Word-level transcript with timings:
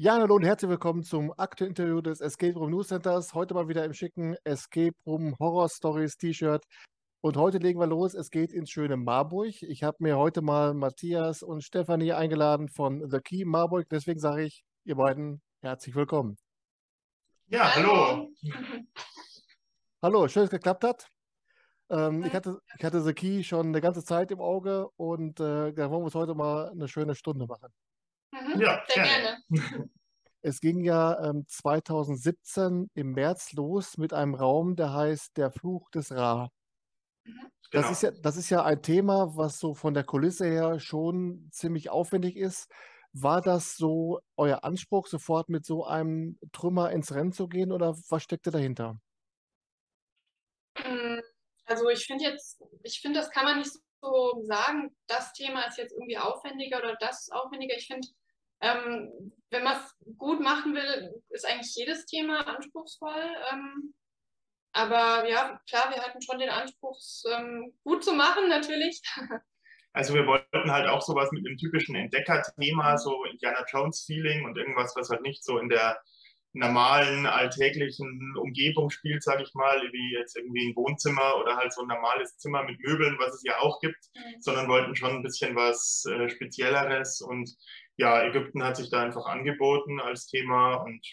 Ja, 0.00 0.12
hallo 0.12 0.36
und 0.36 0.44
herzlich 0.44 0.70
willkommen 0.70 1.02
zum 1.02 1.34
aktuellen 1.36 1.72
Interview 1.72 2.00
des 2.00 2.20
Escape 2.20 2.56
Room 2.56 2.70
News 2.70 2.86
Centers. 2.86 3.34
Heute 3.34 3.54
mal 3.54 3.66
wieder 3.66 3.84
im 3.84 3.92
schicken 3.94 4.36
Escape 4.44 4.94
Room 5.04 5.36
Horror 5.40 5.68
Stories 5.68 6.16
T-Shirt. 6.16 6.64
Und 7.20 7.36
heute 7.36 7.58
legen 7.58 7.80
wir 7.80 7.88
los. 7.88 8.14
Es 8.14 8.30
geht 8.30 8.52
ins 8.52 8.70
schöne 8.70 8.96
Marburg. 8.96 9.60
Ich 9.60 9.82
habe 9.82 9.96
mir 9.98 10.16
heute 10.16 10.40
mal 10.40 10.72
Matthias 10.72 11.42
und 11.42 11.64
Stefanie 11.64 12.12
eingeladen 12.12 12.68
von 12.68 13.10
The 13.10 13.18
Key 13.18 13.44
Marburg. 13.44 13.88
Deswegen 13.88 14.20
sage 14.20 14.44
ich, 14.44 14.62
ihr 14.84 14.94
beiden 14.94 15.42
herzlich 15.62 15.96
willkommen. 15.96 16.38
Ja, 17.48 17.74
hallo. 17.74 18.30
Hallo, 20.00 20.28
schön, 20.28 20.42
dass 20.42 20.50
es 20.50 20.50
geklappt 20.50 20.84
hat. 20.84 21.08
Ähm, 21.90 22.22
ich 22.22 22.34
hatte, 22.34 22.60
ich 22.78 22.84
hatte 22.84 23.02
The 23.02 23.14
Key 23.14 23.42
schon 23.42 23.66
eine 23.66 23.80
ganze 23.80 24.04
Zeit 24.04 24.30
im 24.30 24.40
Auge 24.40 24.90
und 24.90 25.40
äh, 25.40 25.72
da 25.72 25.90
wollen 25.90 26.02
wir 26.02 26.04
uns 26.04 26.14
heute 26.14 26.36
mal 26.36 26.70
eine 26.70 26.86
schöne 26.86 27.16
Stunde 27.16 27.46
machen. 27.46 27.72
Mhm, 28.32 28.60
ja, 28.60 28.82
sehr 28.86 29.04
gerne. 29.04 29.42
gerne. 29.48 29.90
Es 30.42 30.60
ging 30.60 30.80
ja 30.84 31.30
ähm, 31.30 31.44
2017 31.48 32.90
im 32.94 33.12
März 33.12 33.52
los 33.52 33.98
mit 33.98 34.12
einem 34.12 34.34
Raum, 34.34 34.76
der 34.76 34.92
heißt 34.92 35.36
Der 35.36 35.50
Fluch 35.50 35.90
des 35.90 36.12
Ra. 36.12 36.50
Mhm. 37.24 37.50
Das, 37.70 37.82
genau. 37.82 37.92
ist 37.92 38.02
ja, 38.02 38.10
das 38.10 38.36
ist 38.36 38.50
ja 38.50 38.64
ein 38.64 38.82
Thema, 38.82 39.36
was 39.36 39.58
so 39.58 39.74
von 39.74 39.94
der 39.94 40.04
Kulisse 40.04 40.46
her 40.46 40.80
schon 40.80 41.48
ziemlich 41.52 41.90
aufwendig 41.90 42.36
ist. 42.36 42.70
War 43.12 43.40
das 43.42 43.76
so 43.76 44.20
euer 44.36 44.64
Anspruch, 44.64 45.06
sofort 45.06 45.48
mit 45.48 45.66
so 45.66 45.84
einem 45.84 46.38
Trümmer 46.52 46.92
ins 46.92 47.14
Rennen 47.14 47.32
zu 47.32 47.48
gehen 47.48 47.72
oder 47.72 47.94
was 48.08 48.22
steckte 48.22 48.50
dahinter? 48.50 48.98
Hm, 50.76 51.20
also 51.66 51.88
ich 51.90 52.06
finde 52.06 52.24
jetzt, 52.24 52.62
ich 52.82 53.00
finde, 53.00 53.20
das 53.20 53.30
kann 53.30 53.44
man 53.44 53.58
nicht 53.58 53.72
so 54.00 54.42
sagen, 54.44 54.96
das 55.06 55.32
Thema 55.32 55.64
ist 55.64 55.78
jetzt 55.78 55.92
irgendwie 55.92 56.18
aufwendiger 56.18 56.78
oder 56.78 56.96
das 57.00 57.22
ist 57.22 57.32
aufwendiger. 57.32 57.76
Ich 57.76 57.86
finde, 57.86 58.06
ähm, 58.60 59.32
wenn 59.50 59.64
man 59.64 59.76
es 59.76 60.16
gut 60.16 60.40
machen 60.40 60.74
will, 60.74 61.22
ist 61.30 61.46
eigentlich 61.46 61.74
jedes 61.74 62.06
Thema 62.06 62.46
anspruchsvoll. 62.46 63.36
Ähm, 63.52 63.94
aber 64.72 65.28
ja, 65.28 65.60
klar, 65.68 65.90
wir 65.90 66.02
hatten 66.02 66.20
schon 66.22 66.38
den 66.38 66.50
Anspruch, 66.50 66.96
es 66.98 67.24
ähm, 67.30 67.72
gut 67.84 68.04
zu 68.04 68.12
machen, 68.12 68.48
natürlich. 68.48 69.00
Also 69.94 70.14
wir 70.14 70.26
wollten 70.26 70.70
halt 70.70 70.86
auch 70.86 71.00
sowas 71.00 71.32
mit 71.32 71.44
einem 71.44 71.56
typischen 71.56 71.96
Entdecker-Thema, 71.96 72.98
so 72.98 73.24
Indiana 73.24 73.64
Jones-Feeling 73.66 74.44
und 74.44 74.56
irgendwas, 74.56 74.94
was 74.94 75.08
halt 75.08 75.22
nicht 75.22 75.42
so 75.42 75.58
in 75.58 75.68
der 75.70 75.98
normalen, 76.52 77.26
alltäglichen 77.26 78.34
Umgebung 78.36 78.90
spielt, 78.90 79.22
sage 79.22 79.42
ich 79.42 79.54
mal, 79.54 79.80
wie 79.92 80.14
jetzt 80.14 80.36
irgendwie 80.36 80.68
ein 80.68 80.76
Wohnzimmer 80.76 81.36
oder 81.40 81.56
halt 81.56 81.72
so 81.72 81.82
ein 81.82 81.88
normales 81.88 82.36
Zimmer 82.36 82.62
mit 82.62 82.78
Möbeln, 82.80 83.16
was 83.18 83.34
es 83.34 83.42
ja 83.44 83.58
auch 83.60 83.80
gibt, 83.80 83.98
mhm. 84.14 84.40
sondern 84.40 84.68
wollten 84.68 84.94
schon 84.94 85.16
ein 85.16 85.22
bisschen 85.22 85.56
was 85.56 86.04
äh, 86.06 86.28
Spezielleres 86.28 87.20
und 87.20 87.50
ja, 87.98 88.22
Ägypten 88.22 88.62
hat 88.62 88.76
sich 88.76 88.90
da 88.90 89.02
einfach 89.02 89.26
angeboten 89.26 90.00
als 90.00 90.26
Thema 90.26 90.76
und 90.76 91.04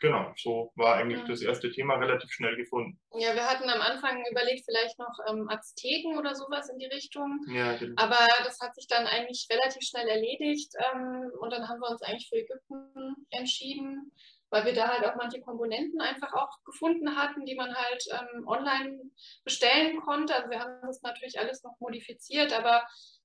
genau, 0.00 0.32
so 0.36 0.72
war 0.74 0.96
eigentlich 0.96 1.22
mhm. 1.22 1.28
das 1.28 1.42
erste 1.42 1.70
Thema 1.70 1.96
relativ 1.96 2.32
schnell 2.32 2.56
gefunden. 2.56 2.98
Ja, 3.12 3.34
wir 3.34 3.46
hatten 3.46 3.68
am 3.68 3.82
Anfang 3.82 4.24
überlegt, 4.30 4.64
vielleicht 4.64 4.98
noch 4.98 5.14
ähm, 5.28 5.48
Azteken 5.50 6.18
oder 6.18 6.34
sowas 6.34 6.70
in 6.70 6.78
die 6.78 6.86
Richtung. 6.86 7.44
Ja, 7.48 7.76
genau. 7.76 8.02
Aber 8.02 8.26
das 8.42 8.58
hat 8.60 8.74
sich 8.74 8.88
dann 8.88 9.06
eigentlich 9.06 9.46
relativ 9.50 9.82
schnell 9.82 10.08
erledigt 10.08 10.72
ähm, 10.92 11.30
und 11.40 11.52
dann 11.52 11.68
haben 11.68 11.80
wir 11.80 11.90
uns 11.90 12.02
eigentlich 12.02 12.28
für 12.30 12.36
Ägypten 12.36 13.26
entschieden, 13.30 14.10
weil 14.48 14.64
wir 14.64 14.72
da 14.72 14.88
halt 14.88 15.04
auch 15.04 15.16
manche 15.16 15.40
Komponenten 15.42 16.00
einfach 16.00 16.32
auch 16.32 16.56
gefunden 16.64 17.16
hatten, 17.16 17.44
die 17.44 17.54
man 17.54 17.74
halt 17.74 18.02
ähm, 18.10 18.48
online 18.48 18.98
bestellen 19.44 20.00
konnte. 20.00 20.34
Also 20.34 20.48
wir 20.48 20.60
haben 20.60 20.80
das 20.86 21.02
natürlich 21.02 21.38
alles 21.38 21.62
noch 21.62 21.78
modifiziert, 21.80 22.54
aber 22.54 22.82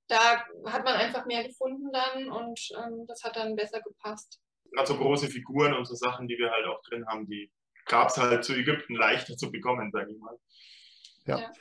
da 0.08 0.44
hat 0.66 0.84
man 0.84 0.96
einfach 0.96 1.26
mehr 1.26 1.44
gefunden 1.44 1.92
dann 1.92 2.30
und 2.30 2.60
ähm, 2.78 3.06
das 3.08 3.24
hat 3.24 3.36
dann 3.36 3.56
besser 3.56 3.82
gepasst. 3.82 4.40
Also 4.78 4.98
große 4.98 5.28
Figuren 5.28 5.74
und 5.74 5.86
so 5.86 5.96
Sachen, 5.96 6.28
die 6.28 6.38
wir 6.38 6.52
halt 6.52 6.66
auch 6.66 6.82
drin 6.84 7.06
haben, 7.08 7.28
die 7.28 7.52
gab 7.86 8.10
es 8.10 8.18
halt 8.18 8.44
zu 8.44 8.54
Ägypten 8.54 8.96
leichter 8.96 9.38
zu 9.38 9.52
bekommen, 9.52 9.92
sage 9.92 10.12
ich 10.12 10.20
mal. 10.20 10.38
Ja. 11.26 11.40
ja. 11.40 11.52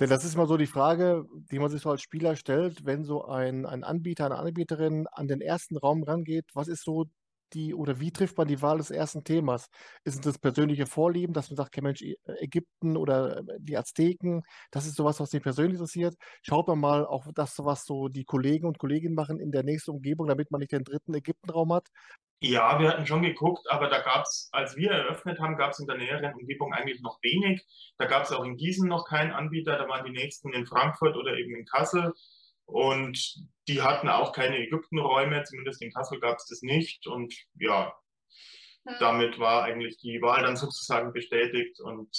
Denn 0.00 0.10
das 0.10 0.24
ist 0.24 0.36
mal 0.36 0.48
so 0.48 0.56
die 0.56 0.66
Frage, 0.66 1.24
die 1.52 1.58
man 1.60 1.70
sich 1.70 1.82
so 1.82 1.90
als 1.90 2.02
Spieler 2.02 2.34
stellt, 2.34 2.84
wenn 2.84 3.04
so 3.04 3.26
ein, 3.26 3.64
ein 3.64 3.84
Anbieter, 3.84 4.26
eine 4.26 4.36
Anbieterin 4.36 5.06
an 5.12 5.28
den 5.28 5.40
ersten 5.40 5.76
Raum 5.76 6.02
rangeht, 6.02 6.46
was 6.52 6.66
ist 6.66 6.82
so 6.82 7.06
die 7.52 7.74
oder 7.74 8.00
wie 8.00 8.12
trifft 8.12 8.36
man 8.38 8.48
die 8.48 8.62
Wahl 8.62 8.78
des 8.78 8.90
ersten 8.90 9.24
Themas? 9.24 9.68
Ist 10.04 10.14
es 10.16 10.20
das 10.20 10.38
persönliche 10.38 10.86
Vorlieben, 10.86 11.34
dass 11.34 11.50
man 11.50 11.56
sagt, 11.56 11.68
okay, 11.68 11.82
Mensch, 11.82 12.02
Ägypten 12.40 12.96
oder 12.96 13.38
äh, 13.38 13.42
die 13.58 13.76
Azteken, 13.76 14.42
das 14.70 14.86
ist 14.86 14.96
sowas, 14.96 15.20
was 15.20 15.32
mich 15.32 15.42
persönlich 15.42 15.74
interessiert. 15.74 16.14
Schaut 16.42 16.68
man 16.68 16.80
mal 16.80 17.06
auch 17.06 17.26
das, 17.34 17.58
was 17.58 17.84
so 17.84 18.08
die 18.08 18.24
Kollegen 18.24 18.66
und 18.66 18.78
Kolleginnen 18.78 19.14
machen 19.14 19.38
in 19.38 19.52
der 19.52 19.62
nächsten 19.62 19.92
Umgebung, 19.92 20.26
damit 20.26 20.50
man 20.50 20.60
nicht 20.60 20.72
den 20.72 20.84
dritten 20.84 21.14
Ägyptenraum 21.14 21.72
hat. 21.72 21.88
Ja, 22.40 22.78
wir 22.78 22.90
hatten 22.90 23.06
schon 23.06 23.22
geguckt, 23.22 23.66
aber 23.70 23.88
da 23.88 24.00
gab 24.00 24.24
es, 24.24 24.50
als 24.52 24.76
wir 24.76 24.90
eröffnet 24.90 25.40
haben, 25.40 25.56
gab 25.56 25.70
es 25.70 25.78
in 25.78 25.86
der 25.86 25.96
näheren 25.96 26.34
Umgebung 26.34 26.74
eigentlich 26.74 27.00
noch 27.00 27.18
wenig. 27.22 27.64
Da 27.96 28.04
gab 28.04 28.24
es 28.24 28.32
auch 28.32 28.44
in 28.44 28.56
Gießen 28.56 28.86
noch 28.86 29.06
keinen 29.06 29.30
Anbieter, 29.30 29.78
da 29.78 29.88
waren 29.88 30.04
die 30.04 30.12
nächsten 30.12 30.52
in 30.52 30.66
Frankfurt 30.66 31.16
oder 31.16 31.36
eben 31.38 31.56
in 31.56 31.64
Kassel. 31.64 32.12
Und 32.66 33.36
die 33.68 33.82
hatten 33.82 34.08
auch 34.08 34.32
keine 34.32 34.58
Ägyptenräume, 34.58 35.42
zumindest 35.44 35.82
in 35.82 35.92
Kassel 35.92 36.20
gab 36.20 36.36
es 36.36 36.46
das 36.46 36.62
nicht. 36.62 37.06
Und 37.06 37.34
ja, 37.58 37.94
hm. 38.86 38.96
damit 39.00 39.38
war 39.38 39.64
eigentlich 39.64 39.98
die 39.98 40.20
Wahl 40.20 40.42
dann 40.42 40.56
sozusagen 40.56 41.12
bestätigt. 41.12 41.80
Und, 41.80 42.10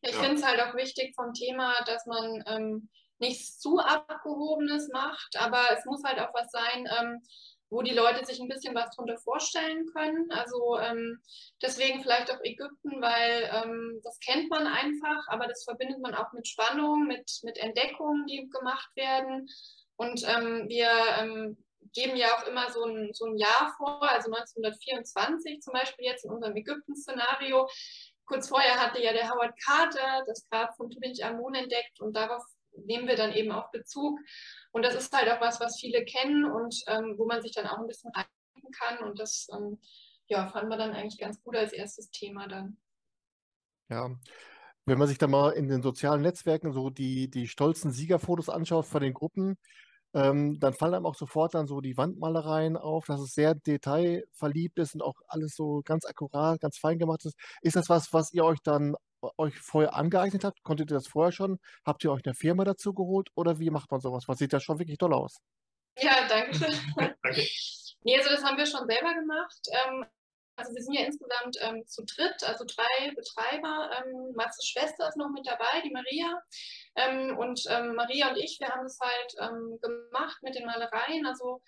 ich 0.00 0.12
ja. 0.12 0.20
finde 0.20 0.36
es 0.36 0.46
halt 0.46 0.60
auch 0.60 0.74
wichtig 0.74 1.14
vom 1.14 1.32
Thema, 1.32 1.74
dass 1.86 2.06
man 2.06 2.44
ähm, 2.46 2.88
nichts 3.18 3.58
zu 3.58 3.78
Abgehobenes 3.78 4.88
macht, 4.92 5.36
aber 5.38 5.62
es 5.76 5.84
muss 5.84 6.02
halt 6.04 6.18
auch 6.18 6.34
was 6.34 6.50
sein, 6.50 6.88
ähm, 7.00 7.22
wo 7.70 7.82
die 7.82 7.94
Leute 7.94 8.24
sich 8.24 8.40
ein 8.40 8.48
bisschen 8.48 8.74
was 8.74 8.94
drunter 8.94 9.18
vorstellen 9.18 9.86
können. 9.86 10.30
Also 10.30 10.78
ähm, 10.78 11.20
deswegen 11.62 12.02
vielleicht 12.02 12.30
auch 12.30 12.40
Ägypten, 12.42 13.00
weil 13.00 13.50
ähm, 13.52 14.00
das 14.04 14.18
kennt 14.20 14.48
man 14.50 14.66
einfach, 14.66 15.26
aber 15.28 15.46
das 15.46 15.64
verbindet 15.64 16.00
man 16.00 16.14
auch 16.14 16.32
mit 16.32 16.46
Spannung, 16.46 17.06
mit, 17.06 17.40
mit 17.42 17.58
Entdeckungen, 17.58 18.26
die 18.26 18.48
gemacht 18.48 18.90
werden. 18.94 19.48
Und 19.96 20.22
ähm, 20.26 20.68
wir 20.68 20.90
ähm, 21.18 21.56
geben 21.92 22.16
ja 22.16 22.36
auch 22.36 22.46
immer 22.46 22.70
so 22.70 22.84
ein, 22.84 23.10
so 23.12 23.26
ein 23.26 23.36
Jahr 23.38 23.74
vor, 23.76 24.02
also 24.02 24.30
1924 24.32 25.60
zum 25.60 25.72
Beispiel 25.72 26.04
jetzt 26.06 26.24
in 26.24 26.32
unserem 26.32 26.56
Ägypten-Szenario. 26.56 27.68
Kurz 28.26 28.48
vorher 28.48 28.80
hatte 28.80 29.02
ja 29.02 29.12
der 29.12 29.30
Howard 29.30 29.54
Carter 29.64 30.24
das 30.26 30.48
Grab 30.48 30.76
von 30.76 30.90
Tutanchamun 30.90 31.54
entdeckt 31.54 32.00
und 32.00 32.16
darauf 32.16 32.42
nehmen 32.72 33.06
wir 33.06 33.16
dann 33.16 33.32
eben 33.32 33.52
auch 33.52 33.70
Bezug. 33.70 34.18
Und 34.72 34.84
das 34.84 34.94
ist 34.94 35.12
halt 35.12 35.28
auch 35.30 35.40
was, 35.40 35.60
was 35.60 35.78
viele 35.78 36.04
kennen 36.04 36.44
und 36.44 36.74
ähm, 36.88 37.14
wo 37.18 37.26
man 37.26 37.42
sich 37.42 37.52
dann 37.52 37.66
auch 37.66 37.78
ein 37.78 37.86
bisschen 37.86 38.10
reindenken 38.10 38.72
kann. 38.72 38.98
Und 39.08 39.20
das 39.20 39.46
ähm, 39.52 39.78
ja, 40.26 40.48
fanden 40.48 40.70
wir 40.70 40.78
dann 40.78 40.92
eigentlich 40.92 41.18
ganz 41.18 41.42
gut 41.42 41.56
als 41.56 41.72
erstes 41.72 42.10
Thema 42.10 42.48
dann. 42.48 42.78
Ja, 43.90 44.10
wenn 44.86 44.98
man 44.98 45.08
sich 45.08 45.18
da 45.18 45.26
mal 45.26 45.50
in 45.50 45.68
den 45.68 45.82
sozialen 45.82 46.22
Netzwerken 46.22 46.72
so 46.72 46.90
die, 46.90 47.30
die 47.30 47.48
stolzen 47.48 47.90
Siegerfotos 47.92 48.48
anschaut 48.48 48.86
von 48.86 49.02
den 49.02 49.14
Gruppen, 49.14 49.56
ähm, 50.14 50.60
dann 50.60 50.74
fallen 50.74 50.94
einem 50.94 51.06
auch 51.06 51.16
sofort 51.16 51.54
dann 51.54 51.66
so 51.66 51.80
die 51.80 51.96
Wandmalereien 51.96 52.76
auf, 52.76 53.06
dass 53.06 53.20
es 53.20 53.34
sehr 53.34 53.54
detailverliebt 53.54 54.78
ist 54.78 54.94
und 54.94 55.02
auch 55.02 55.16
alles 55.26 55.56
so 55.56 55.82
ganz 55.84 56.04
akkurat, 56.04 56.60
ganz 56.60 56.78
fein 56.78 56.98
gemacht 56.98 57.24
ist. 57.24 57.36
Ist 57.62 57.76
das 57.76 57.88
was, 57.88 58.12
was 58.12 58.32
ihr 58.32 58.44
euch 58.44 58.60
dann 58.62 58.94
euch 59.38 59.58
vorher 59.58 59.94
angeeignet 59.94 60.44
habt? 60.44 60.62
Konntet 60.62 60.90
ihr 60.90 60.94
das 60.94 61.08
vorher 61.08 61.32
schon? 61.32 61.58
Habt 61.84 62.04
ihr 62.04 62.12
euch 62.12 62.24
eine 62.24 62.34
Firma 62.34 62.64
dazu 62.64 62.94
geholt 62.94 63.30
oder 63.34 63.58
wie 63.58 63.70
macht 63.70 63.90
man 63.90 64.00
sowas? 64.00 64.28
Was 64.28 64.38
sieht 64.38 64.52
ja 64.52 64.60
schon 64.60 64.78
wirklich 64.78 64.98
toll 64.98 65.14
aus? 65.14 65.38
Ja, 65.98 66.28
danke 66.28 66.54
schön. 66.54 66.74
danke. 66.96 67.42
Nee, 68.02 68.16
also 68.18 68.30
das 68.30 68.44
haben 68.44 68.58
wir 68.58 68.66
schon 68.66 68.86
selber 68.86 69.14
gemacht. 69.14 69.60
Ähm, 69.86 70.04
also 70.56 70.74
wir 70.74 70.82
sind 70.82 70.94
ja 70.94 71.04
insgesamt 71.04 71.56
ähm, 71.60 71.86
zu 71.86 72.04
dritt, 72.04 72.42
also 72.44 72.64
drei 72.64 73.12
Betreiber. 73.14 73.90
Ähm, 73.98 74.32
Matzes 74.34 74.66
Schwester 74.66 75.08
ist 75.08 75.16
noch 75.16 75.30
mit 75.30 75.46
dabei, 75.46 75.80
die 75.84 75.90
Maria. 75.90 76.42
Ähm, 76.96 77.36
und 77.38 77.64
ähm, 77.68 77.94
Maria 77.94 78.30
und 78.30 78.36
ich, 78.36 78.58
wir 78.60 78.68
haben 78.68 78.84
das 78.84 78.98
halt 79.00 79.34
ähm, 79.40 79.78
gemacht 79.80 80.38
mit 80.42 80.54
den 80.54 80.66
Malereien. 80.66 81.26
Also 81.26 81.62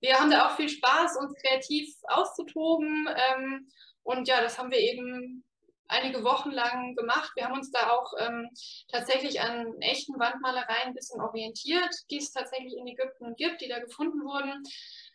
wir 0.00 0.18
haben 0.18 0.30
da 0.30 0.48
auch 0.48 0.56
viel 0.56 0.68
Spaß, 0.68 1.16
uns 1.18 1.34
kreativ 1.42 1.94
auszutoben. 2.04 3.08
Ähm, 3.08 3.70
und 4.02 4.26
ja, 4.28 4.40
das 4.40 4.58
haben 4.58 4.70
wir 4.70 4.78
eben 4.78 5.44
einige 5.90 6.24
Wochen 6.24 6.50
lang 6.50 6.94
gemacht. 6.94 7.32
Wir 7.34 7.44
haben 7.44 7.54
uns 7.54 7.70
da 7.70 7.90
auch 7.90 8.12
ähm, 8.18 8.48
tatsächlich 8.88 9.40
an 9.40 9.74
echten 9.80 10.18
Wandmalereien 10.18 10.88
ein 10.88 10.94
bisschen 10.94 11.20
orientiert, 11.20 11.94
die 12.10 12.18
es 12.18 12.32
tatsächlich 12.32 12.76
in 12.76 12.86
Ägypten 12.86 13.34
gibt, 13.36 13.60
die 13.60 13.68
da 13.68 13.80
gefunden 13.80 14.22
wurden. 14.24 14.62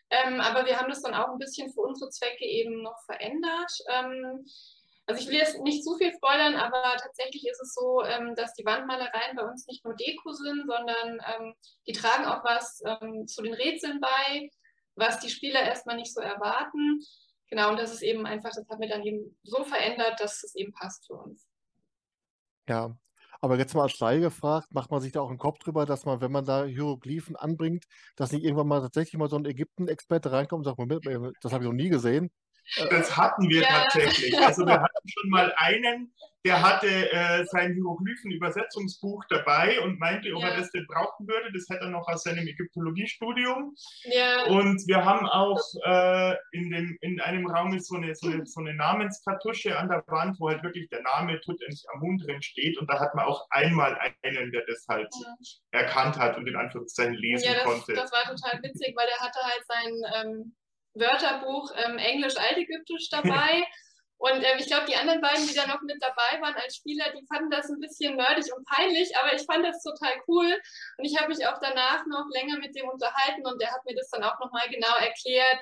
Ähm, 0.10 0.40
aber 0.40 0.66
wir 0.66 0.80
haben 0.80 0.90
das 0.90 1.02
dann 1.02 1.16
auch 1.16 1.30
ein 1.30 1.40
bisschen 1.40 1.72
für 1.72 1.82
unsere 1.82 2.10
Zwecke 2.12 2.46
eben 2.46 2.82
noch 2.82 3.00
verändert. 3.06 3.72
Ähm, 3.90 4.46
also 5.08 5.22
ich 5.22 5.28
will 5.28 5.36
jetzt 5.36 5.60
nicht 5.62 5.84
zu 5.84 5.96
viel 5.98 6.14
spoilern, 6.14 6.56
aber 6.56 6.98
tatsächlich 6.98 7.46
ist 7.48 7.62
es 7.62 7.74
so, 7.74 8.04
ähm, 8.04 8.34
dass 8.36 8.54
die 8.54 8.66
Wandmalereien 8.66 9.36
bei 9.36 9.44
uns 9.44 9.68
nicht 9.68 9.86
nur 9.86 9.96
Deko 9.96 10.32
sind, 10.32 10.66
sondern 10.66 11.20
ähm, 11.28 11.56
die 11.88 11.94
tragen 11.94 12.26
auch 12.26 12.44
was 12.44 12.82
ähm, 12.86 13.28
zu 13.28 13.44
den 13.44 13.54
Rätseln 13.54 14.00
bei, 14.00 14.50
was 14.96 15.20
die 15.20 15.30
Spieler 15.30 15.62
erstmal 15.62 15.98
nicht 15.98 16.14
so 16.14 16.22
erwarten. 16.22 17.04
Genau, 17.50 17.70
und 17.70 17.78
das 17.78 17.94
ist 17.94 18.02
eben 18.02 18.26
einfach, 18.26 18.50
das 18.50 18.68
haben 18.68 18.82
wir 18.82 18.90
dann 18.90 19.04
eben 19.04 19.38
so 19.44 19.64
verändert, 19.64 20.20
dass 20.20 20.44
es 20.44 20.56
eben 20.56 20.74
passt 20.74 21.06
für 21.06 21.14
uns. 21.14 21.48
Ja, 22.68 22.98
aber 23.42 23.58
jetzt 23.58 23.74
mal 23.76 23.84
als 23.84 24.00
Laie 24.00 24.20
gefragt, 24.22 24.68
macht 24.72 24.92
man 24.92 25.02
sich 25.02 25.12
da 25.12 25.22
auch 25.22 25.30
einen 25.30 25.38
Kopf 25.38 25.60
drüber, 25.60 25.86
dass 25.86 26.06
man, 26.06 26.22
wenn 26.22 26.32
man 26.32 26.46
da 26.46 26.66
Hieroglyphen 26.66 27.36
anbringt, 27.36 27.86
dass 28.16 28.32
nicht 28.32 28.44
irgendwann 28.44 28.68
mal 28.68 28.82
tatsächlich 28.82 29.18
mal 29.20 29.30
so 29.30 29.38
ein 29.38 29.46
Ägypten-Experte 29.46 30.32
reinkommt 30.32 30.60
und 30.60 30.66
sagt, 30.66 30.80
Moment, 30.80 31.06
das 31.42 31.54
habe 31.54 31.64
ich 31.64 31.70
noch 31.70 31.76
nie 31.76 31.90
gesehen. 31.90 32.30
Das 32.90 33.16
hatten 33.16 33.50
wir 33.50 33.62
ja. 33.62 33.68
tatsächlich. 33.68 34.38
Also 34.38 34.66
wir 34.66 34.82
hatten 34.82 35.10
schon 35.10 35.30
mal 35.30 35.54
einen, 35.58 36.14
der 36.46 36.62
hatte 36.62 36.88
äh, 36.88 37.44
sein 37.46 37.74
Hieroglyphen-Übersetzungsbuch 37.74 39.24
dabei 39.30 39.80
und 39.82 40.00
meinte, 40.00 40.32
ob 40.34 40.44
ja. 40.44 40.50
er 40.50 40.58
das 40.58 40.72
denn 40.72 40.86
brauchen 40.86 41.28
würde. 41.28 41.52
Das 41.52 41.66
hätte 41.70 41.86
er 41.86 41.90
noch 41.90 42.08
aus 42.08 42.24
seinem 42.24 42.48
Ägyptologiestudium. 42.48 43.76
Ja. 44.04 44.46
Und 44.46 44.88
wir 44.88 45.04
haben 45.04 45.28
auch 45.28 45.60
äh, 45.86 46.36
in, 46.52 46.70
dem, 46.70 46.98
in 47.02 47.20
einem 47.20 47.48
Raum 47.48 47.74
ist 47.74 47.88
so 47.88 47.96
eine, 47.96 48.14
so, 48.14 48.28
eine, 48.28 48.46
so 48.46 48.62
eine 48.62 48.76
Namenskartusche 48.76 49.78
an 49.78 49.90
der 49.90 50.04
Wand, 50.08 50.40
wo 50.40 50.50
halt 50.50 50.62
wirklich 50.62 50.88
der 50.90 51.02
Name 51.02 51.40
Tutanchamun 51.42 52.20
drin 52.20 52.42
steht. 52.44 52.78
Und 52.78 52.90
da 52.92 53.00
hat 53.00 53.16
man 53.16 53.26
auch 53.26 53.48
einmal 53.50 53.98
einen, 54.22 54.52
der 54.52 54.66
das 54.68 54.86
halt 54.88 55.10
ja. 55.24 55.80
erkannt 55.80 56.18
hat 56.18 56.38
und 56.38 56.48
in 56.48 56.56
Anführungszeichen 56.56 57.16
lesen 57.16 57.46
ja, 57.46 57.54
das, 57.56 57.64
konnte. 57.64 57.94
Das 57.94 58.12
war 58.12 58.24
total 58.24 58.62
witzig, 58.62 58.94
weil 58.96 59.08
er 59.08 59.26
hatte 59.26 59.40
halt 59.42 59.66
sein 59.68 59.94
ähm, 60.16 60.56
Wörterbuch 60.96 61.72
ähm, 61.76 61.98
Englisch-Altägyptisch 61.98 63.10
dabei. 63.10 63.64
Und 64.18 64.44
ähm, 64.44 64.58
ich 64.60 64.68
glaube, 64.68 64.86
die 64.88 64.96
anderen 64.96 65.22
beiden, 65.22 65.46
die 65.46 65.54
da 65.54 65.68
noch 65.68 65.82
mit 65.82 66.02
dabei 66.02 66.42
waren 66.42 66.56
als 66.56 66.78
Spieler, 66.78 67.12
die 67.12 67.26
fanden 67.28 67.52
das 67.52 67.70
ein 67.70 67.80
bisschen 67.80 68.16
nerdig 68.16 68.46
und 68.56 68.66
peinlich, 68.66 69.12
aber 69.18 69.34
ich 69.36 69.44
fand 69.44 69.66
das 69.66 69.84
total 69.84 70.14
cool. 70.28 70.48
Und 70.98 71.06
ich 71.06 71.20
habe 71.20 71.28
mich 71.28 71.46
auch 71.46 71.60
danach 71.60 72.06
noch 72.08 72.26
länger 72.32 72.58
mit 72.60 72.74
dem 72.76 72.88
unterhalten 72.88 73.46
und 73.46 73.62
der 73.62 73.72
hat 73.72 73.84
mir 73.86 73.96
das 73.96 74.10
dann 74.10 74.24
auch 74.24 74.40
nochmal 74.40 74.70
genau 74.70 74.96
erklärt, 74.98 75.60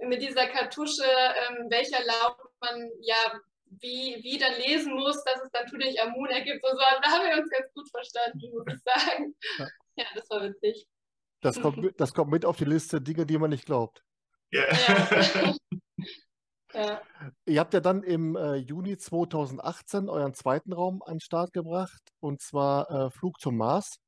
mit 0.00 0.20
dieser 0.20 0.48
Kartusche, 0.48 1.04
ähm, 1.04 1.66
welcher 1.70 2.04
Laut 2.04 2.36
man 2.60 2.90
ja 3.02 3.40
wie, 3.80 4.18
wie 4.22 4.38
dann 4.38 4.54
lesen 4.60 4.94
muss, 4.94 5.22
dass 5.24 5.42
es 5.42 5.50
dann 5.52 5.66
Tudich 5.66 6.00
Amun 6.02 6.28
ergibt 6.28 6.64
und 6.64 6.76
so. 6.76 6.84
Also 6.84 7.00
da 7.02 7.10
haben 7.10 7.28
wir 7.28 7.38
uns 7.38 7.50
ganz 7.50 7.72
gut 7.72 7.88
verstanden, 7.90 8.50
muss 8.52 8.66
ich 8.66 8.82
sagen. 8.82 9.34
Ja, 9.58 9.68
ja 9.96 10.04
das 10.14 10.28
war 10.28 10.42
witzig. 10.42 10.86
Das 11.40 11.60
kommt, 11.60 12.00
das 12.00 12.14
kommt 12.14 12.30
mit 12.30 12.44
auf 12.44 12.56
die 12.56 12.64
Liste 12.64 13.00
Dinge, 13.00 13.26
die 13.26 13.38
man 13.38 13.50
nicht 13.50 13.66
glaubt. 13.66 14.02
Ja. 14.52 14.64
ja. 14.70 15.54
Ja. 16.74 17.02
Ihr 17.44 17.60
habt 17.60 17.74
ja 17.74 17.80
dann 17.80 18.02
im 18.02 18.34
äh, 18.34 18.54
Juni 18.54 18.96
2018 18.96 20.08
euren 20.08 20.32
zweiten 20.32 20.72
Raum 20.72 21.02
an 21.04 21.16
den 21.16 21.20
Start 21.20 21.52
gebracht, 21.52 22.00
und 22.18 22.40
zwar 22.40 22.90
äh, 22.90 23.10
Flug 23.10 23.38
zum 23.40 23.58
Mars. 23.58 23.98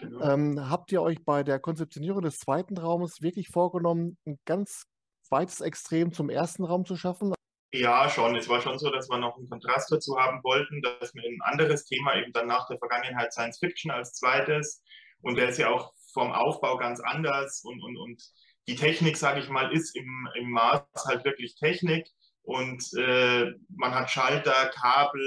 Genau. 0.00 0.22
Ähm, 0.22 0.70
habt 0.70 0.90
ihr 0.90 1.02
euch 1.02 1.22
bei 1.22 1.42
der 1.42 1.58
Konzeptionierung 1.58 2.22
des 2.22 2.38
zweiten 2.38 2.78
Raumes 2.78 3.20
wirklich 3.20 3.48
vorgenommen, 3.48 4.16
ein 4.26 4.38
ganz 4.46 4.84
weites 5.28 5.60
Extrem 5.60 6.10
zum 6.10 6.30
ersten 6.30 6.64
Raum 6.64 6.86
zu 6.86 6.96
schaffen? 6.96 7.34
Ja, 7.72 8.08
schon. 8.08 8.34
Es 8.36 8.48
war 8.48 8.62
schon 8.62 8.78
so, 8.78 8.90
dass 8.90 9.10
wir 9.10 9.18
noch 9.18 9.36
einen 9.36 9.50
Kontrast 9.50 9.92
dazu 9.92 10.16
haben 10.18 10.42
wollten, 10.42 10.80
dass 10.80 11.14
wir 11.14 11.22
ein 11.22 11.38
anderes 11.42 11.84
Thema 11.84 12.16
eben 12.16 12.32
dann 12.32 12.46
nach 12.46 12.66
der 12.68 12.78
Vergangenheit 12.78 13.34
Science 13.34 13.58
Fiction 13.58 13.90
als 13.90 14.14
zweites 14.14 14.82
und 15.20 15.36
der 15.36 15.50
ist 15.50 15.58
ja 15.58 15.68
auch 15.68 15.92
vom 16.12 16.32
Aufbau 16.32 16.76
ganz 16.78 17.00
anders 17.00 17.62
und, 17.64 17.82
und, 17.82 17.96
und 17.96 18.22
die 18.68 18.76
Technik, 18.76 19.16
sage 19.16 19.40
ich 19.40 19.48
mal, 19.48 19.72
ist 19.72 19.96
im, 19.96 20.28
im 20.36 20.50
Mars 20.50 20.84
halt 21.06 21.24
wirklich 21.24 21.56
Technik 21.56 22.06
und 22.42 22.82
äh, 22.96 23.52
man 23.76 23.94
hat 23.94 24.10
Schalter, 24.10 24.70
Kabel, 24.74 25.20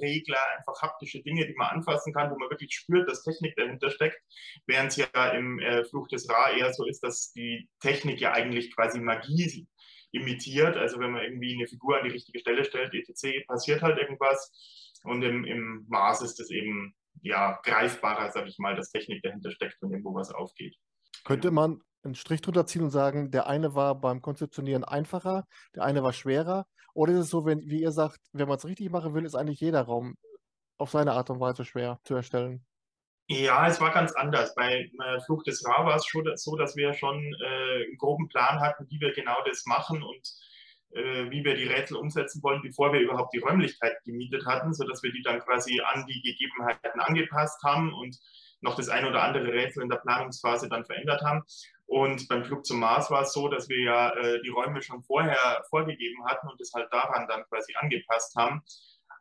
Regler, 0.00 0.38
einfach 0.56 0.80
haptische 0.82 1.20
Dinge, 1.20 1.46
die 1.46 1.54
man 1.54 1.68
anfassen 1.68 2.12
kann, 2.12 2.30
wo 2.30 2.38
man 2.38 2.50
wirklich 2.50 2.72
spürt, 2.72 3.08
dass 3.10 3.24
Technik 3.24 3.56
dahinter 3.56 3.90
steckt, 3.90 4.20
während 4.66 4.90
es 4.90 4.96
ja 4.96 5.28
im 5.30 5.58
äh, 5.58 5.84
Fluch 5.84 6.06
des 6.08 6.28
Ra 6.28 6.50
eher 6.50 6.72
so 6.72 6.86
ist, 6.86 7.00
dass 7.02 7.32
die 7.32 7.68
Technik 7.80 8.20
ja 8.20 8.32
eigentlich 8.32 8.74
quasi 8.74 9.00
Magie 9.00 9.66
imitiert. 10.12 10.76
Also 10.76 11.00
wenn 11.00 11.12
man 11.12 11.22
irgendwie 11.22 11.56
eine 11.56 11.66
Figur 11.66 11.98
an 11.98 12.04
die 12.04 12.12
richtige 12.12 12.38
Stelle 12.38 12.64
stellt, 12.64 12.94
etc., 12.94 13.46
passiert 13.46 13.82
halt 13.82 13.98
irgendwas. 13.98 14.52
Und 15.02 15.22
im, 15.22 15.44
im 15.44 15.86
Mars 15.88 16.22
ist 16.22 16.38
es 16.38 16.50
eben 16.50 16.94
ja 17.22 17.58
greifbarer, 17.64 18.30
sage 18.30 18.48
ich 18.48 18.58
mal, 18.58 18.76
dass 18.76 18.90
Technik 18.90 19.22
dahinter 19.22 19.50
steckt 19.50 19.82
und 19.82 19.90
irgendwo 19.90 20.14
was 20.14 20.30
aufgeht. 20.30 20.76
Könnte 21.24 21.50
man 21.50 21.82
einen 22.02 22.14
Strich 22.14 22.40
drunter 22.40 22.66
ziehen 22.66 22.82
und 22.82 22.90
sagen, 22.90 23.30
der 23.30 23.46
eine 23.46 23.74
war 23.74 23.94
beim 23.94 24.22
Konzeptionieren 24.22 24.84
einfacher, 24.84 25.46
der 25.74 25.84
eine 25.84 26.02
war 26.02 26.12
schwerer? 26.12 26.66
Oder 26.94 27.12
ist 27.12 27.18
es 27.20 27.30
so, 27.30 27.44
wenn, 27.44 27.60
wie 27.60 27.82
ihr 27.82 27.92
sagt, 27.92 28.20
wenn 28.32 28.48
man 28.48 28.56
es 28.56 28.64
richtig 28.64 28.90
machen 28.90 29.14
will, 29.14 29.24
ist 29.24 29.34
eigentlich 29.34 29.60
jeder 29.60 29.82
Raum 29.82 30.16
auf 30.78 30.90
seine 30.90 31.12
Art 31.12 31.30
und 31.30 31.40
Weise 31.40 31.64
schwer 31.64 32.00
zu 32.04 32.14
erstellen? 32.14 32.64
Ja, 33.28 33.68
es 33.68 33.80
war 33.80 33.92
ganz 33.92 34.12
anders. 34.12 34.54
Bei 34.56 34.90
äh, 34.90 35.20
Fluch 35.24 35.44
des 35.44 35.64
Ra 35.64 35.84
war 35.86 35.94
es 35.94 36.04
schon 36.04 36.28
so, 36.34 36.56
dass 36.56 36.74
wir 36.74 36.94
schon 36.94 37.16
äh, 37.16 37.84
einen 37.84 37.96
groben 37.96 38.28
Plan 38.28 38.58
hatten, 38.58 38.86
wie 38.90 39.00
wir 39.00 39.12
genau 39.12 39.36
das 39.46 39.64
machen 39.66 40.02
und 40.02 40.34
äh, 40.92 41.30
wie 41.30 41.44
wir 41.44 41.54
die 41.54 41.68
Rätsel 41.68 41.96
umsetzen 41.96 42.42
wollen, 42.42 42.60
bevor 42.62 42.92
wir 42.92 42.98
überhaupt 42.98 43.32
die 43.32 43.38
Räumlichkeit 43.38 43.94
gemietet 44.04 44.46
hatten, 44.46 44.74
sodass 44.74 45.04
wir 45.04 45.12
die 45.12 45.22
dann 45.22 45.38
quasi 45.38 45.80
an 45.80 46.06
die 46.08 46.20
Gegebenheiten 46.22 47.00
angepasst 47.00 47.62
haben 47.62 47.94
und 47.94 48.18
noch 48.62 48.74
das 48.74 48.88
ein 48.88 49.06
oder 49.06 49.22
andere 49.22 49.52
Rätsel 49.52 49.84
in 49.84 49.88
der 49.88 49.98
Planungsphase 49.98 50.68
dann 50.68 50.84
verändert 50.84 51.22
haben. 51.22 51.44
Und 51.90 52.28
beim 52.28 52.44
Flug 52.44 52.64
zum 52.64 52.78
Mars 52.78 53.10
war 53.10 53.22
es 53.22 53.32
so, 53.32 53.48
dass 53.48 53.68
wir 53.68 53.82
ja 53.82 54.10
äh, 54.10 54.40
die 54.42 54.48
Räume 54.48 54.80
schon 54.80 55.02
vorher 55.02 55.64
vorgegeben 55.70 56.24
hatten 56.24 56.46
und 56.48 56.60
das 56.60 56.70
halt 56.72 56.86
daran 56.92 57.26
dann 57.26 57.42
quasi 57.48 57.74
angepasst 57.74 58.36
haben. 58.36 58.62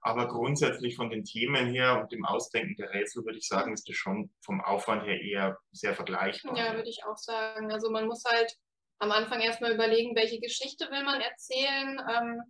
Aber 0.01 0.27
grundsätzlich 0.27 0.95
von 0.95 1.10
den 1.10 1.25
Themen 1.25 1.66
her 1.74 2.00
und 2.00 2.12
dem 2.12 2.24
Ausdenken 2.25 2.75
der 2.75 2.94
Rätsel 2.94 3.25
würde 3.25 3.39
ich 3.39 3.48
sagen, 3.48 3.74
ist 3.74 3.89
das 3.89 3.95
schon 3.95 4.30
vom 4.45 4.62
Aufwand 4.62 5.04
her 5.04 5.19
eher 5.19 5.57
sehr 5.71 5.95
vergleichbar. 5.95 6.56
Ja, 6.56 6.75
würde 6.75 6.89
ich 6.89 7.04
auch 7.06 7.18
sagen. 7.18 7.71
Also 7.71 7.89
man 7.89 8.06
muss 8.06 8.24
halt 8.24 8.56
am 9.00 9.12
Anfang 9.12 9.42
erstmal 9.42 9.74
überlegen, 9.74 10.15
welche 10.15 10.39
Geschichte 10.39 10.92
will 10.92 11.04
man 11.04 11.22
erzählen. 11.22 12.00
Ähm, 12.07 12.42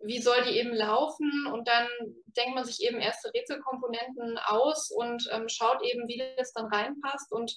wie 0.00 0.20
soll 0.20 0.42
die 0.42 0.58
eben 0.58 0.74
laufen 0.74 1.46
und 1.52 1.68
dann 1.68 1.86
denkt 2.36 2.56
man 2.56 2.64
sich 2.64 2.82
eben 2.82 2.98
erste 2.98 3.32
Rätselkomponenten 3.32 4.38
aus 4.38 4.90
und 4.90 5.26
ähm, 5.32 5.48
schaut 5.48 5.82
eben, 5.84 6.08
wie 6.08 6.20
das 6.36 6.52
dann 6.52 6.66
reinpasst 6.66 7.32
und 7.32 7.56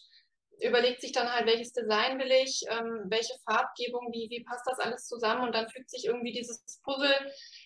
überlegt 0.61 1.01
sich 1.01 1.11
dann 1.11 1.31
halt, 1.31 1.45
welches 1.45 1.73
Design 1.73 2.19
will 2.19 2.31
ich, 2.31 2.63
ähm, 2.69 3.05
welche 3.05 3.33
Farbgebung, 3.45 4.09
wie, 4.11 4.29
wie 4.29 4.43
passt 4.43 4.65
das 4.65 4.79
alles 4.79 5.05
zusammen? 5.05 5.43
Und 5.43 5.55
dann 5.55 5.69
fügt 5.69 5.89
sich 5.89 6.05
irgendwie 6.05 6.31
dieses 6.31 6.63
Puzzle 6.83 7.13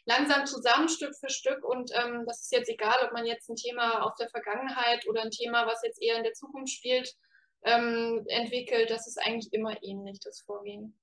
langsam 0.06 0.46
zusammen, 0.46 0.90
Stück 0.90 1.16
für 1.20 1.30
Stück. 1.30 1.64
Und 1.64 1.92
ähm, 1.94 2.24
das 2.28 2.42
ist 2.42 2.52
jetzt 2.52 2.70
egal, 2.70 2.96
ob 3.06 3.14
man 3.14 3.26
jetzt 3.26 3.50
ein 3.50 3.56
Thema 3.56 4.04
aus 4.04 4.16
der 4.20 4.30
Vergangenheit 4.30 5.08
oder 5.08 5.22
ein 5.22 5.32
Thema, 5.32 5.66
was 5.68 5.82
jetzt 5.84 6.02
eher 6.02 6.18
in 6.18 6.24
der 6.24 6.34
Zukunft 6.34 6.74
spielt, 6.74 7.14
ähm, 7.64 8.24
entwickelt, 8.28 8.90
das 8.90 9.08
ist 9.08 9.20
eigentlich 9.20 9.52
immer 9.54 9.82
ähnlich, 9.82 10.20
das 10.20 10.42
Vorgehen. 10.42 10.98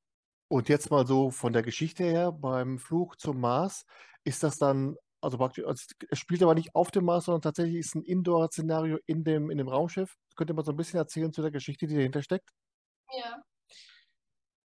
Und 0.48 0.68
jetzt 0.68 0.90
mal 0.90 1.06
so 1.06 1.30
von 1.30 1.52
der 1.52 1.62
Geschichte 1.62 2.04
her, 2.04 2.32
beim 2.32 2.78
Flug 2.78 3.20
zum 3.20 3.40
Mars, 3.40 3.86
ist 4.24 4.42
das 4.42 4.58
dann, 4.58 4.96
also 5.20 5.38
praktisch, 5.38 5.64
also 5.64 5.84
es 6.10 6.18
spielt 6.18 6.42
aber 6.42 6.54
nicht 6.54 6.74
auf 6.74 6.90
dem 6.90 7.04
Mars, 7.04 7.26
sondern 7.26 7.42
tatsächlich 7.42 7.76
ist 7.76 7.94
ein 7.94 8.02
Indoor-Szenario 8.02 8.98
in 9.06 9.24
dem, 9.24 9.50
in 9.50 9.58
dem 9.58 9.68
Raumschiff. 9.68 10.16
Könnt 10.36 10.50
ihr 10.50 10.54
mal 10.54 10.64
so 10.64 10.72
ein 10.72 10.76
bisschen 10.76 10.98
erzählen 10.98 11.32
zu 11.32 11.42
der 11.42 11.50
Geschichte, 11.50 11.86
die 11.86 11.96
dahinter 11.96 12.22
steckt? 12.22 12.48
Ja. 13.12 13.42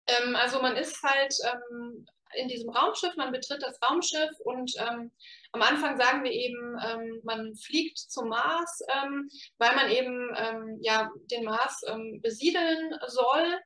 Ähm, 0.07 0.35
also 0.35 0.61
man 0.61 0.75
ist 0.77 1.01
halt 1.03 1.33
ähm, 1.51 2.05
in 2.35 2.47
diesem 2.47 2.69
Raumschiff, 2.69 3.15
man 3.15 3.31
betritt 3.31 3.63
das 3.63 3.79
Raumschiff 3.81 4.31
und 4.43 4.71
ähm, 4.77 5.11
am 5.51 5.61
Anfang 5.61 5.97
sagen 5.97 6.23
wir 6.23 6.31
eben, 6.31 6.77
ähm, 6.85 7.21
man 7.23 7.55
fliegt 7.55 7.97
zum 7.97 8.29
Mars, 8.29 8.81
ähm, 8.93 9.29
weil 9.57 9.75
man 9.75 9.89
eben 9.89 10.29
ähm, 10.37 10.77
ja, 10.81 11.09
den 11.31 11.45
Mars 11.45 11.81
besiedeln 12.21 12.93
soll. 13.07 13.59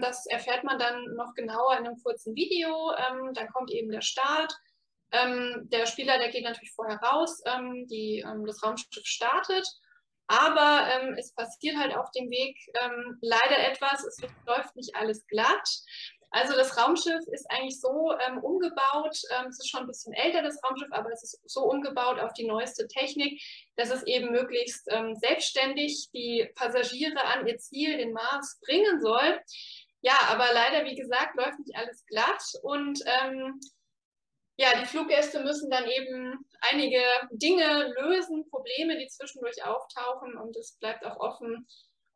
Das 0.00 0.26
erfährt 0.26 0.64
man 0.64 0.78
dann 0.78 1.04
noch 1.16 1.34
genauer 1.34 1.76
in 1.78 1.86
einem 1.86 2.00
kurzen 2.02 2.34
Video. 2.34 2.92
dann 3.34 3.48
kommt 3.48 3.70
eben 3.70 3.90
der 3.90 4.00
Start. 4.00 4.54
Der 5.10 5.86
Spieler, 5.86 6.18
der 6.18 6.28
geht 6.28 6.44
natürlich 6.44 6.72
vorher 6.72 6.98
raus, 6.98 7.42
die, 7.86 8.24
das 8.46 8.62
Raumschiff 8.62 9.04
startet. 9.04 9.66
Aber 10.28 10.86
ähm, 10.92 11.14
es 11.18 11.32
passiert 11.34 11.76
halt 11.78 11.96
auf 11.96 12.10
dem 12.10 12.28
Weg 12.30 12.58
ähm, 12.82 13.18
leider 13.22 13.66
etwas. 13.70 14.04
Es 14.04 14.20
läuft 14.46 14.76
nicht 14.76 14.94
alles 14.94 15.26
glatt. 15.26 15.66
Also 16.30 16.54
das 16.54 16.76
Raumschiff 16.76 17.26
ist 17.32 17.50
eigentlich 17.50 17.80
so 17.80 18.12
ähm, 18.26 18.38
umgebaut, 18.38 19.18
ähm, 19.30 19.46
es 19.48 19.60
ist 19.60 19.70
schon 19.70 19.80
ein 19.80 19.86
bisschen 19.86 20.12
älter, 20.12 20.42
das 20.42 20.62
Raumschiff, 20.62 20.92
aber 20.92 21.10
es 21.10 21.22
ist 21.22 21.40
so 21.46 21.62
umgebaut 21.62 22.18
auf 22.18 22.34
die 22.34 22.46
neueste 22.46 22.86
Technik, 22.86 23.40
dass 23.76 23.90
es 23.90 24.02
eben 24.02 24.30
möglichst 24.30 24.86
ähm, 24.90 25.14
selbstständig 25.16 26.10
die 26.12 26.50
Passagiere 26.54 27.24
an 27.24 27.46
ihr 27.46 27.56
Ziel, 27.56 27.96
den 27.96 28.12
Mars, 28.12 28.60
bringen 28.60 29.00
soll. 29.00 29.40
Ja, 30.02 30.18
aber 30.28 30.52
leider, 30.52 30.84
wie 30.84 30.96
gesagt, 30.96 31.34
läuft 31.36 31.58
nicht 31.60 31.76
alles 31.76 32.04
glatt 32.04 32.42
und 32.62 33.00
ähm, 33.06 33.58
ja, 34.58 34.80
die 34.80 34.86
Fluggäste 34.86 35.40
müssen 35.40 35.70
dann 35.70 35.86
eben 35.86 36.44
einige 36.60 37.00
Dinge 37.30 37.94
lösen, 38.00 38.48
Probleme, 38.50 38.98
die 38.98 39.06
zwischendurch 39.06 39.64
auftauchen 39.64 40.36
und 40.36 40.56
es 40.56 40.76
bleibt 40.80 41.06
auch 41.06 41.20
offen, 41.20 41.66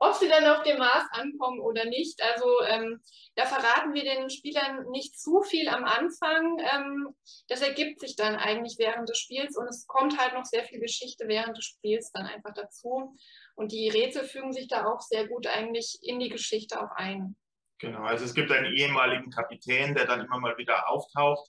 ob 0.00 0.14
sie 0.14 0.28
dann 0.28 0.44
auf 0.46 0.64
dem 0.64 0.78
Mars 0.78 1.04
ankommen 1.12 1.60
oder 1.60 1.84
nicht. 1.84 2.20
Also 2.20 2.46
ähm, 2.66 3.00
da 3.36 3.46
verraten 3.46 3.94
wir 3.94 4.02
den 4.02 4.28
Spielern 4.28 4.90
nicht 4.90 5.16
zu 5.20 5.42
viel 5.42 5.68
am 5.68 5.84
Anfang. 5.84 6.58
Ähm, 6.58 7.14
das 7.46 7.62
ergibt 7.62 8.00
sich 8.00 8.16
dann 8.16 8.34
eigentlich 8.34 8.74
während 8.78 9.08
des 9.08 9.18
Spiels 9.18 9.56
und 9.56 9.68
es 9.68 9.86
kommt 9.86 10.18
halt 10.18 10.34
noch 10.34 10.44
sehr 10.44 10.64
viel 10.64 10.80
Geschichte 10.80 11.28
während 11.28 11.56
des 11.56 11.64
Spiels 11.64 12.10
dann 12.10 12.26
einfach 12.26 12.52
dazu. 12.54 13.16
Und 13.54 13.70
die 13.70 13.88
Rätsel 13.88 14.24
fügen 14.24 14.52
sich 14.52 14.66
da 14.66 14.86
auch 14.86 15.00
sehr 15.00 15.28
gut 15.28 15.46
eigentlich 15.46 16.00
in 16.02 16.18
die 16.18 16.30
Geschichte 16.30 16.82
auch 16.82 16.90
ein. 16.96 17.36
Genau, 17.78 18.02
also 18.02 18.24
es 18.24 18.34
gibt 18.34 18.50
einen 18.50 18.74
ehemaligen 18.74 19.30
Kapitän, 19.30 19.94
der 19.94 20.06
dann 20.06 20.24
immer 20.24 20.38
mal 20.38 20.56
wieder 20.56 20.88
auftaucht, 20.88 21.48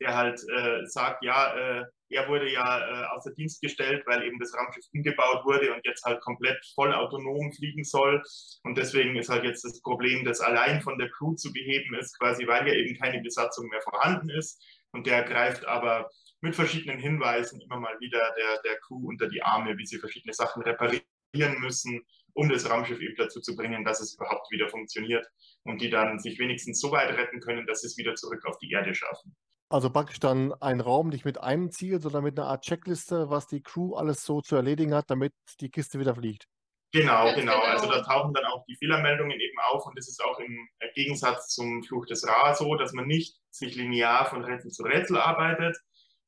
der 0.00 0.16
halt 0.16 0.40
äh, 0.48 0.86
sagt, 0.86 1.24
ja, 1.24 1.54
äh, 1.54 1.84
er 2.10 2.28
wurde 2.28 2.50
ja 2.50 2.78
äh, 2.78 3.06
außer 3.16 3.32
Dienst 3.32 3.60
gestellt, 3.60 4.04
weil 4.06 4.22
eben 4.22 4.38
das 4.38 4.54
Raumschiff 4.54 4.84
umgebaut 4.92 5.44
wurde 5.44 5.74
und 5.74 5.84
jetzt 5.84 6.04
halt 6.04 6.20
komplett 6.20 6.64
voll 6.74 6.92
autonom 6.92 7.52
fliegen 7.52 7.84
soll. 7.84 8.22
Und 8.62 8.78
deswegen 8.78 9.16
ist 9.16 9.28
halt 9.28 9.44
jetzt 9.44 9.64
das 9.64 9.80
Problem, 9.80 10.24
das 10.24 10.40
allein 10.40 10.80
von 10.80 10.98
der 10.98 11.10
Crew 11.10 11.34
zu 11.34 11.52
beheben 11.52 11.94
ist, 11.96 12.18
quasi 12.18 12.46
weil 12.46 12.66
ja 12.68 12.74
eben 12.74 12.96
keine 12.98 13.20
Besatzung 13.20 13.68
mehr 13.68 13.82
vorhanden 13.82 14.30
ist. 14.30 14.62
Und 14.92 15.06
der 15.06 15.24
greift 15.24 15.64
aber 15.66 16.08
mit 16.40 16.54
verschiedenen 16.54 16.98
Hinweisen 16.98 17.60
immer 17.60 17.80
mal 17.80 17.98
wieder 18.00 18.32
der, 18.36 18.62
der 18.62 18.78
Crew 18.80 19.08
unter 19.08 19.28
die 19.28 19.42
Arme, 19.42 19.76
wie 19.76 19.86
sie 19.86 19.98
verschiedene 19.98 20.34
Sachen 20.34 20.62
reparieren 20.62 21.58
müssen, 21.58 22.02
um 22.34 22.48
das 22.48 22.68
Raumschiff 22.68 23.00
eben 23.00 23.16
dazu 23.16 23.40
zu 23.40 23.56
bringen, 23.56 23.84
dass 23.84 24.00
es 24.00 24.14
überhaupt 24.14 24.50
wieder 24.50 24.68
funktioniert 24.68 25.26
und 25.64 25.80
die 25.80 25.90
dann 25.90 26.18
sich 26.18 26.38
wenigstens 26.38 26.80
so 26.80 26.92
weit 26.92 27.16
retten 27.16 27.40
können, 27.40 27.66
dass 27.66 27.80
sie 27.80 27.86
es 27.86 27.96
wieder 27.96 28.14
zurück 28.14 28.44
auf 28.44 28.58
die 28.58 28.70
Erde 28.70 28.94
schaffen. 28.94 29.34
Also 29.68 29.90
praktisch 29.90 30.20
dann 30.20 30.52
ein 30.60 30.80
Raum 30.80 31.08
nicht 31.08 31.24
mit 31.24 31.40
einem 31.40 31.70
Ziel, 31.70 32.00
sondern 32.00 32.24
mit 32.24 32.38
einer 32.38 32.48
Art 32.48 32.64
Checkliste, 32.64 33.30
was 33.30 33.46
die 33.46 33.62
Crew 33.62 33.94
alles 33.94 34.24
so 34.24 34.40
zu 34.40 34.56
erledigen 34.56 34.94
hat, 34.94 35.10
damit 35.10 35.32
die 35.60 35.70
Kiste 35.70 35.98
wieder 35.98 36.14
fliegt. 36.14 36.46
Genau, 36.92 37.34
genau, 37.34 37.34
genau. 37.34 37.60
Also 37.60 37.90
da 37.90 38.02
tauchen 38.02 38.32
dann 38.34 38.44
auch 38.44 38.64
die 38.66 38.76
Fehlermeldungen 38.76 39.40
eben 39.40 39.58
auf 39.72 39.84
und 39.84 39.98
das 39.98 40.08
ist 40.08 40.22
auch 40.22 40.38
im 40.38 40.68
Gegensatz 40.94 41.48
zum 41.48 41.82
Fluch 41.82 42.06
des 42.06 42.24
Ra 42.24 42.54
so, 42.54 42.76
dass 42.76 42.92
man 42.92 43.08
nicht 43.08 43.36
sich 43.50 43.74
linear 43.74 44.26
von 44.26 44.44
Rätsel 44.44 44.70
zu 44.70 44.84
Rätsel 44.84 45.18
arbeitet, 45.18 45.76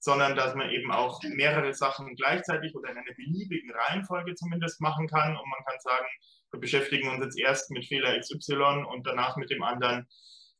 sondern 0.00 0.34
dass 0.34 0.56
man 0.56 0.70
eben 0.70 0.90
auch 0.90 1.22
mehrere 1.22 1.72
Sachen 1.72 2.16
gleichzeitig 2.16 2.74
oder 2.74 2.90
in 2.90 2.98
einer 2.98 3.14
beliebigen 3.14 3.70
Reihenfolge 3.70 4.34
zumindest 4.34 4.80
machen 4.80 5.06
kann 5.06 5.36
und 5.36 5.48
man 5.48 5.64
kann 5.64 5.78
sagen, 5.78 6.06
wir 6.50 6.60
beschäftigen 6.60 7.10
uns 7.10 7.24
jetzt 7.24 7.38
erst 7.38 7.70
mit 7.70 7.84
Fehler 7.84 8.18
XY 8.18 8.86
und 8.90 9.06
danach 9.06 9.36
mit 9.36 9.50
dem 9.50 9.62
anderen 9.62 10.08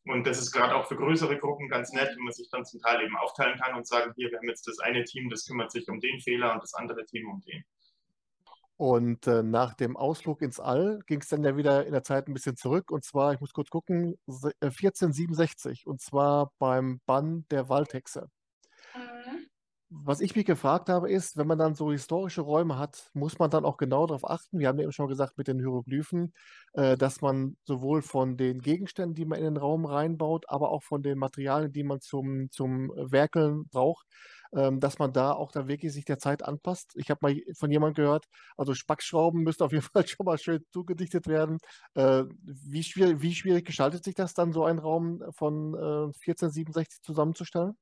und 0.07 0.27
das 0.27 0.39
ist 0.39 0.53
gerade 0.53 0.75
auch 0.75 0.87
für 0.87 0.97
größere 0.97 1.39
Gruppen 1.39 1.69
ganz 1.69 1.93
nett, 1.93 2.11
wenn 2.17 2.25
man 2.25 2.33
sich 2.33 2.49
dann 2.51 2.65
zum 2.65 2.81
Teil 2.81 3.03
eben 3.03 3.17
aufteilen 3.17 3.59
kann 3.59 3.75
und 3.77 3.87
sagen, 3.87 4.13
hier, 4.17 4.31
wir 4.31 4.39
haben 4.39 4.49
jetzt 4.49 4.67
das 4.67 4.79
eine 4.79 5.05
Team, 5.05 5.29
das 5.31 5.47
kümmert 5.47 5.73
sich 5.73 5.89
um 5.89 6.01
den 6.01 6.21
Fehler 6.21 6.53
und 6.55 6.63
das 6.63 6.75
andere 6.75 7.05
Team 7.07 7.29
um 7.29 7.41
den. 7.41 7.65
Und 8.79 9.27
äh, 9.27 9.43
nach 9.43 9.75
dem 9.75 9.97
Ausflug 9.97 10.43
ins 10.43 10.61
All 10.61 11.01
ging 11.07 11.21
es 11.21 11.29
dann 11.29 11.43
ja 11.43 11.57
wieder 11.57 11.87
in 11.87 11.93
der 11.93 12.03
Zeit 12.03 12.29
ein 12.29 12.35
bisschen 12.35 12.57
zurück. 12.57 12.91
Und 12.91 13.05
zwar, 13.05 13.33
ich 13.33 13.41
muss 13.41 13.55
kurz 13.55 13.71
gucken, 13.71 14.19
1467. 14.27 15.85
Äh, 15.87 15.89
und 15.89 16.01
zwar 16.03 16.53
beim 16.59 17.01
Bann 17.07 17.47
der 17.51 17.71
Waldhexe. 17.71 18.29
Was 20.05 20.21
ich 20.21 20.35
mich 20.37 20.45
gefragt 20.45 20.88
habe, 20.88 21.11
ist, 21.11 21.37
wenn 21.37 21.47
man 21.47 21.59
dann 21.59 21.75
so 21.75 21.91
historische 21.93 22.41
Räume 22.43 22.76
hat, 22.79 23.09
muss 23.15 23.38
man 23.38 23.50
dann 23.50 23.65
auch 23.65 23.76
genau 23.76 24.07
darauf 24.07 24.29
achten, 24.29 24.59
wir 24.59 24.69
haben 24.69 24.79
ja 24.79 24.83
eben 24.85 24.93
schon 24.93 25.09
gesagt 25.09 25.38
mit 25.38 25.49
den 25.49 25.59
Hieroglyphen, 25.59 26.33
äh, 26.75 26.97
dass 26.97 27.21
man 27.23 27.57
sowohl 27.65 28.03
von 28.03 28.37
den 28.37 28.61
Gegenständen, 28.61 29.15
die 29.15 29.25
man 29.25 29.38
in 29.38 29.45
den 29.45 29.57
Raum 29.57 29.85
reinbaut, 29.87 30.45
aber 30.49 30.71
auch 30.71 30.83
von 30.83 31.03
den 31.03 31.19
Materialien, 31.19 31.73
die 31.73 31.85
man 31.85 32.00
zum, 32.00 32.50
zum 32.50 32.91
Werkeln 32.97 33.69
braucht, 33.69 34.07
ähm, 34.55 34.81
dass 34.81 34.99
man 34.99 35.12
da 35.12 35.33
auch 35.33 35.53
dann 35.53 35.69
wirklich 35.69 35.93
sich 35.93 36.05
der 36.05 36.19
Zeit 36.19 36.43
anpasst. 36.43 36.93
Ich 36.97 37.09
habe 37.11 37.21
mal 37.23 37.41
von 37.57 37.71
jemandem 37.71 38.05
gehört, 38.05 38.26
also 38.57 38.75
Spackschrauben 38.75 39.43
müssen 39.45 39.62
auf 39.62 39.73
jeden 39.73 39.85
Fall 39.93 40.07
schon 40.07 40.26
mal 40.26 40.37
schön 40.38 40.65
zugedichtet 40.73 41.26
werden. 41.29 41.59
Äh, 41.95 42.25
wie, 42.43 42.83
schwierig, 42.83 43.23
wie 43.23 43.35
schwierig 43.35 43.65
gestaltet 43.67 44.05
sich 44.05 44.15
das 44.15 44.35
dann, 44.35 44.53
so 44.53 44.65
einen 44.65 44.79
Raum 44.81 45.23
von 45.31 45.75
äh, 45.75 46.12
1467 46.21 47.03
zusammenzustellen? 47.03 47.76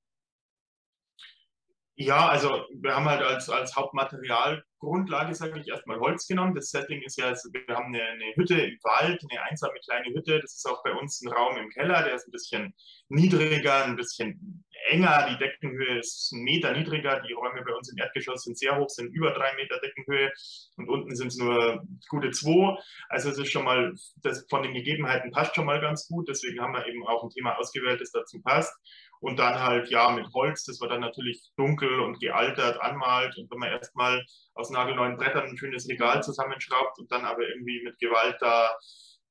Ja, 1.97 2.29
also 2.29 2.65
wir 2.81 2.97
haben 2.97 3.09
halt 3.09 3.23
als, 3.23 3.49
als 3.49 3.77
Hauptmaterialgrundlage, 3.77 5.33
sage 5.35 5.61
ich, 5.61 5.69
erstmal 5.69 6.01
Holz 6.01 6.27
genommen. 6.27 6.55
Das 6.55 6.71
Setting 6.71 7.01
ist 7.03 7.17
ja, 7.17 7.27
also 7.27 7.49
wir 7.53 7.75
haben 7.75 7.95
eine, 7.95 8.03
eine, 8.03 8.35
Hütte 8.35 8.61
im 8.61 8.79
Wald, 8.83 9.23
eine 9.31 9.43
einsame 9.43 9.79
kleine 9.85 10.13
Hütte. 10.13 10.41
Das 10.41 10.55
ist 10.55 10.69
auch 10.69 10.83
bei 10.83 10.93
uns 10.93 11.23
ein 11.23 11.33
Raum 11.33 11.57
im 11.57 11.71
Keller, 11.71 12.03
der 12.03 12.15
ist 12.15 12.27
ein 12.27 12.33
bisschen 12.33 12.75
niedriger, 13.09 13.85
ein 13.85 13.95
bisschen 13.95 14.64
enger. 14.91 15.29
Die 15.31 15.39
Deckenhöhe 15.39 15.99
ist 15.99 16.33
ein 16.33 16.43
Meter 16.43 16.73
niedriger. 16.73 17.21
Die 17.21 17.33
Räume 17.33 17.63
bei 17.63 17.75
uns 17.75 17.91
im 17.91 17.99
Erdgeschoss 17.99 18.45
sind 18.45 18.59
sehr 18.59 18.77
hoch, 18.77 18.89
sind 18.89 19.13
über 19.15 19.33
drei 19.33 19.55
Meter 19.57 19.79
Deckenhöhe 19.81 20.33
und 20.77 20.89
unten 20.89 21.15
sind 21.17 21.29
es 21.29 21.37
nur 21.37 21.83
gute 22.09 22.31
zwei. 22.31 22.77
Also 23.09 23.31
es 23.31 23.39
ist 23.39 23.51
schon 23.51 23.65
mal, 23.65 23.95
das 24.23 24.47
von 24.49 24.63
den 24.63 24.75
Gegebenheiten 24.75 25.31
passt 25.31 25.55
schon 25.55 25.67
mal 25.67 25.81
ganz 25.81 26.07
gut. 26.09 26.29
Deswegen 26.29 26.61
haben 26.61 26.75
wir 26.75 26.87
eben 26.87 27.07
auch 27.07 27.23
ein 27.23 27.31
Thema 27.31 27.57
ausgewählt, 27.59 28.01
das 28.01 28.11
dazu 28.11 28.41
passt. 28.43 28.73
Und 29.21 29.39
dann 29.39 29.59
halt, 29.59 29.89
ja, 29.89 30.11
mit 30.11 30.27
Holz, 30.35 30.65
das 30.65 30.81
war 30.81 30.89
dann 30.89 31.01
natürlich 31.01 31.41
dunkel 31.57 32.01
und 32.01 32.21
gealtert, 32.21 32.81
anmalt. 32.83 33.37
Und 33.39 33.51
wenn 33.51 33.59
man 33.59 33.71
erstmal 33.71 34.23
aus 34.55 34.71
nagelneuen 34.71 35.17
Brettern 35.17 35.49
ein 35.49 35.57
schönes 35.57 35.89
Regal 35.89 36.23
zusammenschraubt 36.23 36.99
und 36.99 37.11
dann 37.11 37.25
aber 37.25 37.49
irgendwie 37.49 37.83
mit 37.83 37.99
Gewalt 37.99 38.37
da 38.41 38.77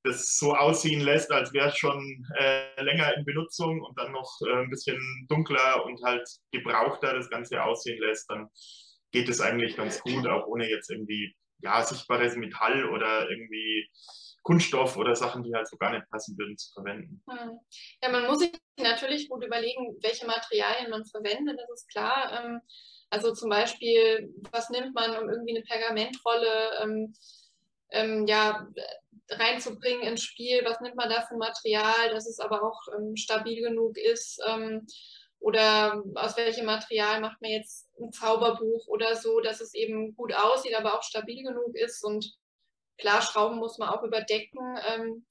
das 0.04 0.38
so 0.38 0.54
aussehen 0.54 1.02
lässt, 1.02 1.32
als 1.32 1.54
wäre 1.54 1.70
es 1.70 1.78
schon 1.78 2.28
äh, 2.38 2.82
länger 2.82 3.16
in 3.16 3.26
Benutzung 3.26 3.82
und 3.82 3.98
dann 3.98 4.12
noch 4.12 4.38
äh, 4.46 4.62
ein 4.62 4.70
bisschen 4.70 5.00
dunkler 5.30 5.86
und 5.86 6.02
halt 6.04 6.28
gebrauchter 6.52 7.14
das 7.14 7.30
Ganze 7.30 7.64
aussehen 7.64 8.02
lässt, 8.02 8.30
dann 8.30 8.50
geht 9.12 9.30
es 9.30 9.40
eigentlich 9.40 9.78
ganz 9.78 10.02
gut, 10.02 10.28
auch 10.28 10.48
ohne 10.48 10.70
jetzt 10.70 10.90
irgendwie 10.90 11.34
ja, 11.60 11.82
sichtbares 11.84 12.36
Metall 12.36 12.90
oder 12.90 13.30
irgendwie 13.30 13.90
Kunststoff 14.42 14.98
oder 14.98 15.16
Sachen, 15.16 15.44
die 15.44 15.54
halt 15.54 15.70
so 15.70 15.78
gar 15.78 15.92
nicht 15.92 16.10
passen 16.10 16.38
würden, 16.38 16.58
zu 16.58 16.74
verwenden. 16.74 17.24
Hm. 17.30 17.60
Ja, 18.02 18.10
man 18.10 18.26
muss 18.26 18.40
sich 18.40 18.52
natürlich 18.78 19.30
gut 19.30 19.46
überlegen, 19.46 19.96
welche 20.02 20.26
Materialien 20.26 20.90
man 20.90 21.06
verwendet, 21.06 21.58
das 21.58 21.82
ist 21.82 21.90
klar. 21.90 22.44
Ähm, 22.44 22.60
also 23.10 23.34
zum 23.34 23.50
Beispiel, 23.50 24.34
was 24.52 24.70
nimmt 24.70 24.94
man, 24.94 25.18
um 25.18 25.30
irgendwie 25.30 25.56
eine 25.56 25.66
Pergamentrolle 25.66 26.82
ähm, 26.82 27.14
ähm, 27.94 28.26
ja, 28.28 28.68
reinzubringen 29.30 30.03
ins 30.03 30.24
Spiel, 30.24 30.63
was 30.65 30.82
nimmt 30.82 30.96
man 30.96 31.10
da 31.10 31.22
für 31.22 31.38
Material, 31.38 32.10
dass 32.12 32.27
es 32.27 32.39
aber 32.39 32.63
auch 32.63 32.82
stabil 33.15 33.62
genug 33.62 33.98
ist. 33.98 34.42
oder 35.39 36.03
aus 36.15 36.38
welchem 36.38 36.65
Material 36.65 37.20
macht 37.20 37.42
man 37.42 37.51
jetzt 37.51 37.89
ein 38.00 38.12
Zauberbuch 38.12 38.88
oder 38.88 39.15
so, 39.15 39.39
dass 39.42 39.62
es 39.62 39.74
eben 39.74 40.15
gut 40.15 40.34
aussieht, 40.34 40.75
aber 40.75 40.98
auch 40.98 41.03
stabil 41.03 41.44
genug 41.44 41.75
ist 41.75 42.03
und 42.03 42.38
Klar, 42.98 43.22
Schrauben 43.22 43.58
muss 43.58 43.77
man 43.77 43.89
auch 43.89 44.03
überdecken. 44.03 44.77
Ähm, 44.88 45.25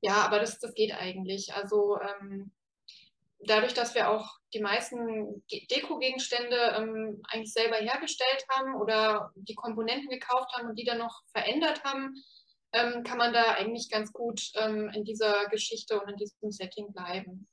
ja, 0.00 0.16
aber 0.24 0.38
das, 0.38 0.58
das 0.58 0.74
geht 0.74 0.92
eigentlich. 0.92 1.52
Also 1.54 1.98
ähm, 2.00 2.52
dadurch, 3.40 3.74
dass 3.74 3.94
wir 3.94 4.10
auch 4.10 4.38
die 4.54 4.60
meisten 4.60 5.44
Deko-Gegenstände 5.70 6.76
ähm, 6.76 7.22
eigentlich 7.28 7.52
selber 7.52 7.76
hergestellt 7.76 8.44
haben 8.50 8.76
oder 8.76 9.32
die 9.34 9.54
Komponenten 9.54 10.08
gekauft 10.08 10.52
haben 10.52 10.68
und 10.68 10.78
die 10.78 10.84
dann 10.84 10.98
noch 10.98 11.22
verändert 11.32 11.82
haben, 11.84 12.14
ähm, 12.72 13.02
kann 13.02 13.18
man 13.18 13.32
da 13.32 13.54
eigentlich 13.54 13.88
ganz 13.90 14.12
gut 14.12 14.50
ähm, 14.54 14.90
in 14.94 15.04
dieser 15.04 15.46
Geschichte 15.46 16.00
und 16.00 16.10
in 16.10 16.16
diesem 16.16 16.50
Setting 16.50 16.92
bleiben. 16.92 17.48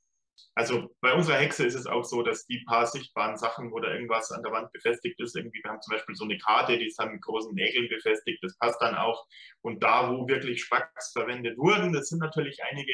Also 0.54 0.94
bei 1.00 1.12
unserer 1.12 1.36
Hexe 1.36 1.66
ist 1.66 1.74
es 1.74 1.86
auch 1.86 2.04
so, 2.04 2.22
dass 2.22 2.46
die 2.46 2.64
paar 2.66 2.86
sichtbaren 2.86 3.36
Sachen, 3.36 3.70
wo 3.72 3.78
da 3.78 3.92
irgendwas 3.92 4.30
an 4.32 4.42
der 4.42 4.52
Wand 4.52 4.72
befestigt 4.72 5.20
ist, 5.20 5.36
irgendwie, 5.36 5.60
wir 5.62 5.70
haben 5.70 5.82
zum 5.82 5.92
Beispiel 5.92 6.14
so 6.14 6.24
eine 6.24 6.38
Karte, 6.38 6.78
die 6.78 6.86
ist 6.86 6.98
dann 6.98 7.12
mit 7.12 7.22
großen 7.22 7.54
Nägeln 7.54 7.88
befestigt, 7.88 8.42
das 8.42 8.56
passt 8.58 8.80
dann 8.80 8.94
auch. 8.94 9.26
Und 9.62 9.82
da, 9.82 10.10
wo 10.10 10.26
wirklich 10.28 10.62
Spacks 10.62 11.12
verwendet 11.12 11.58
wurden, 11.58 11.92
das 11.92 12.08
sind 12.08 12.20
natürlich 12.20 12.58
einige, 12.70 12.92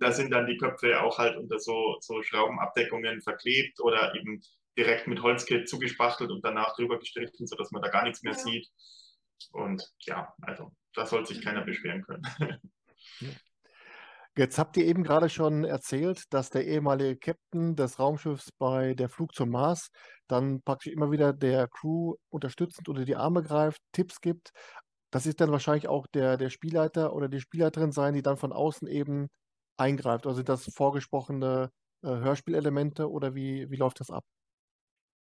da 0.00 0.12
sind 0.12 0.30
dann 0.32 0.46
die 0.46 0.56
Köpfe 0.56 1.00
auch 1.02 1.18
halt 1.18 1.36
unter 1.36 1.58
so, 1.58 1.96
so 2.00 2.20
Schraubenabdeckungen 2.22 3.22
verklebt 3.22 3.80
oder 3.80 4.14
eben 4.14 4.40
direkt 4.76 5.06
mit 5.06 5.22
Holzkit 5.22 5.68
zugespachtelt 5.68 6.30
und 6.30 6.44
danach 6.44 6.74
drüber 6.74 6.98
gestrichen, 6.98 7.46
sodass 7.46 7.70
man 7.70 7.82
da 7.82 7.88
gar 7.88 8.04
nichts 8.04 8.22
mehr 8.22 8.32
ja. 8.32 8.38
sieht. 8.38 8.68
Und 9.52 9.88
ja, 10.00 10.34
also 10.42 10.72
da 10.94 11.06
soll 11.06 11.26
sich 11.26 11.42
keiner 11.42 11.64
beschweren 11.64 12.02
können. 12.02 12.22
Jetzt 14.36 14.58
habt 14.58 14.76
ihr 14.76 14.84
eben 14.84 15.04
gerade 15.04 15.28
schon 15.28 15.64
erzählt, 15.64 16.24
dass 16.30 16.50
der 16.50 16.66
ehemalige 16.66 17.16
Captain 17.16 17.76
des 17.76 18.00
Raumschiffs 18.00 18.50
bei 18.58 18.94
der 18.94 19.08
Flug 19.08 19.32
zum 19.32 19.50
Mars 19.50 19.90
dann 20.26 20.60
praktisch 20.62 20.92
immer 20.92 21.12
wieder 21.12 21.32
der 21.32 21.68
Crew 21.68 22.16
unterstützend 22.30 22.88
unter 22.88 23.04
die 23.04 23.14
Arme 23.14 23.44
greift, 23.44 23.80
Tipps 23.92 24.20
gibt. 24.20 24.50
Das 25.12 25.26
ist 25.26 25.40
dann 25.40 25.52
wahrscheinlich 25.52 25.86
auch 25.86 26.08
der, 26.08 26.36
der 26.36 26.50
Spielleiter 26.50 27.12
oder 27.12 27.28
die 27.28 27.40
Spielleiterin 27.40 27.92
sein, 27.92 28.14
die 28.14 28.22
dann 28.22 28.36
von 28.36 28.52
außen 28.52 28.88
eben 28.88 29.28
eingreift. 29.76 30.26
Also 30.26 30.38
sind 30.38 30.48
das 30.48 30.64
vorgesprochene 30.74 31.70
äh, 32.02 32.08
Hörspielelemente 32.08 33.08
oder 33.08 33.36
wie, 33.36 33.70
wie 33.70 33.76
läuft 33.76 34.00
das 34.00 34.10
ab? 34.10 34.24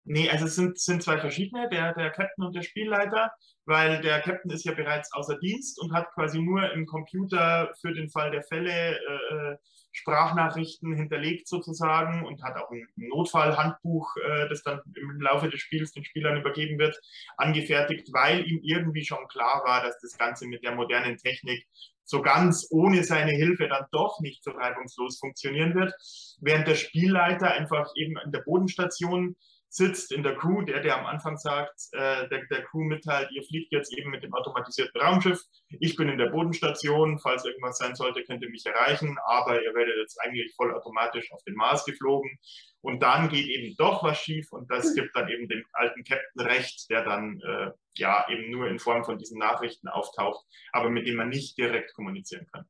Nee, 0.04 0.30
also 0.30 0.46
es 0.46 0.56
sind, 0.56 0.80
sind 0.80 1.04
zwei 1.04 1.20
verschiedene, 1.20 1.70
der, 1.70 1.94
der 1.94 2.10
Captain 2.10 2.44
und 2.44 2.56
der 2.56 2.64
Spielleiter, 2.64 3.32
weil 3.66 4.02
der 4.02 4.20
Captain 4.22 4.52
ist 4.52 4.66
ja 4.66 4.74
bereits 4.74 5.14
außer 5.14 5.38
Dienst 5.38 5.80
und 5.80 5.94
hat 5.94 6.12
quasi 6.14 6.42
nur 6.42 6.72
im 6.74 6.88
Computer 6.88 7.72
für 7.80 7.94
den 7.94 8.10
Fall 8.10 8.32
der 8.32 8.44
Fälle 8.44 8.96
äh, 8.98 9.58
Sprachnachrichten 9.92 10.96
hinterlegt 10.96 11.48
sozusagen 11.48 12.26
und 12.26 12.42
hat 12.44 12.56
auch 12.56 12.72
ein 12.72 12.88
Notfallhandbuch, 12.96 14.16
äh, 14.18 14.50
das 14.50 14.64
dann 14.64 14.82
im 14.96 15.22
Laufe 15.22 15.50
des 15.50 15.60
Spiels 15.60 15.92
den 15.92 16.06
Spielern 16.06 16.40
übergeben 16.40 16.80
wird, 16.80 17.00
angefertigt, 17.38 18.08
weil 18.14 18.46
ihm 18.48 18.60
irgendwie 18.64 19.06
schon 19.06 19.28
klar 19.28 19.62
war, 19.66 19.84
dass 19.84 20.00
das 20.02 20.18
Ganze 20.18 20.48
mit 20.48 20.64
der 20.64 20.76
modernen 20.76 21.18
Technik 21.18 21.68
so 22.04 22.22
ganz 22.22 22.68
ohne 22.72 23.04
seine 23.04 23.32
Hilfe 23.32 23.68
dann 23.68 23.86
doch 23.92 24.20
nicht 24.22 24.44
so 24.44 24.52
reibungslos 24.52 25.20
funktionieren 25.20 25.76
wird, 25.76 25.94
während 26.42 26.68
der 26.68 26.76
Spielleiter 26.76 27.52
einfach 27.52 27.92
eben 27.96 28.18
in 28.26 28.32
der 28.32 28.42
Bodenstation 28.42 29.36
sitzt 29.74 30.12
in 30.12 30.22
der 30.22 30.36
Crew, 30.36 30.62
der, 30.64 30.82
der 30.82 31.00
am 31.00 31.06
Anfang 31.06 31.38
sagt, 31.38 31.88
äh, 31.94 32.28
der, 32.28 32.46
der 32.52 32.64
Crew 32.66 32.84
mitteilt, 32.84 33.32
ihr 33.32 33.42
fliegt 33.44 33.72
jetzt 33.72 33.98
eben 33.98 34.12
mit 34.12 34.22
dem 34.22 34.34
automatisierten 34.34 35.00
Raumschiff, 35.00 35.40
ich 35.80 35.96
bin 35.96 36.10
in 36.10 36.18
der 36.18 36.28
Bodenstation, 36.28 37.20
falls 37.20 37.46
irgendwas 37.46 37.78
sein 37.78 37.96
sollte, 37.96 38.24
könnt 38.24 38.44
ihr 38.44 38.50
mich 38.50 38.66
erreichen, 38.66 39.18
aber 39.26 39.64
ihr 39.64 39.74
werdet 39.74 39.96
jetzt 39.98 40.20
eigentlich 40.20 40.54
vollautomatisch 40.56 41.32
auf 41.32 41.42
den 41.46 41.56
Mars 41.56 41.86
geflogen. 41.86 42.38
Und 42.82 43.02
dann 43.02 43.30
geht 43.30 43.48
eben 43.48 43.76
doch 43.78 44.04
was 44.04 44.18
schief. 44.18 44.52
Und 44.52 44.70
das 44.70 44.94
gibt 44.94 45.16
dann 45.16 45.30
eben 45.30 45.48
dem 45.48 45.64
alten 45.72 46.04
Captain 46.04 46.42
recht, 46.42 46.90
der 46.90 47.06
dann 47.06 47.40
äh, 47.40 47.72
ja 47.96 48.26
eben 48.30 48.52
nur 48.52 48.68
in 48.68 48.80
Form 48.80 49.06
von 49.06 49.18
diesen 49.18 49.38
Nachrichten 49.38 49.88
auftaucht, 49.88 50.46
aber 50.74 50.90
mit 50.90 51.08
dem 51.08 51.16
man 51.16 51.30
nicht 51.30 51.58
direkt 51.58 51.94
kommunizieren 51.94 52.48
kann. 52.52 52.66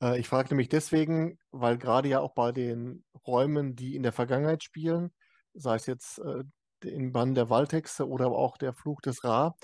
Äh, 0.00 0.20
ich 0.20 0.28
frage 0.28 0.50
nämlich 0.50 0.68
deswegen, 0.68 1.38
weil 1.50 1.76
gerade 1.76 2.08
ja 2.08 2.20
auch 2.20 2.34
bei 2.34 2.52
den 2.52 3.04
Räumen, 3.26 3.74
die 3.74 3.96
in 3.96 4.04
der 4.04 4.12
Vergangenheit 4.12 4.62
spielen, 4.62 5.10
sei 5.54 5.76
es 5.76 5.86
jetzt 5.86 6.18
äh, 6.20 6.44
in 6.82 7.12
Bann 7.12 7.34
der 7.34 7.50
Waldhexe 7.50 8.08
oder 8.08 8.28
auch 8.28 8.56
der 8.56 8.72
Fluch 8.72 9.00
des 9.00 9.24
Ra, 9.24 9.54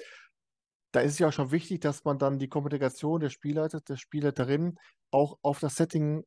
da 0.93 1.00
ist 1.00 1.12
es 1.12 1.19
ja 1.19 1.28
auch 1.28 1.33
schon 1.33 1.50
wichtig, 1.50 1.81
dass 1.81 2.05
man 2.05 2.19
dann 2.19 2.38
die 2.38 2.49
Kommunikation 2.49 3.21
des 3.21 3.33
Spielleiters, 3.33 3.85
der 3.85 3.97
Spielleiterin 3.97 4.78
auch 5.11 5.38
auf 5.43 5.61
das 5.61 5.76
Setting 5.76 6.25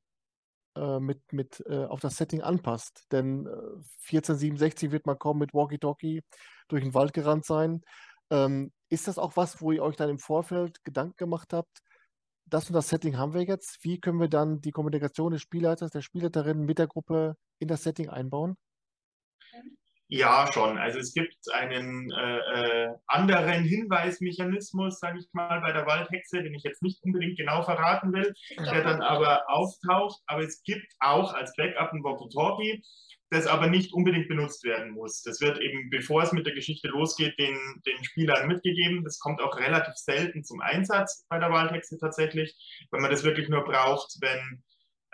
äh, 0.75 1.00
mit, 1.00 1.34
mit 1.34 1.63
äh, 1.68 1.86
auf 1.86 2.00
das 2.00 2.18
Setting 2.18 2.42
anpasst. 2.42 3.06
Denn 3.12 3.48
äh, 3.48 3.50
1467 3.50 4.92
wird 4.92 5.06
man 5.06 5.18
kaum 5.18 5.39
mit 5.39 5.54
Walkie-Talkie 5.54 6.22
durch 6.68 6.84
den 6.84 6.94
Wald 6.94 7.13
gerannt 7.13 7.46
sein. 7.46 7.82
Ähm, 8.30 8.72
ist 8.89 9.08
das 9.08 9.18
auch 9.18 9.36
was, 9.36 9.62
wo 9.62 9.72
ihr 9.72 9.84
euch 9.84 9.96
dann 9.96 10.10
im 10.10 10.20
Vorfeld 10.20 10.84
Gedanken 10.84 11.18
gemacht 11.18 11.54
habt? 11.54 11.80
Das 12.46 12.68
und 12.68 12.74
das 12.74 12.89
Setting 12.89 13.18
haben 13.18 13.34
wir 13.34 13.44
jetzt. 13.44 13.84
Wie 13.84 14.00
können 14.00 14.20
wir 14.20 14.30
dann 14.30 14.62
die 14.62 14.72
Kommunikation 14.72 15.32
des 15.32 15.42
Spielleiters, 15.42 15.92
der 15.92 16.01
Spielleiterin 16.01 16.62
mit 16.62 16.80
der 16.80 16.88
Gruppe 16.88 17.36
in 17.60 17.68
das 17.68 17.84
Setting 17.84 18.10
einbauen? 18.10 18.56
Ja, 20.12 20.51
schon. 20.51 20.80
Also 20.80 20.98
es 20.98 21.13
gibt 21.13 21.38
einen 21.54 22.12
äh, 22.12 22.38
äh, 22.38 22.89
anderen 23.06 23.63
Hinweismechanismus, 23.63 25.00
sage 25.00 25.20
ich 25.20 25.28
mal, 25.34 25.62
bei 25.62 25.72
der 25.72 25.86
Waldhexe, 25.86 26.42
den 26.42 26.56
ich 26.56 26.63
jetzt 26.63 26.82
nicht 26.82 27.04
unbedingt 27.04 27.38
genau 27.38 27.62
verraten 27.62 28.12
will, 28.12 28.34
der 28.58 28.84
dann 28.84 29.04
aber 29.04 29.48
auftaucht. 29.48 30.20
Aber 30.25 30.42
es 30.42 30.63
gibt 30.63 30.92
auch 31.00 31.36
als 31.36 31.56
Backup 31.56 31.94
ein 31.94 32.04
Walkie-Talkie, 32.04 32.84
das 33.30 33.46
aber 33.46 33.68
nicht 33.68 33.94
unbedingt 33.94 34.28
benutzt 34.28 34.63
werden 34.63 34.94
muss. 34.94 35.22
Das 35.22 35.42
wird 35.42 35.60
eben, 35.60 35.92
bevor 35.92 36.24
es 36.24 36.32
mit 36.32 36.48
der 36.48 36.56
Geschichte 36.56 36.88
losgeht, 36.88 37.38
den, 37.38 37.56
den 37.86 38.04
Spielern 38.04 38.48
mitgegeben. 38.48 39.04
Das 39.04 39.20
kommt 39.20 39.39
auch 39.42 39.60
relativ 39.60 39.94
selten 39.94 40.44
zum 40.44 40.60
Einsatz 40.60 41.28
bei 41.30 41.38
der 41.38 41.51
Waldhexe 41.51 42.00
tatsächlich, 42.00 42.56
weil 42.89 43.01
man 43.01 43.12
das 43.12 43.24
wirklich 43.24 43.48
nur 43.48 43.63
braucht, 43.63 44.18
wenn 44.22 44.63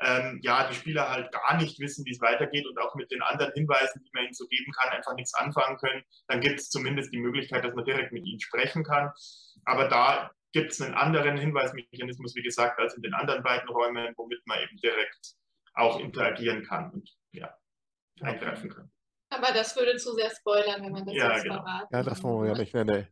ähm, 0.02 0.40
ja, 0.44 0.68
die 0.68 0.76
Spieler 0.76 1.10
halt 1.10 1.32
gar 1.32 1.58
nicht 1.58 1.80
wissen, 1.80 2.06
wie 2.06 2.12
es 2.12 2.22
weitergeht 2.22 2.66
und 2.68 2.78
auch 2.80 2.96
mit 2.96 3.12
den 3.12 3.22
anderen 3.22 3.54
Hinweisen, 3.54 4.04
die 4.04 4.12
man 4.14 4.26
ihnen 4.26 4.34
so 4.34 4.46
geben 4.48 4.72
kann, 4.74 4.90
einfach 4.90 5.16
nichts 5.16 5.34
anfangen 5.34 5.78
können, 5.78 6.04
dann 6.28 6.42
gibt 6.42 6.60
es 6.60 6.70
zumindest 6.70 7.14
die 7.14 7.20
Möglichkeit, 7.20 7.64
dass 7.64 7.74
man 7.74 7.86
direkt 7.86 8.12
mit 8.12 8.26
ihnen 8.26 8.40
sprechen 8.40 8.84
kann. 8.84 9.12
Aber 9.64 9.88
da 9.88 10.32
gibt 10.52 10.72
es 10.72 10.82
einen 10.82 10.94
anderen 10.94 11.38
Hinweismechanismus, 11.38 12.36
wie 12.36 12.44
gesagt, 12.44 12.80
als 12.80 12.96
in 12.96 13.04
den 13.04 13.14
anderen 13.14 13.44
beiden 13.44 13.70
Räumen, 13.70 14.14
womit 14.18 14.46
man 14.46 14.60
eben 14.60 14.78
direkt 14.78 15.36
auch 15.74 16.00
interagieren 16.00 16.64
kann 16.64 16.92
und 16.92 17.10
ja, 17.32 17.54
eingreifen 18.22 18.70
kann. 18.70 18.92
Aber 19.30 19.52
das 19.54 19.76
würde 19.76 19.98
zu 19.98 20.14
sehr 20.14 20.30
spoilern, 20.30 20.84
wenn 20.84 20.92
man 20.92 21.06
das 21.06 21.16
ja, 21.16 21.32
jetzt 21.34 21.44
genau. 21.44 21.56
verraten. 21.56 21.88
Ja, 21.92 22.04
das 22.04 22.24
wollen 22.24 22.44
wir 22.44 22.54
ja 22.54 22.58
nicht. 22.58 22.74
Nee, 22.74 22.84
nee. 22.84 23.08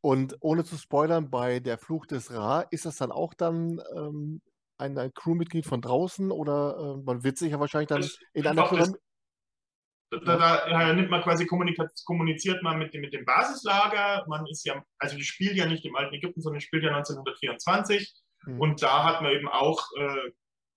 Und 0.00 0.36
ohne 0.40 0.64
zu 0.64 0.76
spoilern, 0.76 1.30
bei 1.30 1.60
der 1.60 1.78
Fluch 1.78 2.06
des 2.06 2.32
Ra, 2.32 2.60
ist 2.70 2.84
das 2.84 2.98
dann 2.98 3.10
auch 3.10 3.34
dann 3.34 3.80
ähm, 3.96 4.42
ein, 4.78 4.98
ein 4.98 5.12
Crewmitglied 5.14 5.66
von 5.66 5.80
draußen 5.80 6.30
oder 6.30 6.76
äh, 6.78 7.02
man 7.04 7.22
wird 7.24 7.38
sich 7.38 7.52
ja 7.52 7.60
wahrscheinlich 7.60 7.88
dann 7.88 8.02
Das- 8.02 8.18
in 8.32 8.46
einer 8.46 8.66
Pyramide. 8.66 8.98
Da, 10.10 10.36
da 10.36 10.68
ja, 10.68 10.92
nimmt 10.92 11.10
man 11.10 11.22
quasi 11.22 11.44
kommuniziert 11.44 12.62
man 12.62 12.78
mit 12.78 12.94
dem, 12.94 13.00
mit 13.00 13.12
dem 13.12 13.24
Basislager. 13.24 14.24
Man 14.28 14.46
ist 14.46 14.64
ja, 14.64 14.80
also 14.98 15.16
die 15.16 15.24
spielt 15.24 15.56
ja 15.56 15.66
nicht 15.66 15.84
im 15.84 15.96
alten 15.96 16.14
Ägypten, 16.14 16.40
sondern 16.40 16.60
spielt 16.60 16.84
ja 16.84 16.90
1924. 16.90 18.14
Mhm. 18.46 18.60
Und 18.60 18.82
da 18.82 19.04
hat 19.04 19.22
man 19.22 19.32
eben 19.32 19.48
auch 19.48 19.82
äh, 19.98 20.30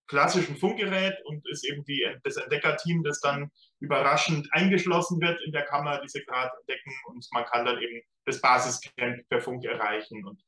klassischen 0.08 0.56
Funkgerät 0.56 1.16
und 1.25 1.48
ist 1.50 1.66
eben 1.66 1.84
die, 1.84 2.08
das 2.24 2.38
Entdeckerteam, 2.38 3.04
das 3.04 3.20
dann 3.20 3.51
überraschend 3.80 4.48
eingeschlossen 4.54 5.22
wird 5.22 5.39
in 5.42 5.51
der 5.51 5.66
Kammer, 5.66 6.00
die 6.01 6.08
sie 6.10 6.24
gerade 6.24 6.51
entdecken. 6.62 6.92
Und 7.08 7.27
man 7.32 7.46
kann 7.46 7.66
dann 7.66 7.80
eben 7.80 8.01
das 8.25 8.42
Basiscamp 8.42 9.27
per 9.30 9.42
Funk 9.42 9.66
erreichen. 9.66 10.25
Und 10.25 10.42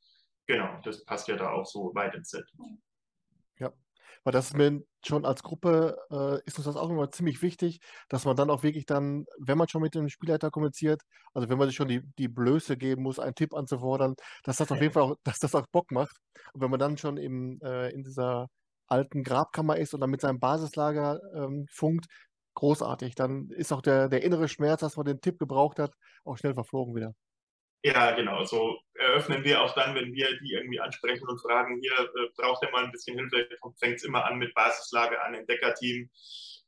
genau, 0.48 0.80
das 0.84 1.04
passt 1.06 1.28
ja 1.28 1.36
da 1.36 1.52
auch 1.52 1.66
so 1.66 1.94
weit 1.94 2.16
ins 2.16 2.30
Set. 2.30 2.46
Weil 4.24 4.34
das 4.34 4.48
ist 4.48 4.58
mir 4.58 4.82
schon 5.06 5.26
als 5.26 5.44
Gruppe, 5.44 5.98
äh, 6.12 6.42
ist 6.46 6.58
uns 6.58 6.66
das 6.66 6.76
auch 6.76 6.90
immer 6.90 7.10
ziemlich 7.12 7.42
wichtig, 7.42 7.80
dass 8.10 8.26
man 8.26 8.36
dann 8.36 8.50
auch 8.50 8.64
wirklich 8.64 8.86
dann, 8.86 9.26
wenn 9.40 9.58
man 9.58 9.68
schon 9.68 9.82
mit 9.82 9.96
dem 9.96 10.10
Spielleiter 10.10 10.52
kommuniziert, 10.52 11.02
also 11.34 11.50
wenn 11.50 11.58
man 11.58 11.68
sich 11.68 11.78
schon 11.78 11.88
die, 11.88 12.02
die 12.18 12.28
Blöße 12.28 12.78
geben 12.78 13.04
muss, 13.04 13.20
einen 13.20 13.36
Tipp 13.36 13.54
anzufordern, 13.54 14.16
dass 14.44 14.58
das 14.58 14.72
auf 14.72 14.82
jeden 14.82 14.94
Fall 14.94 15.04
auch, 15.04 15.16
dass 15.24 15.40
das 15.40 15.56
auch 15.56 15.68
Bock 15.72 15.92
macht. 15.92 16.18
Und 16.54 16.62
wenn 16.62 16.72
man 16.72 16.80
dann 16.80 16.98
schon 16.98 17.18
im, 17.18 17.60
äh, 17.64 17.92
in 17.92 18.04
dieser 18.04 18.48
alten 18.88 19.24
Grabkammer 19.24 19.78
ist 19.78 19.94
und 19.94 20.02
dann 20.02 20.10
mit 20.10 20.22
seinem 20.22 20.40
Basislager 20.40 21.20
ähm, 21.36 21.66
funkt, 21.72 22.08
großartig. 22.56 23.16
Dann 23.16 23.50
ist 23.50 23.72
auch 23.72 23.82
der, 23.82 24.10
der 24.10 24.24
innere 24.24 24.48
Schmerz, 24.48 24.82
dass 24.82 24.98
man 24.98 25.06
den 25.06 25.22
Tipp 25.22 25.40
gebraucht 25.40 25.80
hat, 25.80 25.94
auch 26.26 26.38
schnell 26.38 26.54
verflogen 26.54 26.96
wieder. 26.96 27.14
Ja, 27.84 28.12
genau. 28.12 28.44
So 28.44 28.78
eröffnen 28.96 29.44
wir 29.44 29.62
auch 29.62 29.74
dann, 29.74 29.96
wenn 29.96 30.14
wir 30.14 30.38
die 30.40 30.54
irgendwie 30.54 30.80
ansprechen 30.82 31.28
und 31.28 31.40
fragen, 31.40 31.80
hier 31.82 31.94
äh, 31.94 32.30
braucht 32.36 32.64
ihr 32.64 32.72
mal 32.72 32.84
ein 32.84 32.92
bisschen 32.92 33.18
Hilfe, 33.18 33.48
fängt 33.80 33.98
es 33.98 34.04
immer 34.04 34.26
an 34.26 34.38
mit 34.38 34.54
Basislage 34.54 35.22
an, 35.22 35.34
Entdeckerteam. 35.34 36.10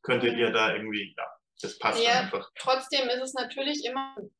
Könntet 0.03 0.37
ihr 0.37 0.51
da 0.51 0.73
irgendwie, 0.73 1.13
ja, 1.17 1.27
das 1.61 1.77
passt 1.77 2.01
Ja. 2.03 2.21
einfach. 2.21 2.49
Trotzdem 2.55 3.09
ist 3.09 3.21
es 3.21 3.33
natürlich 3.33 3.85
immer 3.85 4.15
ein 4.17 4.31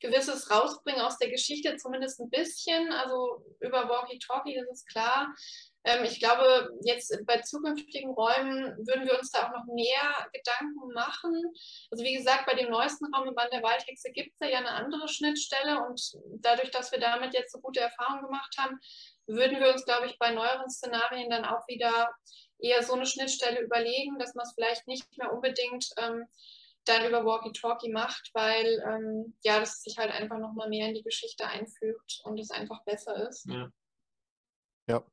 gewisses 0.00 0.50
Rausbringen 0.50 1.02
aus 1.02 1.18
der 1.18 1.30
Geschichte, 1.30 1.76
zumindest 1.76 2.20
ein 2.20 2.30
bisschen. 2.30 2.90
Also 2.92 3.44
über 3.60 3.88
Walkie-Talkie, 3.88 4.56
das 4.56 4.78
ist 4.78 4.88
klar. 4.88 5.32
Ähm, 5.84 6.04
ich 6.04 6.18
glaube, 6.18 6.70
jetzt 6.82 7.14
bei 7.26 7.40
zukünftigen 7.42 8.10
Räumen 8.10 8.76
würden 8.86 9.06
wir 9.06 9.18
uns 9.18 9.30
da 9.30 9.46
auch 9.46 9.52
noch 9.52 9.66
mehr 9.66 10.28
Gedanken 10.32 10.92
machen. 10.94 11.34
Also 11.90 12.04
wie 12.04 12.14
gesagt, 12.14 12.46
bei 12.46 12.54
dem 12.54 12.70
neuesten 12.70 13.12
Raum 13.14 13.28
im 13.28 13.34
Band 13.34 13.52
der 13.52 13.62
Waldhexe 13.62 14.10
gibt 14.10 14.32
es 14.32 14.48
ja 14.48 14.58
eine 14.58 14.70
andere 14.70 15.08
Schnittstelle 15.08 15.84
und 15.86 16.00
dadurch, 16.40 16.70
dass 16.70 16.90
wir 16.90 17.00
damit 17.00 17.34
jetzt 17.34 17.52
so 17.52 17.60
gute 17.60 17.80
Erfahrungen 17.80 18.24
gemacht 18.24 18.54
haben, 18.58 18.78
würden 19.26 19.60
wir 19.60 19.72
uns, 19.72 19.84
glaube 19.84 20.06
ich, 20.06 20.18
bei 20.18 20.30
neueren 20.30 20.70
Szenarien 20.70 21.30
dann 21.30 21.44
auch 21.44 21.66
wieder 21.68 22.10
eher 22.58 22.82
so 22.82 22.94
eine 22.94 23.06
Schnittstelle 23.06 23.60
überlegen, 23.60 24.18
dass 24.18 24.34
man 24.34 24.46
es 24.46 24.54
vielleicht 24.54 24.86
nicht 24.86 25.06
mehr 25.18 25.32
unbedingt 25.32 25.86
ähm, 25.98 26.26
dann 26.86 27.06
über 27.06 27.24
Walkie-Talkie 27.24 27.90
macht, 27.90 28.30
weil 28.34 28.82
ähm, 28.86 29.36
ja, 29.42 29.60
das 29.60 29.82
sich 29.82 29.96
halt 29.98 30.10
einfach 30.10 30.38
nochmal 30.38 30.68
mehr 30.68 30.88
in 30.88 30.94
die 30.94 31.02
Geschichte 31.02 31.46
einfügt 31.46 32.20
und 32.24 32.38
es 32.38 32.50
einfach 32.50 32.84
besser 32.84 33.28
ist. 33.28 33.46
Ja. 33.48 33.70
Ja. 34.86 35.04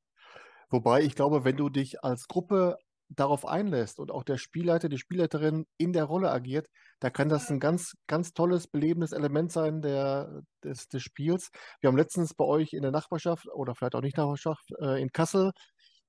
Wobei 0.72 1.02
ich 1.02 1.16
glaube, 1.16 1.44
wenn 1.46 1.58
du 1.58 1.70
dich 1.70 2.04
als 2.04 2.28
Gruppe 2.28 2.78
darauf 3.10 3.46
einlässt 3.46 4.00
und 4.00 4.10
auch 4.10 4.24
der 4.24 4.38
Spielleiter, 4.38 4.88
die 4.88 4.98
Spielleiterin 4.98 5.66
in 5.78 5.92
der 5.94 6.06
Rolle 6.06 6.32
agiert, 6.32 6.68
da 7.02 7.10
kann 7.10 7.30
das 7.30 7.50
ein 7.50 7.60
ganz, 7.60 7.94
ganz 8.08 8.34
tolles, 8.34 8.68
belebendes 8.68 9.12
Element 9.12 9.52
sein 9.52 9.82
der, 9.82 10.44
des, 10.64 10.88
des 10.88 11.04
Spiels. 11.04 11.50
Wir 11.82 11.90
haben 11.90 11.98
letztens 11.98 12.34
bei 12.34 12.46
euch 12.46 12.74
in 12.74 12.84
der 12.84 12.92
Nachbarschaft 12.92 13.48
oder 13.54 13.76
vielleicht 13.76 13.96
auch 13.96 14.02
nicht 14.02 14.18
Nachbarschaft, 14.18 14.72
äh, 14.80 15.02
in 15.02 15.12
Kassel 15.12 15.52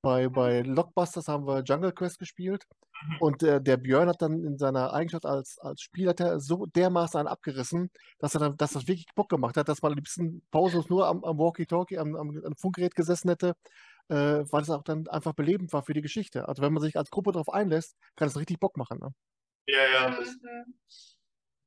bei, 0.03 0.29
bei 0.29 0.63
Lockbusters 0.63 1.29
haben 1.29 1.47
wir 1.47 1.63
Jungle 1.63 1.93
Quest 1.93 2.19
gespielt. 2.19 2.65
Mhm. 3.07 3.17
Und 3.21 3.43
äh, 3.45 3.63
der 3.63 3.77
Björn 3.77 4.09
hat 4.09 4.21
dann 4.21 4.45
in 4.45 4.59
seiner 4.59 4.93
Eigenschaft 4.93 5.25
als, 5.25 5.59
als 5.61 5.81
Spielleiter 5.81 6.41
so 6.41 6.67
dermaßen 6.67 7.21
einen 7.21 7.29
abgerissen, 7.29 7.91
dass 8.19 8.35
er 8.35 8.41
dann, 8.41 8.57
dass 8.57 8.73
das 8.73 8.89
wirklich 8.89 9.07
Bock 9.15 9.29
gemacht 9.29 9.57
hat, 9.57 9.69
dass 9.69 9.81
man 9.81 9.93
am 9.93 9.97
liebsten 9.97 10.43
pausenlos 10.51 10.91
nur 10.91 11.07
am, 11.07 11.23
am 11.25 11.39
Walkie-Talkie, 11.39 11.99
am, 11.99 12.17
am, 12.17 12.43
am 12.45 12.57
Funkgerät 12.57 12.97
gesessen 12.97 13.29
hätte, 13.29 13.55
äh, 14.09 14.15
weil 14.51 14.63
es 14.63 14.71
auch 14.71 14.83
dann 14.83 15.09
einfach 15.09 15.33
belebend 15.35 15.73
war 15.73 15.83
für 15.83 15.95
die 15.95 16.03
Geschichte. 16.03 16.49
Also 16.49 16.63
wenn 16.63 16.73
man 16.73 16.83
sich 16.83 16.97
als 16.97 17.11
Gruppe 17.11 17.33
darauf 17.33 17.49
einlässt, 17.49 17.97
kann 18.17 18.29
es 18.29 18.37
richtig 18.39 18.61
Bock 18.61 18.77
machen. 18.77 18.99
Ne? 19.01 19.15
Ja, 19.67 19.85
ja, 19.93 20.11
das, 20.11 20.29
Mhm. 20.29 20.75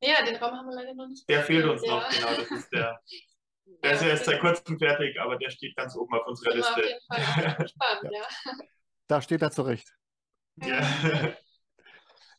Ja, 0.02 0.24
den 0.24 0.36
Raum 0.36 0.54
haben 0.54 0.68
wir 0.68 0.76
leider 0.76 0.94
noch 0.94 1.08
nicht. 1.08 1.28
der 1.30 1.42
fehlt 1.44 1.66
uns 1.66 1.84
ja. 1.84 1.96
noch, 1.96 2.10
genau. 2.10 2.28
Das 2.36 2.52
ist 2.52 2.72
der, 2.72 3.00
der 3.84 3.92
ist 3.94 4.02
ja 4.02 4.08
erst 4.10 4.26
seit 4.26 4.40
kurzem 4.40 4.78
fertig, 4.78 5.20
aber 5.20 5.38
der 5.38 5.50
steht 5.50 5.76
ganz 5.76 5.96
oben 5.96 6.14
auf 6.14 6.28
unserer 6.28 6.54
wir 6.54 6.62
auf 6.62 6.76
Liste. 6.78 6.90
jeden 6.90 7.00
Fall 7.08 7.56
gespannt, 7.56 8.02
ja. 8.12 8.28
Da 9.08 9.22
steht 9.22 9.42
er 9.42 9.52
zurecht. 9.52 9.92
Ja. 10.58 10.82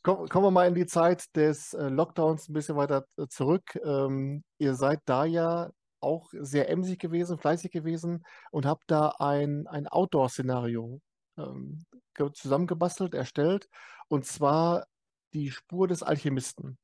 Komm, 0.03 0.29
kommen 0.29 0.45
wir 0.45 0.51
mal 0.51 0.67
in 0.67 0.75
die 0.75 0.85
Zeit 0.85 1.35
des 1.35 1.73
äh, 1.73 1.89
Lockdowns 1.89 2.47
ein 2.47 2.53
bisschen 2.53 2.77
weiter 2.77 3.05
äh, 3.17 3.27
zurück. 3.27 3.77
Ähm, 3.83 4.43
ihr 4.57 4.75
seid 4.75 5.01
da 5.05 5.25
ja 5.25 5.69
auch 5.99 6.29
sehr 6.33 6.69
emsig 6.69 6.99
gewesen, 6.99 7.37
fleißig 7.37 7.71
gewesen 7.71 8.25
und 8.51 8.65
habt 8.65 8.83
da 8.87 9.15
ein, 9.19 9.67
ein 9.67 9.87
Outdoor-Szenario 9.87 11.01
ähm, 11.37 11.85
ge- 12.13 12.31
zusammengebastelt, 12.33 13.13
erstellt, 13.13 13.67
und 14.07 14.25
zwar 14.25 14.85
die 15.33 15.51
Spur 15.51 15.87
des 15.87 16.03
Alchemisten. 16.03 16.77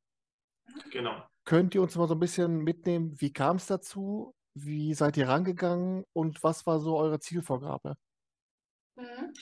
Genau. 0.91 1.23
Könnt 1.45 1.75
ihr 1.75 1.81
uns 1.81 1.95
mal 1.95 2.07
so 2.07 2.15
ein 2.15 2.19
bisschen 2.19 2.59
mitnehmen, 2.59 3.19
wie 3.19 3.31
kam 3.31 3.57
es 3.57 3.67
dazu? 3.67 4.33
Wie 4.55 4.93
seid 4.93 5.17
ihr 5.17 5.27
rangegangen 5.27 6.05
und 6.13 6.43
was 6.43 6.65
war 6.65 6.79
so 6.79 6.97
eure 6.97 7.19
Zielvorgabe? 7.19 7.95
Mhm. 8.95 9.33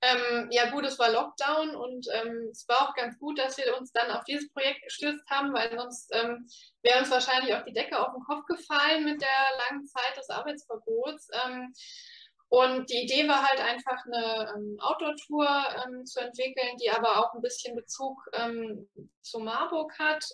Ähm, 0.00 0.48
ja 0.50 0.70
gut, 0.70 0.84
es 0.84 0.98
war 0.98 1.10
Lockdown 1.10 1.76
und 1.76 2.06
ähm, 2.12 2.48
es 2.50 2.66
war 2.68 2.88
auch 2.88 2.94
ganz 2.94 3.18
gut, 3.18 3.38
dass 3.38 3.56
wir 3.56 3.76
uns 3.78 3.92
dann 3.92 4.10
auf 4.10 4.24
dieses 4.24 4.50
Projekt 4.52 4.82
gestürzt 4.82 5.24
haben, 5.30 5.52
weil 5.52 5.76
sonst 5.76 6.10
ähm, 6.14 6.48
wäre 6.82 7.00
uns 7.00 7.10
wahrscheinlich 7.10 7.54
auch 7.54 7.64
die 7.64 7.72
Decke 7.72 7.98
auf 7.98 8.12
den 8.12 8.24
Kopf 8.24 8.44
gefallen 8.46 9.04
mit 9.04 9.20
der 9.20 9.28
langen 9.68 9.86
Zeit 9.86 10.16
des 10.16 10.30
Arbeitsverbots. 10.30 11.28
Ähm, 11.44 11.72
und 12.48 12.88
die 12.90 13.02
Idee 13.02 13.28
war 13.28 13.46
halt 13.46 13.60
einfach 13.60 14.04
eine 14.06 14.52
ähm, 14.56 14.78
Outdoor-Tour 14.80 15.48
ähm, 15.84 16.06
zu 16.06 16.20
entwickeln, 16.20 16.78
die 16.80 16.90
aber 16.90 17.18
auch 17.18 17.34
ein 17.34 17.42
bisschen 17.42 17.76
Bezug 17.76 18.18
zu 19.20 19.38
Marburg 19.40 19.92
hat. 19.98 20.24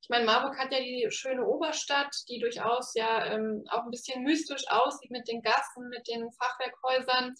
ich 0.00 0.08
meine, 0.08 0.24
Marburg 0.24 0.58
hat 0.58 0.72
ja 0.72 0.80
die 0.80 1.06
schöne 1.10 1.46
Oberstadt, 1.46 2.12
die 2.28 2.40
durchaus 2.40 2.92
ja 2.94 3.38
auch 3.70 3.84
ein 3.84 3.90
bisschen 3.90 4.24
mystisch 4.24 4.64
aussieht 4.68 5.12
mit 5.12 5.28
den 5.28 5.40
Gassen, 5.42 5.88
mit 5.90 6.08
den 6.08 6.28
Fachwerkhäusern. 6.32 7.36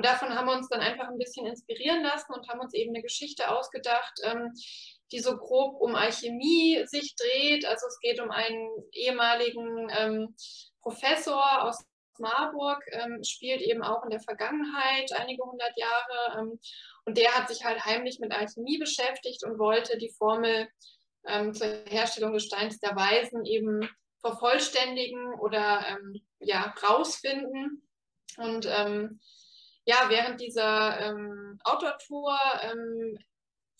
Und 0.00 0.06
davon 0.06 0.34
haben 0.34 0.46
wir 0.46 0.56
uns 0.56 0.70
dann 0.70 0.80
einfach 0.80 1.08
ein 1.08 1.18
bisschen 1.18 1.44
inspirieren 1.44 2.02
lassen 2.02 2.32
und 2.32 2.48
haben 2.48 2.60
uns 2.60 2.72
eben 2.72 2.94
eine 2.94 3.02
Geschichte 3.02 3.50
ausgedacht, 3.50 4.14
ähm, 4.22 4.50
die 5.12 5.18
so 5.18 5.36
grob 5.36 5.78
um 5.78 5.94
Alchemie 5.94 6.82
sich 6.86 7.14
dreht. 7.16 7.66
Also 7.66 7.86
es 7.86 8.00
geht 8.00 8.18
um 8.18 8.30
einen 8.30 8.70
ehemaligen 8.92 9.90
ähm, 9.90 10.34
Professor 10.80 11.64
aus 11.64 11.84
Marburg, 12.18 12.82
ähm, 12.92 13.22
spielt 13.24 13.60
eben 13.60 13.82
auch 13.82 14.02
in 14.04 14.08
der 14.08 14.20
Vergangenheit 14.20 15.12
einige 15.12 15.42
hundert 15.42 15.76
Jahre. 15.76 16.38
Ähm, 16.38 16.58
und 17.04 17.18
der 17.18 17.36
hat 17.36 17.48
sich 17.48 17.62
halt 17.66 17.84
heimlich 17.84 18.20
mit 18.20 18.32
Alchemie 18.32 18.78
beschäftigt 18.78 19.44
und 19.44 19.58
wollte 19.58 19.98
die 19.98 20.14
Formel 20.16 20.66
ähm, 21.26 21.52
zur 21.52 21.84
Herstellung 21.90 22.32
des 22.32 22.46
Steins 22.46 22.80
der 22.80 22.96
Weisen 22.96 23.44
eben 23.44 23.86
vervollständigen 24.22 25.34
oder 25.40 25.84
ähm, 25.90 26.22
ja, 26.38 26.72
rausfinden. 26.82 27.86
Und 28.38 28.64
ähm, 28.66 29.20
ja, 29.84 30.08
während 30.08 30.40
dieser 30.40 31.00
ähm, 31.00 31.58
Outdoor-Tour 31.64 32.38
ähm, 32.62 33.18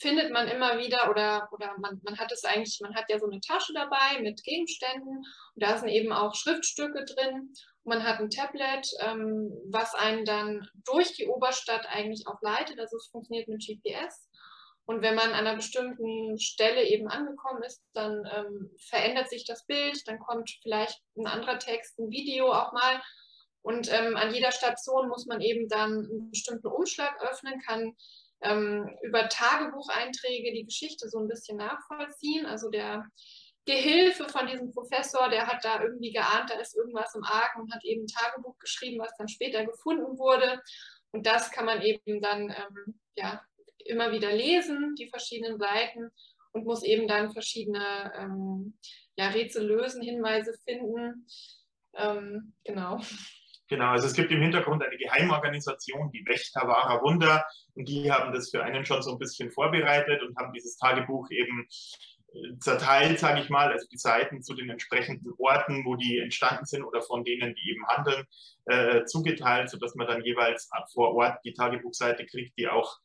findet 0.01 0.33
man 0.33 0.49
immer 0.49 0.79
wieder 0.79 1.11
oder, 1.11 1.49
oder 1.53 1.75
man, 1.79 2.01
man 2.03 2.19
hat 2.19 2.33
es 2.33 2.45
eigentlich, 2.45 2.81
man 2.81 2.95
hat 2.95 3.05
ja 3.09 3.19
so 3.19 3.27
eine 3.27 3.41
Tasche 3.41 3.75
dabei 3.75 4.21
mit 4.21 4.43
Gegenständen 4.43 5.19
und 5.19 5.63
da 5.63 5.77
sind 5.77 5.89
eben 5.89 6.13
auch 6.13 6.35
Schriftstücke 6.35 7.05
drin. 7.05 7.53
Man 7.85 8.03
hat 8.03 8.19
ein 8.19 8.31
Tablet, 8.31 8.89
ähm, 9.01 9.53
was 9.71 9.95
einen 9.95 10.25
dann 10.25 10.67
durch 10.87 11.13
die 11.13 11.27
Oberstadt 11.27 11.87
eigentlich 11.87 12.27
auch 12.27 12.41
leitet. 12.41 12.81
Also 12.81 12.97
es 12.97 13.09
funktioniert 13.09 13.49
mit 13.49 13.65
GPS. 13.65 14.29
Und 14.87 15.03
wenn 15.03 15.15
man 15.15 15.29
an 15.29 15.47
einer 15.47 15.55
bestimmten 15.55 16.39
Stelle 16.39 16.83
eben 16.83 17.09
angekommen 17.09 17.63
ist, 17.63 17.83
dann 17.93 18.25
ähm, 18.35 18.71
verändert 18.89 19.29
sich 19.29 19.45
das 19.45 19.65
Bild, 19.67 20.03
dann 20.09 20.19
kommt 20.19 20.51
vielleicht 20.63 21.01
ein 21.17 21.27
anderer 21.27 21.59
Text, 21.59 21.99
ein 21.99 22.11
Video 22.11 22.53
auch 22.53 22.73
mal. 22.73 23.01
Und 23.63 23.93
ähm, 23.93 24.17
an 24.17 24.33
jeder 24.33 24.53
Station 24.53 25.09
muss 25.09 25.27
man 25.27 25.41
eben 25.41 25.69
dann 25.69 25.91
einen 25.91 26.31
bestimmten 26.31 26.69
Umschlag 26.69 27.21
öffnen, 27.23 27.61
kann 27.61 27.95
ähm, 28.43 28.97
über 29.03 29.29
Tagebucheinträge 29.29 30.53
die 30.53 30.65
Geschichte 30.65 31.09
so 31.09 31.19
ein 31.19 31.29
bisschen 31.29 31.59
nachvollziehen. 31.59 32.47
Also 32.47 32.71
der 32.71 33.07
Gehilfe 33.67 34.29
von 34.29 34.47
diesem 34.47 34.73
Professor, 34.73 35.29
der 35.29 35.47
hat 35.47 35.65
da 35.65 35.83
irgendwie 35.83 36.13
geahnt, 36.13 36.51
da 36.51 36.55
ist 36.59 36.75
irgendwas 36.75 37.15
im 37.15 37.23
Argen 37.25 37.63
und 37.63 37.75
hat 37.75 37.85
eben 37.85 38.05
ein 38.05 38.07
Tagebuch 38.07 38.59
geschrieben, 38.59 39.01
was 39.01 39.15
dann 39.19 39.29
später 39.29 39.65
gefunden 39.67 40.19
wurde. 40.19 40.63
Und 41.13 41.27
das 41.27 41.51
kann 41.51 41.67
man 41.67 41.83
eben 41.83 42.23
dann 42.23 42.49
ähm, 42.49 43.01
ja, 43.17 43.43
immer 43.85 44.13
wieder 44.13 44.33
lesen, 44.33 44.95
die 44.97 45.09
verschiedenen 45.09 45.59
Seiten, 45.59 46.11
und 46.53 46.67
muss 46.67 46.83
eben 46.83 47.07
dann 47.07 47.33
verschiedene 47.33 48.13
ähm, 48.17 48.77
ja, 49.17 49.29
Rätsel 49.29 49.67
lösen, 49.67 50.03
Hinweise 50.03 50.55
finden. 50.65 51.27
Ähm, 51.95 52.55
genau. 52.65 53.01
Genau, 53.71 53.91
also 53.93 54.09
es 54.09 54.15
gibt 54.15 54.33
im 54.33 54.43
Hintergrund 54.43 54.83
eine 54.83 54.97
Geheimorganisation, 54.97 56.11
die 56.11 56.27
Wächter 56.27 56.67
wahrer 56.67 57.03
Wunder, 57.03 57.47
und 57.75 57.89
die 57.89 58.11
haben 58.11 58.33
das 58.33 58.51
für 58.51 58.65
einen 58.65 58.85
schon 58.85 59.01
so 59.01 59.13
ein 59.13 59.19
bisschen 59.21 59.53
vorbereitet 59.53 60.23
und 60.25 60.37
haben 60.37 60.53
dieses 60.53 60.77
Tagebuch 60.77 61.31
eben 61.31 61.69
äh, 62.35 62.59
zerteilt, 62.59 63.21
sage 63.21 63.41
ich 63.41 63.49
mal, 63.49 63.71
also 63.71 63.87
die 63.87 63.97
Seiten 63.97 64.43
zu 64.43 64.55
den 64.55 64.71
entsprechenden 64.71 65.33
Orten, 65.39 65.85
wo 65.85 65.95
die 65.95 66.19
entstanden 66.19 66.65
sind 66.67 66.83
oder 66.83 67.01
von 67.01 67.23
denen, 67.23 67.55
die 67.55 67.71
eben 67.71 67.87
handeln, 67.87 68.27
äh, 68.65 69.05
zugeteilt, 69.05 69.71
sodass 69.71 69.95
man 69.95 70.09
dann 70.09 70.25
jeweils 70.25 70.69
vor 70.93 71.15
Ort 71.15 71.39
die 71.45 71.55
Tagebuchseite 71.55 72.27
kriegt, 72.27 72.59
die 72.59 72.67
auch 72.67 72.99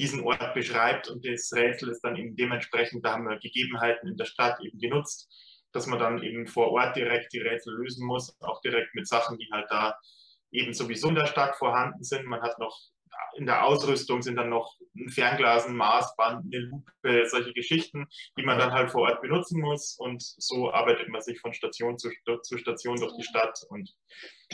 diesen 0.00 0.24
Ort 0.24 0.52
beschreibt 0.52 1.08
und 1.08 1.24
das 1.24 1.52
Rätsel 1.52 1.90
ist 1.90 2.00
dann 2.00 2.16
eben 2.16 2.34
dementsprechend, 2.34 3.04
da 3.04 3.12
haben 3.12 3.28
wir 3.28 3.38
Gegebenheiten 3.38 4.08
in 4.08 4.16
der 4.16 4.24
Stadt 4.24 4.58
eben 4.64 4.80
genutzt 4.80 5.28
dass 5.72 5.86
man 5.86 5.98
dann 5.98 6.22
eben 6.22 6.46
vor 6.46 6.72
Ort 6.72 6.96
direkt 6.96 7.32
die 7.32 7.40
Rätsel 7.40 7.74
lösen 7.74 8.06
muss, 8.06 8.36
auch 8.40 8.60
direkt 8.60 8.94
mit 8.94 9.06
Sachen, 9.06 9.38
die 9.38 9.48
halt 9.52 9.66
da 9.70 9.98
eben 10.50 10.72
sowieso 10.72 11.08
in 11.08 11.14
der 11.14 11.26
Stadt 11.26 11.56
vorhanden 11.56 12.02
sind. 12.02 12.26
Man 12.26 12.42
hat 12.42 12.58
noch 12.58 12.76
in 13.36 13.46
der 13.46 13.64
Ausrüstung 13.64 14.22
sind 14.22 14.36
dann 14.36 14.48
noch 14.48 14.76
ein 14.96 15.10
Fernglas, 15.10 15.66
ein 15.66 15.76
Maßband, 15.76 16.44
eine 16.46 16.64
Lupe, 16.64 17.26
solche 17.26 17.52
Geschichten, 17.52 18.06
die 18.36 18.42
man 18.42 18.58
dann 18.58 18.72
halt 18.72 18.90
vor 18.90 19.02
Ort 19.02 19.22
benutzen 19.22 19.60
muss. 19.60 19.96
Und 19.98 20.22
so 20.22 20.72
arbeitet 20.72 21.08
man 21.08 21.20
sich 21.20 21.40
von 21.40 21.52
Station 21.52 21.98
zu, 21.98 22.10
zu 22.42 22.58
Station 22.58 22.96
durch 22.96 23.14
die 23.16 23.22
Stadt. 23.22 23.60
Und 23.68 23.94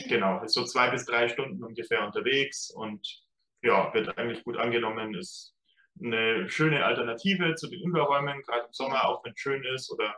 genau, 0.09 0.43
ist 0.43 0.55
so 0.55 0.65
zwei 0.65 0.91
bis 0.91 1.07
drei 1.07 1.29
Stunden 1.29 1.63
ungefähr 1.65 2.05
unterwegs 2.05 2.71
und 2.71 3.23
ja, 3.63 3.93
wird 3.95 4.19
eigentlich 4.19 4.45
gut 4.45 4.59
angenommen. 4.59 5.15
Ist 5.15 5.55
eine 6.03 6.49
schöne 6.49 6.85
Alternative 6.85 7.55
zu 7.55 7.69
den 7.69 7.81
Indoorräumen, 7.81 8.43
gerade 8.43 8.67
im 8.67 8.73
Sommer, 8.73 9.07
auch 9.07 9.25
wenn 9.25 9.33
es 9.33 9.41
schön 9.41 9.65
ist 9.75 9.91
oder 9.91 10.15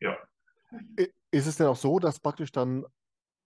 ja. 0.00 0.16
Ist 1.30 1.46
es 1.46 1.56
denn 1.56 1.66
auch 1.66 1.76
so, 1.76 1.98
dass 1.98 2.20
praktisch 2.20 2.52
dann 2.52 2.84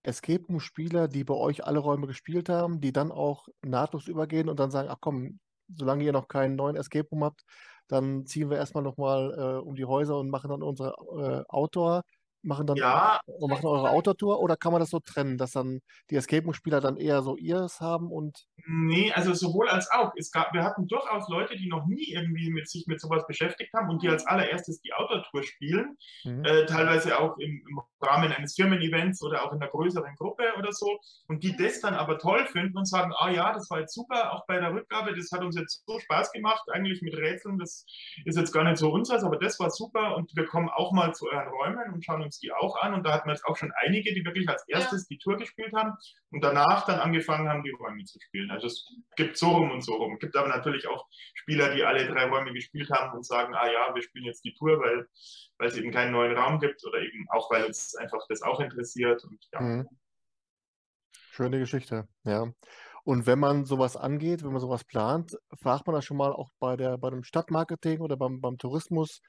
Escape 0.03 0.45
Room-Spieler, 0.47 1.09
die 1.09 1.25
bei 1.25 1.35
euch 1.35 1.65
alle 1.65 1.79
Räume 1.79 2.07
gespielt 2.07 2.49
haben, 2.49 2.81
die 2.81 2.93
dann 2.93 3.11
auch 3.11 3.49
nahtlos 3.63 4.09
übergehen 4.09 4.49
und 4.49 4.61
dann 4.61 4.71
sagen, 4.71 4.89
ach 4.91 4.99
komm, 5.01 5.39
solange 5.75 6.05
ihr 6.05 6.13
noch 6.13 6.29
keinen 6.29 6.57
neuen 6.57 6.77
Escape 6.77 7.09
Room 7.11 7.25
habt, 7.25 7.43
dann 7.89 8.27
ziehen 8.27 8.51
wir 8.51 8.59
erstmal 8.59 8.83
nochmal 8.83 9.33
äh, 9.33 9.67
um 9.67 9.75
die 9.75 9.85
Häuser 9.85 10.19
und 10.19 10.31
machen 10.31 10.51
dann 10.51 10.63
unsere 10.63 10.91
äh, 10.91 11.45
Outdoor- 11.49 12.03
machen 12.45 12.67
dann 12.67 12.77
ja. 12.77 13.21
machen 13.41 13.67
eure 13.67 13.91
Outdoor-Tour 13.91 14.41
oder 14.41 14.57
kann 14.57 14.73
man 14.73 14.81
das 14.81 14.91
so 14.91 15.01
trennen, 15.01 15.39
dass 15.39 15.53
dann 15.53 15.81
die 16.11 16.17
Escape 16.17 16.45
Room-Spieler 16.45 16.81
dann 16.81 16.97
eher 16.97 17.23
so 17.23 17.37
ihres 17.37 17.81
haben 17.81 18.11
und. 18.11 18.47
Nee, 18.67 19.13
also 19.13 19.35
sowohl 19.35 19.69
als 19.69 19.91
auch. 19.91 20.13
Es 20.17 20.31
gab, 20.31 20.53
wir 20.53 20.63
hatten 20.63 20.87
durchaus 20.87 21.29
Leute, 21.29 21.57
die 21.57 21.69
noch 21.69 21.87
nie 21.87 22.13
irgendwie 22.13 22.51
mit 22.51 22.69
sich 22.69 22.87
mit 22.87 23.01
sowas 23.01 23.27
beschäftigt 23.27 23.73
haben 23.75 23.91
und 23.91 24.03
die 24.03 24.09
als 24.09 24.27
allererstes 24.27 24.81
die 24.81 24.93
Outdoor-Tour 24.93 25.43
spielen. 25.43 25.97
Mhm. 26.25 26.45
Äh, 26.45 26.67
teilweise 26.67 27.19
auch 27.19 27.37
im, 27.39 27.63
im, 27.69 27.81
Rahmen 28.01 28.33
eines 28.33 28.55
Firmen-Events 28.55 29.23
oder 29.23 29.45
auch 29.45 29.53
in 29.53 29.63
einer 29.63 29.71
größeren 29.71 30.15
Gruppe 30.17 30.45
oder 30.59 30.73
so. 30.73 30.99
Und 31.29 31.43
die 31.43 31.57
das 31.57 31.81
dann 31.81 31.95
aber 31.95 32.19
toll 32.19 32.47
finden 32.47 32.77
und 32.77 32.87
sagen, 32.87 33.13
ah 33.17 33.31
ja, 33.31 33.53
das 33.53 33.71
war 33.71 33.81
jetzt 33.81 33.95
super, 33.95 34.33
auch 34.33 34.47
bei 34.47 34.61
der 34.61 34.73
Rückgabe, 34.75 35.15
das 35.15 35.31
hat 35.33 35.43
uns 35.43 35.57
jetzt 35.57 35.85
so 35.87 35.99
Spaß 35.99 36.33
gemacht, 36.33 36.63
eigentlich 36.71 37.01
mit 37.01 37.17
Rätseln, 37.17 37.59
das 37.59 37.87
ist 38.25 38.37
jetzt 38.37 38.53
gar 38.53 38.65
nicht 38.65 38.77
so 38.77 38.93
unseres, 38.93 39.25
aber 39.25 39.39
das 39.39 39.59
war 39.59 39.71
super 39.71 40.17
und 40.17 40.35
wir 40.37 40.45
kommen 40.47 40.69
auch 40.69 40.93
mal 40.93 41.15
zu 41.15 41.27
euren 41.31 41.49
Räumen 41.49 41.95
und 41.95 42.05
schauen 42.05 42.23
uns 42.23 42.34
uns 42.35 42.41
die 42.41 42.53
auch 42.53 42.77
an 42.77 42.95
und 42.95 43.05
da 43.05 43.13
hatten 43.13 43.29
wir 43.29 43.33
jetzt 43.33 43.45
auch 43.45 43.57
schon 43.57 43.73
einige, 43.77 44.13
die 44.15 44.25
wirklich 44.25 44.49
als 44.49 44.67
erstes 44.69 45.03
ja. 45.03 45.07
die 45.11 45.19
Tour 45.19 45.37
gespielt 45.37 45.73
haben 45.75 45.93
und 46.31 46.43
danach 46.43 46.87
dann 46.87 46.99
angefangen 46.99 47.49
haben, 47.49 47.63
die 47.63 47.71
Räume 47.71 48.05
zu 48.05 48.19
spielen. 48.21 48.51
Also 48.51 48.67
es 48.67 48.87
gibt 49.17 49.37
so 49.37 49.51
rum 49.51 49.71
und 49.71 49.83
so 49.83 49.95
rum. 49.95 50.15
Es 50.15 50.21
gibt 50.21 50.37
aber 50.37 50.49
natürlich 50.49 50.87
auch 50.89 51.07
Spieler, 51.35 51.75
die 51.75 51.85
alle 51.85 52.07
drei 52.07 52.27
Räume 52.27 52.53
gespielt 52.53 52.91
haben 52.91 53.17
und 53.17 53.25
sagen, 53.25 53.55
ah 53.55 53.71
ja, 53.71 53.95
wir 53.95 54.03
spielen 54.03 54.25
jetzt 54.25 54.45
die 54.45 54.55
Tour, 54.55 54.81
weil, 54.81 55.07
weil 55.59 55.69
es 55.69 55.77
eben 55.77 55.93
keinen 55.93 56.13
neuen 56.13 56.37
Raum 56.37 56.59
gibt 56.59 56.85
oder 56.85 57.01
eben 57.01 57.27
auch, 57.31 57.51
weil 57.51 57.65
uns 57.65 57.95
einfach 57.97 58.21
das 58.29 58.43
auch 58.43 58.61
interessiert. 58.61 59.23
Und, 59.25 59.39
ja. 59.53 59.61
Mhm. 59.61 59.89
Schöne 61.31 61.59
Geschichte, 61.59 62.09
ja. 62.25 62.53
Und 63.07 63.27
wenn 63.27 63.39
man 63.39 63.67
sowas 63.67 63.99
angeht, 63.99 64.43
wenn 64.43 64.53
man 64.53 64.63
sowas 64.63 64.83
plant, 64.85 65.37
fragt 65.61 65.87
man 65.87 65.95
das 65.95 66.07
schon 66.07 66.17
mal 66.17 66.33
auch 66.33 66.51
bei 66.59 66.75
der, 66.77 66.97
bei 66.97 67.11
dem 67.11 67.23
Stadtmarketing 67.23 68.01
oder 68.01 68.17
beim, 68.17 68.41
beim 68.41 68.57
Tourismus, 68.57 69.21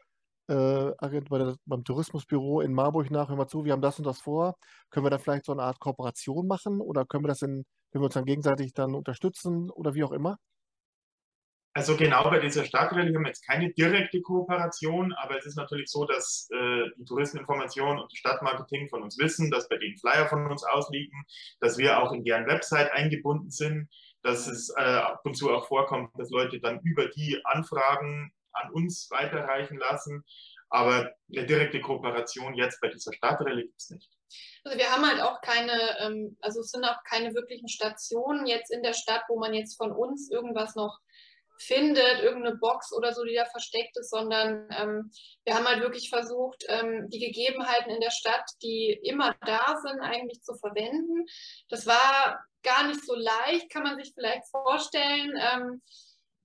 äh, 0.48 0.92
bei 1.30 1.38
der, 1.38 1.56
beim 1.66 1.84
Tourismusbüro 1.84 2.62
in 2.62 2.74
Marburg 2.74 3.12
nach, 3.12 3.30
hör 3.30 3.36
mal 3.36 3.48
zu, 3.48 3.66
wir 3.66 3.74
haben 3.74 3.82
das 3.82 3.98
und 3.98 4.06
das 4.06 4.22
vor. 4.22 4.58
Können 4.90 5.06
wir 5.06 5.10
da 5.10 5.18
vielleicht 5.18 5.46
so 5.46 5.52
eine 5.52 5.64
Art 5.64 5.80
Kooperation 5.80 6.48
machen 6.48 6.82
oder 6.82 7.06
können 7.06 7.24
wir 7.24 7.30
das 7.30 7.42
in, 7.42 7.66
können 7.92 8.02
wir 8.02 8.06
uns 8.06 8.14
dann 8.14 8.26
gegenseitig 8.26 8.74
dann 8.74 8.96
unterstützen 8.96 9.70
oder 9.70 9.94
wie 9.94 10.04
auch 10.04 10.12
immer? 10.12 10.38
Also 11.78 11.98
genau 11.98 12.24
bei 12.30 12.40
dieser 12.40 12.64
Stadtrallye 12.64 13.14
haben 13.14 13.24
wir 13.24 13.28
jetzt 13.28 13.46
keine 13.46 13.70
direkte 13.74 14.22
Kooperation, 14.22 15.12
aber 15.12 15.38
es 15.38 15.46
ist 15.46 15.58
natürlich 15.58 15.90
so, 15.90 16.06
dass 16.06 16.48
äh, 16.54 16.84
die 16.98 17.04
Touristeninformation 17.04 18.00
und 18.00 18.16
Stadtmarketing 18.16 18.88
von 18.88 19.04
uns 19.04 19.20
wissen, 19.20 19.52
dass 19.52 19.68
bei 19.68 19.78
denen 19.78 19.98
Flyer 19.98 20.26
von 20.30 20.50
uns 20.50 20.64
ausliegen, 20.64 21.26
dass 21.60 21.78
wir 21.78 22.02
auch 22.02 22.14
in 22.14 22.24
deren 22.24 22.48
Website 22.48 22.94
eingebunden 22.94 23.50
sind, 23.50 23.90
dass 24.24 24.48
es 24.48 24.74
äh, 24.78 24.84
ab 24.84 25.20
und 25.26 25.36
zu 25.36 25.52
auch 25.52 25.68
vorkommt, 25.68 26.12
dass 26.18 26.30
Leute 26.30 26.62
dann 26.62 26.80
über 26.80 27.08
die 27.08 27.42
Anfragen 27.44 28.32
an 28.56 28.72
uns 28.72 29.10
weiterreichen 29.12 29.78
lassen. 29.78 30.24
Aber 30.70 31.14
eine 31.32 31.46
direkte 31.46 31.80
Kooperation 31.80 32.56
jetzt 32.56 32.82
bei 32.82 32.90
dieser 32.90 33.14
Stadtrallye 33.14 33.64
gibt 33.64 33.80
es 33.80 33.90
nicht. 33.92 34.10
Also 34.64 34.78
wir 34.78 34.92
haben 34.92 35.08
halt 35.08 35.22
auch 35.22 35.40
keine, 35.42 36.00
ähm, 36.00 36.38
also 36.42 36.62
es 36.62 36.72
sind 36.72 36.84
auch 36.84 37.04
keine 37.04 37.34
wirklichen 37.34 37.68
Stationen 37.68 38.48
jetzt 38.48 38.72
in 38.72 38.82
der 38.82 38.94
Stadt, 38.94 39.24
wo 39.28 39.40
man 39.40 39.54
jetzt 39.54 39.78
von 39.78 39.92
uns 39.92 40.30
irgendwas 40.32 40.76
noch 40.76 41.00
findet, 41.58 42.20
irgendeine 42.22 42.58
Box 42.58 42.92
oder 42.92 43.14
so, 43.14 43.24
die 43.24 43.36
da 43.36 43.46
versteckt 43.46 43.98
ist, 43.98 44.10
sondern 44.10 44.68
ähm, 44.78 45.12
wir 45.46 45.56
haben 45.56 45.68
halt 45.68 45.82
wirklich 45.82 46.10
versucht, 46.10 46.66
ähm, 46.68 47.10
die 47.10 47.20
Gegebenheiten 47.20 47.92
in 47.92 48.02
der 48.02 48.12
Stadt, 48.12 48.50
die 48.62 49.00
immer 49.04 49.36
da 49.46 49.78
sind, 49.82 50.02
eigentlich 50.02 50.42
zu 50.42 50.56
verwenden. 50.56 51.26
Das 51.70 51.88
war 51.88 52.44
gar 52.64 52.88
nicht 52.88 53.06
so 53.06 53.16
leicht, 53.16 53.70
kann 53.70 53.84
man 53.84 53.98
sich 53.98 54.14
vielleicht 54.14 54.46
vorstellen. 54.50 55.34
Ähm, 55.40 55.82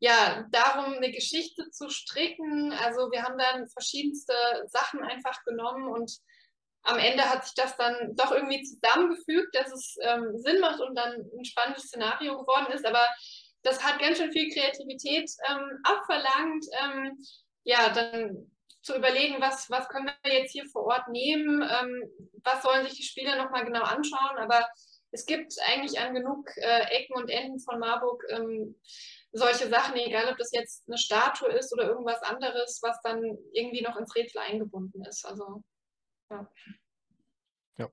ja, 0.00 0.46
darum 0.50 0.94
eine 0.94 1.12
Geschichte 1.12 1.70
zu 1.70 1.90
stricken. 1.90 2.72
Also 2.72 3.10
wir 3.12 3.22
haben 3.22 3.38
dann 3.38 3.68
verschiedenste 3.68 4.34
Sachen 4.68 5.02
einfach 5.02 5.44
genommen 5.44 5.88
und 5.88 6.10
am 6.82 6.98
Ende 6.98 7.22
hat 7.24 7.44
sich 7.44 7.54
das 7.54 7.76
dann 7.76 8.16
doch 8.16 8.32
irgendwie 8.32 8.62
zusammengefügt, 8.62 9.54
dass 9.54 9.70
es 9.70 9.96
ähm, 10.00 10.38
Sinn 10.38 10.60
macht 10.60 10.80
und 10.80 10.94
dann 10.96 11.20
ein 11.38 11.44
spannendes 11.44 11.84
Szenario 11.84 12.38
geworden 12.38 12.72
ist. 12.72 12.86
Aber 12.86 13.06
das 13.62 13.84
hat 13.84 14.00
ganz 14.00 14.16
schön 14.16 14.32
viel 14.32 14.50
Kreativität 14.50 15.30
ähm, 15.50 15.78
abverlangt. 15.82 16.64
Ähm, 16.82 17.18
ja, 17.64 17.90
dann 17.90 18.50
zu 18.80 18.96
überlegen, 18.96 19.42
was, 19.42 19.68
was 19.70 19.88
können 19.88 20.10
wir 20.22 20.32
jetzt 20.32 20.52
hier 20.52 20.64
vor 20.66 20.86
Ort 20.86 21.08
nehmen, 21.08 21.62
ähm, 21.62 22.10
was 22.42 22.62
sollen 22.62 22.86
sich 22.86 22.96
die 22.96 23.02
Spieler 23.02 23.36
nochmal 23.36 23.66
genau 23.66 23.82
anschauen. 23.82 24.38
Aber 24.38 24.66
es 25.10 25.26
gibt 25.26 25.52
eigentlich 25.66 26.00
an 26.00 26.14
genug 26.14 26.48
äh, 26.56 26.84
Ecken 26.96 27.16
und 27.16 27.28
Enden 27.28 27.60
von 27.60 27.78
Marburg 27.78 28.24
ähm, 28.30 28.76
solche 29.32 29.68
Sachen, 29.68 29.96
egal 29.96 30.30
ob 30.30 30.38
das 30.38 30.50
jetzt 30.52 30.84
eine 30.88 30.98
Statue 30.98 31.48
ist 31.50 31.72
oder 31.72 31.88
irgendwas 31.88 32.22
anderes, 32.22 32.80
was 32.82 33.00
dann 33.02 33.22
irgendwie 33.52 33.82
noch 33.82 33.96
ins 33.96 34.14
Rätsel 34.14 34.40
eingebunden 34.40 35.04
ist. 35.04 35.24
Also, 35.24 35.62
ja. 36.30 36.50
Ja. 37.78 37.88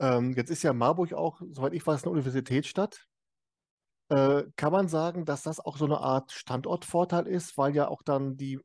Ähm, 0.00 0.34
jetzt 0.34 0.50
ist 0.50 0.62
ja 0.62 0.72
Marburg 0.72 1.12
auch, 1.12 1.40
soweit 1.52 1.72
ich 1.74 1.86
weiß, 1.86 2.02
eine 2.02 2.12
Universitätsstadt. 2.12 3.06
Äh, 4.10 4.44
kann 4.56 4.72
man 4.72 4.88
sagen, 4.88 5.24
dass 5.24 5.42
das 5.42 5.60
auch 5.60 5.76
so 5.76 5.84
eine 5.84 5.98
Art 5.98 6.32
Standortvorteil 6.32 7.26
ist, 7.26 7.58
weil 7.58 7.74
ja 7.74 7.88
auch 7.88 8.02
dann 8.02 8.36
die 8.36 8.60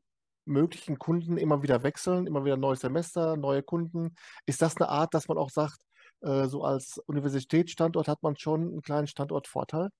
möglichen 0.46 0.98
Kunden 0.98 1.38
immer 1.38 1.62
wieder 1.62 1.82
wechseln, 1.82 2.26
immer 2.26 2.44
wieder 2.44 2.56
neues 2.56 2.80
Semester, 2.80 3.36
neue 3.36 3.62
Kunden. 3.62 4.14
Ist 4.46 4.62
das 4.62 4.76
eine 4.76 4.88
Art, 4.88 5.14
dass 5.14 5.28
man 5.28 5.38
auch 5.38 5.50
sagt, 5.50 5.80
äh, 6.20 6.46
so 6.46 6.62
als 6.62 6.98
Universitätsstandort 7.06 8.08
hat 8.08 8.22
man 8.22 8.36
schon 8.36 8.62
einen 8.62 8.82
kleinen 8.82 9.06
Standortvorteil? 9.06 9.90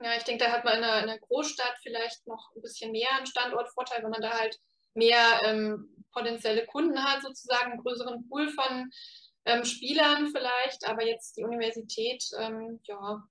Ja, 0.00 0.16
ich 0.16 0.22
denke, 0.22 0.44
da 0.44 0.52
hat 0.52 0.64
man 0.64 0.78
in 0.78 0.84
einer, 0.84 1.02
in 1.02 1.08
einer, 1.08 1.18
Großstadt 1.18 1.76
vielleicht 1.82 2.26
noch 2.26 2.50
ein 2.54 2.62
bisschen 2.62 2.92
mehr 2.92 3.12
einen 3.16 3.26
Standortvorteil, 3.26 4.02
wenn 4.02 4.10
man 4.10 4.22
da 4.22 4.38
halt 4.38 4.58
mehr 4.94 5.40
ähm, 5.44 6.04
potenzielle 6.12 6.66
Kunden 6.66 7.02
hat, 7.02 7.22
sozusagen 7.22 7.72
einen 7.72 7.82
größeren 7.82 8.28
Pool 8.28 8.48
von 8.50 8.90
ähm, 9.44 9.64
Spielern 9.64 10.28
vielleicht. 10.28 10.86
Aber 10.88 11.04
jetzt 11.04 11.36
die 11.36 11.44
Universität, 11.44 12.24
ähm, 12.38 12.80
ja, 12.84 13.22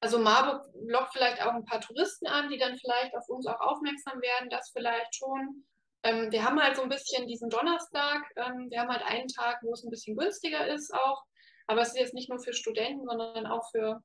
also 0.00 0.18
Marburg 0.18 0.66
lockt 0.86 1.12
vielleicht 1.12 1.42
auch 1.42 1.52
ein 1.52 1.64
paar 1.64 1.80
Touristen 1.80 2.26
an, 2.26 2.48
die 2.48 2.58
dann 2.58 2.78
vielleicht 2.78 3.14
auf 3.14 3.28
uns 3.28 3.46
auch 3.46 3.60
aufmerksam 3.60 4.20
werden, 4.20 4.50
das 4.50 4.70
vielleicht 4.70 5.14
schon. 5.14 5.66
Ähm, 6.02 6.30
wir 6.30 6.44
haben 6.44 6.62
halt 6.62 6.76
so 6.76 6.82
ein 6.82 6.88
bisschen 6.88 7.26
diesen 7.26 7.50
Donnerstag, 7.50 8.22
ähm, 8.36 8.70
wir 8.70 8.80
haben 8.80 8.90
halt 8.90 9.02
einen 9.04 9.28
Tag, 9.28 9.58
wo 9.62 9.72
es 9.72 9.82
ein 9.82 9.90
bisschen 9.90 10.16
günstiger 10.16 10.66
ist 10.68 10.92
auch. 10.94 11.22
Aber 11.66 11.80
es 11.80 11.88
ist 11.88 11.98
jetzt 11.98 12.14
nicht 12.14 12.28
nur 12.28 12.38
für 12.38 12.52
Studenten, 12.52 13.04
sondern 13.06 13.46
auch 13.46 13.68
für 13.70 14.02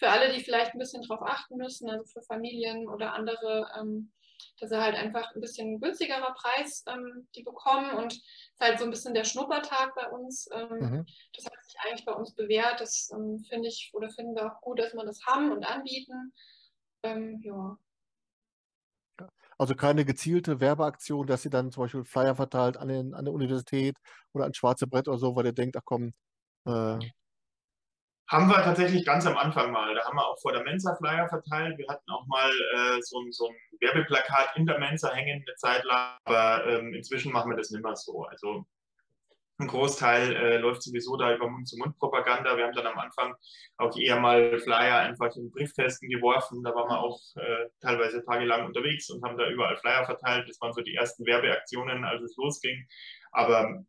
für 0.00 0.08
alle, 0.08 0.32
die 0.32 0.42
vielleicht 0.42 0.72
ein 0.72 0.78
bisschen 0.78 1.02
drauf 1.02 1.20
achten 1.22 1.56
müssen, 1.56 1.88
also 1.88 2.04
für 2.06 2.22
Familien 2.22 2.88
oder 2.88 3.12
andere, 3.12 3.70
ähm, 3.78 4.10
dass 4.58 4.70
er 4.70 4.82
halt 4.82 4.94
einfach 4.94 5.34
ein 5.34 5.42
bisschen 5.42 5.78
günstigerer 5.78 6.32
Preis 6.32 6.82
ähm, 6.88 7.28
die 7.36 7.42
bekommen 7.42 7.90
und 7.92 8.12
es 8.12 8.18
ist 8.18 8.60
halt 8.60 8.78
so 8.78 8.86
ein 8.86 8.90
bisschen 8.90 9.12
der 9.12 9.24
Schnuppertag 9.24 9.94
bei 9.94 10.08
uns. 10.08 10.48
Ähm, 10.52 10.78
mhm. 10.78 11.06
Das 11.34 11.44
hat 11.44 11.52
sich 11.64 11.76
eigentlich 11.84 12.06
bei 12.06 12.14
uns 12.14 12.34
bewährt. 12.34 12.80
Das 12.80 13.10
ähm, 13.12 13.44
finde 13.46 13.68
ich 13.68 13.90
oder 13.92 14.08
finden 14.08 14.34
wir 14.34 14.50
auch 14.50 14.60
gut, 14.62 14.78
dass 14.78 14.94
wir 14.94 15.04
das 15.04 15.20
haben 15.26 15.52
und 15.52 15.64
anbieten. 15.64 16.32
Ähm, 17.02 17.42
ja. 17.44 17.76
Also 19.58 19.74
keine 19.74 20.06
gezielte 20.06 20.60
Werbeaktion, 20.60 21.26
dass 21.26 21.42
sie 21.42 21.50
dann 21.50 21.70
zum 21.70 21.82
Beispiel 21.82 22.04
Flyer 22.04 22.34
verteilt 22.34 22.78
an, 22.78 22.88
den, 22.88 23.12
an 23.12 23.26
der 23.26 23.34
Universität 23.34 23.98
oder 24.32 24.46
an 24.46 24.54
Schwarze 24.54 24.86
Brett 24.86 25.08
oder 25.08 25.18
so, 25.18 25.36
weil 25.36 25.44
ihr 25.44 25.52
denkt, 25.52 25.76
ach 25.76 25.84
komm, 25.84 26.14
äh, 26.64 26.98
haben 28.30 28.48
wir 28.48 28.62
tatsächlich 28.62 29.04
ganz 29.04 29.26
am 29.26 29.36
Anfang 29.36 29.72
mal. 29.72 29.92
Da 29.92 30.04
haben 30.04 30.16
wir 30.16 30.24
auch 30.24 30.38
vor 30.40 30.52
der 30.52 30.62
Mensa 30.62 30.94
Flyer 30.94 31.28
verteilt. 31.28 31.76
Wir 31.78 31.88
hatten 31.88 32.08
auch 32.10 32.26
mal 32.28 32.48
äh, 32.48 33.02
so, 33.02 33.20
so, 33.30 33.48
ein 33.48 33.56
Werbeplakat 33.80 34.56
in 34.56 34.66
der 34.66 34.78
Mensa 34.78 35.12
hängen 35.12 35.44
eine 35.44 35.56
Zeit 35.56 35.84
lang, 35.84 36.16
aber 36.24 36.64
ähm, 36.66 36.94
inzwischen 36.94 37.32
machen 37.32 37.50
wir 37.50 37.56
das 37.56 37.70
nicht 37.70 37.82
mehr 37.82 37.96
so. 37.96 38.24
Also 38.24 38.66
ein 39.58 39.66
Großteil 39.66 40.36
äh, 40.36 40.56
läuft 40.58 40.82
sowieso 40.84 41.16
da 41.16 41.34
über 41.34 41.50
Mund-zu-Mund-Propaganda. 41.50 42.56
Wir 42.56 42.66
haben 42.66 42.72
dann 42.72 42.86
am 42.86 42.98
Anfang 43.00 43.34
auch 43.78 43.96
eher 43.98 44.20
mal 44.20 44.60
Flyer 44.60 45.00
einfach 45.00 45.34
in 45.34 45.50
Briefkästen 45.50 46.08
geworfen. 46.08 46.62
Da 46.62 46.72
waren 46.72 46.88
wir 46.88 47.00
auch 47.00 47.20
äh, 47.34 47.68
teilweise 47.80 48.24
tagelang 48.24 48.64
unterwegs 48.64 49.10
und 49.10 49.24
haben 49.24 49.36
da 49.36 49.50
überall 49.50 49.76
Flyer 49.78 50.06
verteilt. 50.06 50.48
Das 50.48 50.60
waren 50.60 50.72
so 50.72 50.82
die 50.82 50.94
ersten 50.94 51.26
Werbeaktionen, 51.26 52.04
als 52.04 52.22
es 52.22 52.36
losging. 52.36 52.86
Aber 53.32 53.84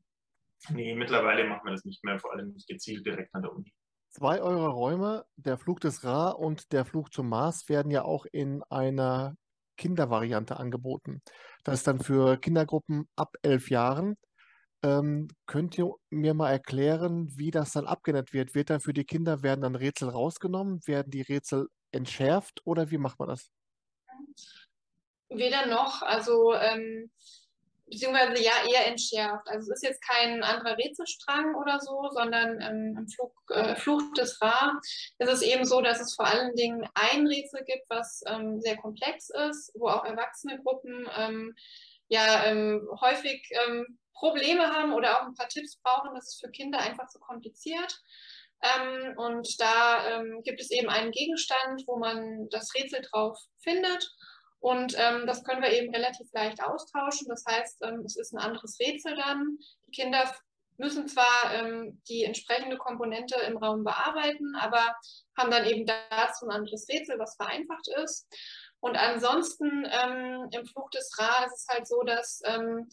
nee, 0.70 0.96
mittlerweile 0.96 1.44
machen 1.44 1.66
wir 1.66 1.74
das 1.74 1.86
nicht 1.86 2.04
mehr, 2.04 2.20
vor 2.20 2.34
allem 2.34 2.54
nicht 2.54 2.68
gezielt 2.68 3.06
direkt 3.06 3.34
an 3.36 3.44
der 3.44 3.54
Uni. 3.54 3.72
Zwei 4.12 4.42
eurer 4.42 4.68
Räume, 4.68 5.26
der 5.38 5.58
Flug 5.58 5.80
des 5.80 6.04
Ra 6.04 6.32
und 6.32 6.74
der 6.74 6.84
Flug 6.84 7.14
zum 7.14 7.30
Mars, 7.30 7.70
werden 7.70 7.92
ja 7.92 8.04
auch 8.04 8.26
in 8.30 8.62
einer 8.70 9.36
Kindervariante 9.78 10.58
angeboten. 10.58 11.22
Das 11.64 11.76
ist 11.76 11.88
dann 11.88 12.02
für 12.02 12.38
Kindergruppen 12.38 13.08
ab 13.16 13.36
elf 13.42 13.70
Jahren. 13.70 14.18
Ähm, 14.84 15.30
könnt 15.46 15.78
ihr 15.78 15.94
mir 16.10 16.34
mal 16.34 16.52
erklären, 16.52 17.30
wie 17.38 17.52
das 17.52 17.72
dann 17.72 17.88
abgeändert 17.88 18.34
wird? 18.34 18.54
Wird 18.54 18.70
dann 18.70 18.82
für 18.82 18.92
die 18.92 19.06
Kinder, 19.06 19.44
werden 19.44 19.62
dann 19.62 19.76
Rätsel 19.76 20.10
rausgenommen? 20.10 20.86
Werden 20.86 21.10
die 21.10 21.22
Rätsel 21.22 21.68
entschärft 21.94 22.62
oder 22.66 22.92
wie 22.92 22.98
macht 22.98 23.18
man 23.18 23.30
das? 23.30 23.50
Weder 25.30 25.68
noch. 25.68 26.02
Also 26.02 26.54
ähm, 26.54 27.10
beziehungsweise 27.92 28.42
ja 28.42 28.54
eher 28.70 28.88
entschärft. 28.88 29.48
Also 29.48 29.72
es 29.72 29.78
ist 29.78 29.84
jetzt 29.84 30.02
kein 30.08 30.44
anderer 30.44 30.78
Rätselstrang 30.78 31.56
oder 31.56 31.80
so, 31.80 32.10
sondern 32.12 32.62
ähm, 32.62 32.96
im 32.98 33.08
Flug, 33.08 33.34
äh, 33.50 33.76
Fluch 33.76 34.02
des 34.14 34.42
Ra 34.42 34.80
ist 35.20 35.30
es 35.30 35.42
eben 35.42 35.66
so, 35.66 35.82
dass 35.82 36.00
es 36.00 36.16
vor 36.16 36.26
allen 36.26 36.56
Dingen 36.56 36.88
ein 36.94 37.28
Rätsel 37.28 37.64
gibt, 37.66 37.84
was 37.90 38.22
ähm, 38.28 38.62
sehr 38.62 38.78
komplex 38.78 39.30
ist, 39.30 39.72
wo 39.76 39.90
auch 39.90 40.06
erwachsene 40.06 40.62
Gruppen 40.64 41.08
ähm, 41.18 41.54
ja 42.08 42.46
ähm, 42.46 42.88
häufig 43.02 43.48
ähm, 43.68 44.00
Probleme 44.14 44.70
haben 44.70 44.94
oder 44.94 45.20
auch 45.20 45.26
ein 45.26 45.36
paar 45.36 45.50
Tipps 45.50 45.78
brauchen. 45.82 46.16
Das 46.16 46.28
ist 46.28 46.42
für 46.42 46.52
Kinder 46.52 46.80
einfach 46.80 47.08
zu 47.10 47.20
kompliziert. 47.20 48.00
Ähm, 48.62 49.18
und 49.18 49.60
da 49.60 50.22
gibt 50.44 50.62
es 50.62 50.70
eben 50.70 50.88
einen 50.88 51.10
Gegenstand, 51.10 51.82
wo 51.88 51.98
man 51.98 52.48
das 52.52 52.76
Rätsel 52.76 53.02
drauf 53.02 53.40
findet. 53.64 54.08
Und 54.62 54.96
ähm, 54.96 55.26
das 55.26 55.44
können 55.44 55.64
wir 55.64 55.72
eben 55.72 55.94
relativ 55.94 56.32
leicht 56.34 56.64
austauschen. 56.64 57.28
Das 57.28 57.44
heißt, 57.48 57.82
ähm, 57.82 58.04
es 58.06 58.16
ist 58.16 58.32
ein 58.32 58.38
anderes 58.38 58.80
Rätsel 58.80 59.16
dann. 59.16 59.58
Die 59.88 59.92
Kinder 59.92 60.32
müssen 60.78 61.08
zwar 61.08 61.54
ähm, 61.54 62.00
die 62.08 62.24
entsprechende 62.24 62.78
Komponente 62.78 63.36
im 63.48 63.58
Raum 63.58 63.84
bearbeiten, 63.84 64.56
aber 64.56 64.96
haben 65.36 65.50
dann 65.50 65.66
eben 65.66 65.86
dazu 65.86 66.46
ein 66.46 66.52
anderes 66.52 66.88
Rätsel, 66.88 67.18
was 67.18 67.36
vereinfacht 67.36 67.88
ist. 68.04 68.28
Und 68.80 68.98
ansonsten 68.98 69.86
ähm, 69.90 70.48
im 70.52 70.66
Fluch 70.66 70.92
des 70.92 71.12
Ra 71.18 71.46
ist 71.46 71.62
es 71.62 71.68
halt 71.68 71.88
so, 71.88 72.04
dass 72.04 72.42
ähm, 72.46 72.88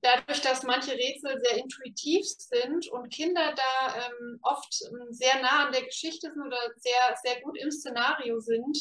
dadurch, 0.00 0.42
dass 0.42 0.62
manche 0.62 0.92
Rätsel 0.92 1.40
sehr 1.42 1.58
intuitiv 1.58 2.24
sind 2.24 2.86
und 2.88 3.12
Kinder 3.12 3.52
da 3.56 3.96
ähm, 3.96 4.38
oft 4.42 4.72
sehr 5.10 5.42
nah 5.42 5.66
an 5.66 5.72
der 5.72 5.84
Geschichte 5.84 6.30
sind 6.32 6.42
oder 6.46 6.58
sehr, 6.76 7.16
sehr 7.22 7.40
gut 7.40 7.58
im 7.58 7.72
Szenario 7.72 8.38
sind, 8.38 8.76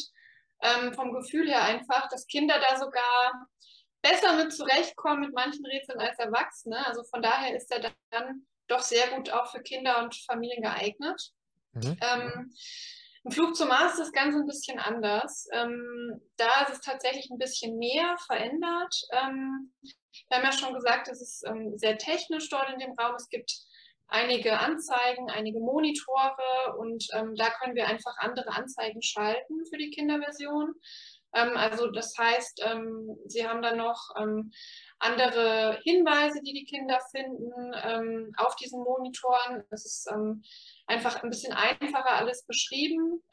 ähm, 0.63 0.93
vom 0.93 1.13
Gefühl 1.13 1.49
her 1.49 1.63
einfach, 1.63 2.07
dass 2.09 2.27
Kinder 2.27 2.59
da 2.59 2.77
sogar 2.77 3.47
besser 4.01 4.35
mit 4.35 4.53
zurechtkommen 4.53 5.21
mit 5.21 5.33
manchen 5.33 5.65
Rätseln 5.65 5.99
als 5.99 6.19
Erwachsene. 6.19 6.85
Also 6.85 7.03
von 7.03 7.21
daher 7.21 7.55
ist 7.55 7.71
er 7.71 7.91
dann 8.11 8.45
doch 8.67 8.81
sehr 8.81 9.07
gut 9.09 9.29
auch 9.29 9.51
für 9.51 9.61
Kinder 9.61 10.03
und 10.03 10.15
Familien 10.15 10.61
geeignet. 10.61 11.31
Mhm. 11.73 11.97
Ähm, 12.01 12.53
Im 13.23 13.31
Flug 13.31 13.55
zum 13.55 13.69
Mars 13.69 13.93
ist 13.93 13.99
das 13.99 14.11
Ganze 14.11 14.39
ein 14.39 14.45
bisschen 14.45 14.79
anders. 14.79 15.47
Ähm, 15.53 16.21
da 16.37 16.63
ist 16.63 16.73
es 16.73 16.81
tatsächlich 16.81 17.29
ein 17.29 17.37
bisschen 17.37 17.77
mehr 17.77 18.17
verändert. 18.25 18.95
Ähm, 19.11 19.73
wir 20.27 20.37
haben 20.37 20.45
ja 20.45 20.51
schon 20.51 20.73
gesagt, 20.73 21.07
es 21.07 21.21
ist 21.21 21.43
ähm, 21.47 21.77
sehr 21.77 21.97
technisch 21.97 22.49
dort 22.49 22.69
in 22.71 22.79
dem 22.79 22.93
Raum. 22.99 23.15
Es 23.15 23.29
gibt 23.29 23.51
einige 24.07 24.59
Anzeigen, 24.59 25.29
einige 25.29 25.59
Monitore 25.59 26.77
und 26.77 27.07
ähm, 27.13 27.35
da 27.35 27.49
können 27.49 27.75
wir 27.75 27.87
einfach 27.87 28.17
andere 28.17 28.49
Anzeigen 28.51 29.01
schalten 29.01 29.65
für 29.69 29.77
die 29.77 29.89
Kinderversion. 29.89 30.75
Ähm, 31.33 31.57
also 31.57 31.89
das 31.89 32.15
heißt, 32.17 32.61
ähm, 32.65 33.17
Sie 33.25 33.47
haben 33.47 33.61
dann 33.61 33.77
noch 33.77 34.09
ähm, 34.19 34.51
andere 34.99 35.79
Hinweise, 35.83 36.41
die 36.41 36.53
die 36.53 36.65
Kinder 36.65 36.99
finden 37.11 37.73
ähm, 37.83 38.31
auf 38.37 38.55
diesen 38.55 38.83
Monitoren. 38.83 39.63
Es 39.71 39.85
ist 39.85 40.09
ähm, 40.11 40.43
einfach 40.85 41.23
ein 41.23 41.29
bisschen 41.29 41.53
einfacher 41.53 42.11
alles 42.11 42.45
beschrieben, 42.45 43.23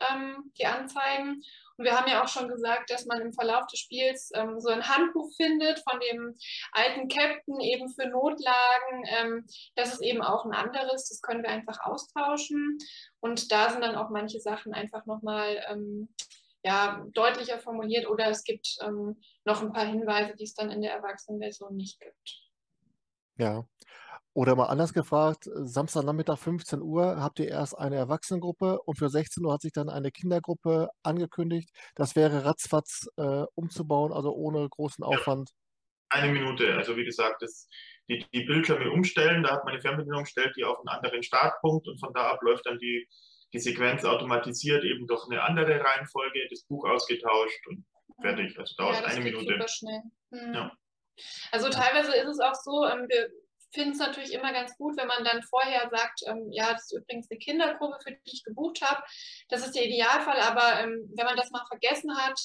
die 0.59 0.66
Anzeigen. 0.66 1.42
Und 1.81 1.87
wir 1.87 1.99
haben 1.99 2.11
ja 2.11 2.23
auch 2.23 2.29
schon 2.29 2.47
gesagt, 2.47 2.90
dass 2.90 3.07
man 3.07 3.23
im 3.23 3.33
Verlauf 3.33 3.66
des 3.69 3.81
Spiels 3.81 4.31
ähm, 4.35 4.61
so 4.61 4.69
ein 4.69 4.87
Handbuch 4.87 5.31
findet 5.35 5.83
von 5.88 5.99
dem 5.99 6.37
alten 6.73 7.09
Captain 7.09 7.59
eben 7.59 7.88
für 7.88 8.07
Notlagen. 8.07 9.05
Ähm, 9.07 9.47
das 9.77 9.95
ist 9.95 10.03
eben 10.03 10.21
auch 10.21 10.45
ein 10.45 10.53
anderes, 10.53 11.09
das 11.09 11.23
können 11.23 11.43
wir 11.43 11.49
einfach 11.49 11.81
austauschen. 11.83 12.77
Und 13.21 13.51
da 13.51 13.71
sind 13.71 13.81
dann 13.81 13.95
auch 13.95 14.11
manche 14.11 14.40
Sachen 14.40 14.75
einfach 14.75 15.07
nochmal 15.07 15.64
ähm, 15.71 16.14
ja, 16.62 17.03
deutlicher 17.14 17.59
formuliert 17.59 18.07
oder 18.07 18.27
es 18.27 18.45
gibt 18.45 18.77
ähm, 18.83 19.19
noch 19.47 19.62
ein 19.62 19.73
paar 19.73 19.87
Hinweise, 19.87 20.37
die 20.37 20.45
es 20.45 20.53
dann 20.53 20.71
in 20.71 20.83
der 20.83 20.93
Erwachsenenversion 20.93 21.75
nicht 21.77 21.99
gibt. 21.99 22.49
Ja, 23.40 23.64
Oder 24.35 24.55
mal 24.55 24.66
anders 24.66 24.92
gefragt, 24.92 25.48
Samstagnachmittag 25.55 26.38
15 26.38 26.83
Uhr 26.83 27.22
habt 27.22 27.40
ihr 27.40 27.48
erst 27.48 27.76
eine 27.76 27.96
Erwachsenengruppe 27.96 28.79
und 28.83 28.98
für 28.98 29.09
16 29.09 29.42
Uhr 29.44 29.55
hat 29.55 29.62
sich 29.62 29.72
dann 29.72 29.88
eine 29.88 30.11
Kindergruppe 30.11 30.90
angekündigt. 31.03 31.70
Das 31.94 32.16
wäre 32.16 32.44
ratzfatz 32.44 33.09
äh, 33.16 33.44
umzubauen, 33.55 34.12
also 34.12 34.33
ohne 34.35 34.68
großen 34.68 35.03
Aufwand. 35.03 35.50
Ja, 36.12 36.20
eine 36.20 36.33
Minute. 36.33 36.74
Also 36.76 36.98
wie 36.98 37.05
gesagt, 37.05 37.40
das, 37.40 37.66
die, 38.11 38.24
die 38.33 38.44
Bildschirme 38.44 38.90
umstellen, 38.90 39.42
da 39.42 39.53
hat 39.53 39.64
man 39.64 39.72
eine 39.72 39.81
Fernbedienung, 39.81 40.26
stellt 40.26 40.55
die 40.55 40.64
auf 40.64 40.79
einen 40.81 40.88
anderen 40.88 41.22
Startpunkt 41.22 41.88
und 41.88 41.98
von 41.98 42.12
da 42.12 42.31
ab 42.33 42.42
läuft 42.42 42.66
dann 42.66 42.79
die, 42.79 43.09
die 43.55 43.59
Sequenz 43.59 44.05
automatisiert 44.05 44.85
eben 44.85 45.07
durch 45.07 45.24
eine 45.31 45.42
andere 45.42 45.83
Reihenfolge, 45.83 46.46
das 46.50 46.62
Buch 46.64 46.87
ausgetauscht 46.87 47.66
und 47.68 47.87
fertig. 48.20 48.59
Also 48.59 48.74
dauert 48.76 49.00
ja, 49.00 49.07
eine 49.07 49.24
Minute. 49.24 49.55
Super 49.55 49.68
schnell. 49.68 50.03
Mhm. 50.31 50.55
Ja. 50.55 50.72
Also 51.53 51.68
teilweise 51.68 52.14
ist 52.14 52.29
es 52.29 52.40
auch 52.40 52.55
so, 52.55 52.87
ähm, 52.87 53.07
wir 53.09 53.31
finden 53.73 53.92
es 53.92 53.99
natürlich 53.99 54.33
immer 54.33 54.53
ganz 54.53 54.77
gut, 54.77 54.96
wenn 54.96 55.07
man 55.07 55.25
dann 55.25 55.42
vorher 55.42 55.88
sagt, 55.90 56.23
ähm, 56.27 56.49
ja, 56.51 56.73
das 56.73 56.85
ist 56.85 56.92
übrigens 56.92 57.31
eine 57.31 57.38
Kindergruppe, 57.38 57.99
für 58.03 58.12
die 58.12 58.20
ich 58.33 58.44
gebucht 58.44 58.83
habe. 58.83 59.03
Das 59.49 59.64
ist 59.64 59.75
der 59.75 59.87
Idealfall, 59.87 60.40
aber 60.40 60.81
ähm, 60.81 61.11
wenn 61.16 61.27
man 61.27 61.37
das 61.37 61.51
mal 61.51 61.64
vergessen 61.68 62.16
hat, 62.16 62.38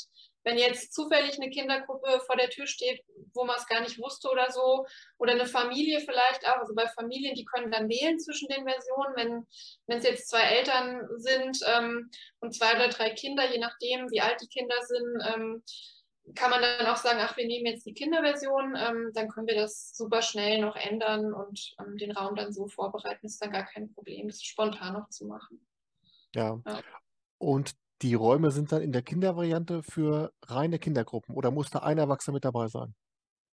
wenn 0.44 0.58
jetzt 0.60 0.94
zufällig 0.94 1.36
eine 1.36 1.50
Kindergruppe 1.50 2.22
vor 2.28 2.38
der 2.38 2.52
Tür 2.52 2.68
steht, 2.68 3.04
wo 3.34 3.46
man 3.46 3.58
es 3.58 3.66
gar 3.66 3.82
nicht 3.82 3.98
wusste 4.00 4.30
oder 4.30 4.52
so, 4.52 4.86
oder 5.18 5.32
eine 5.32 5.48
Familie 5.48 6.00
vielleicht 6.02 6.48
auch, 6.48 6.58
also 6.58 6.76
bei 6.76 6.88
Familien, 6.88 7.34
die 7.34 7.46
können 7.46 7.72
dann 7.72 7.90
wählen 7.90 8.20
zwischen 8.20 8.48
den 8.48 8.64
Versionen, 8.64 9.16
wenn 9.16 9.48
wenn 9.88 9.98
es 9.98 10.04
jetzt 10.04 10.30
zwei 10.30 10.42
Eltern 10.42 11.02
sind 11.18 11.58
ähm, 11.66 12.12
und 12.40 12.56
zwei 12.56 12.76
oder 12.76 12.90
drei 12.90 13.10
Kinder, 13.10 13.52
je 13.52 13.58
nachdem, 13.58 14.12
wie 14.12 14.22
alt 14.22 14.40
die 14.40 14.48
Kinder 14.48 14.80
sind, 14.84 15.34
ähm, 15.34 15.64
kann 16.34 16.50
man 16.50 16.62
dann 16.62 16.88
auch 16.88 16.98
sagen, 16.98 17.20
ach, 17.22 17.38
wir 17.38 17.46
nehmen 17.46 17.68
jetzt 17.68 17.86
die 17.86 17.94
Kinderversion, 17.94 18.76
ähm, 18.76 19.12
dann 19.14 19.30
können 19.30 19.48
wir 19.48 19.56
das 19.56 19.96
super 19.96 20.22
schnell 20.22 20.60
noch 20.60 20.76
ändern 20.76 21.34
und 21.34 21.76
ähm, 21.80 21.98
den 21.98 22.12
Raum 22.12 22.36
dann 22.36 22.52
so 22.52 22.68
vorbereiten. 22.68 23.28
Ist 23.28 23.42
dann 23.44 23.52
gar 23.52 23.66
kein 23.66 23.94
Problem, 23.94 24.28
das 24.28 24.42
spontan 24.42 24.94
noch 24.94 25.10
zu 25.10 25.28
machen. 25.28 25.66
Ja. 26.34 26.60
ja. 26.66 26.82
Und 27.38 27.76
die 28.02 28.16
Räume 28.16 28.52
sind 28.52 28.72
dann 28.72 28.82
in 28.82 28.92
der 28.92 29.04
Kindervariante 29.04 29.84
für 29.84 30.34
reine 30.46 30.80
Kindergruppen 30.80 31.36
oder 31.36 31.52
muss 31.52 31.70
da 31.70 31.80
ein 31.80 31.98
Erwachsener 31.98 32.34
mit 32.34 32.46
dabei 32.46 32.68
sein? 32.68 32.96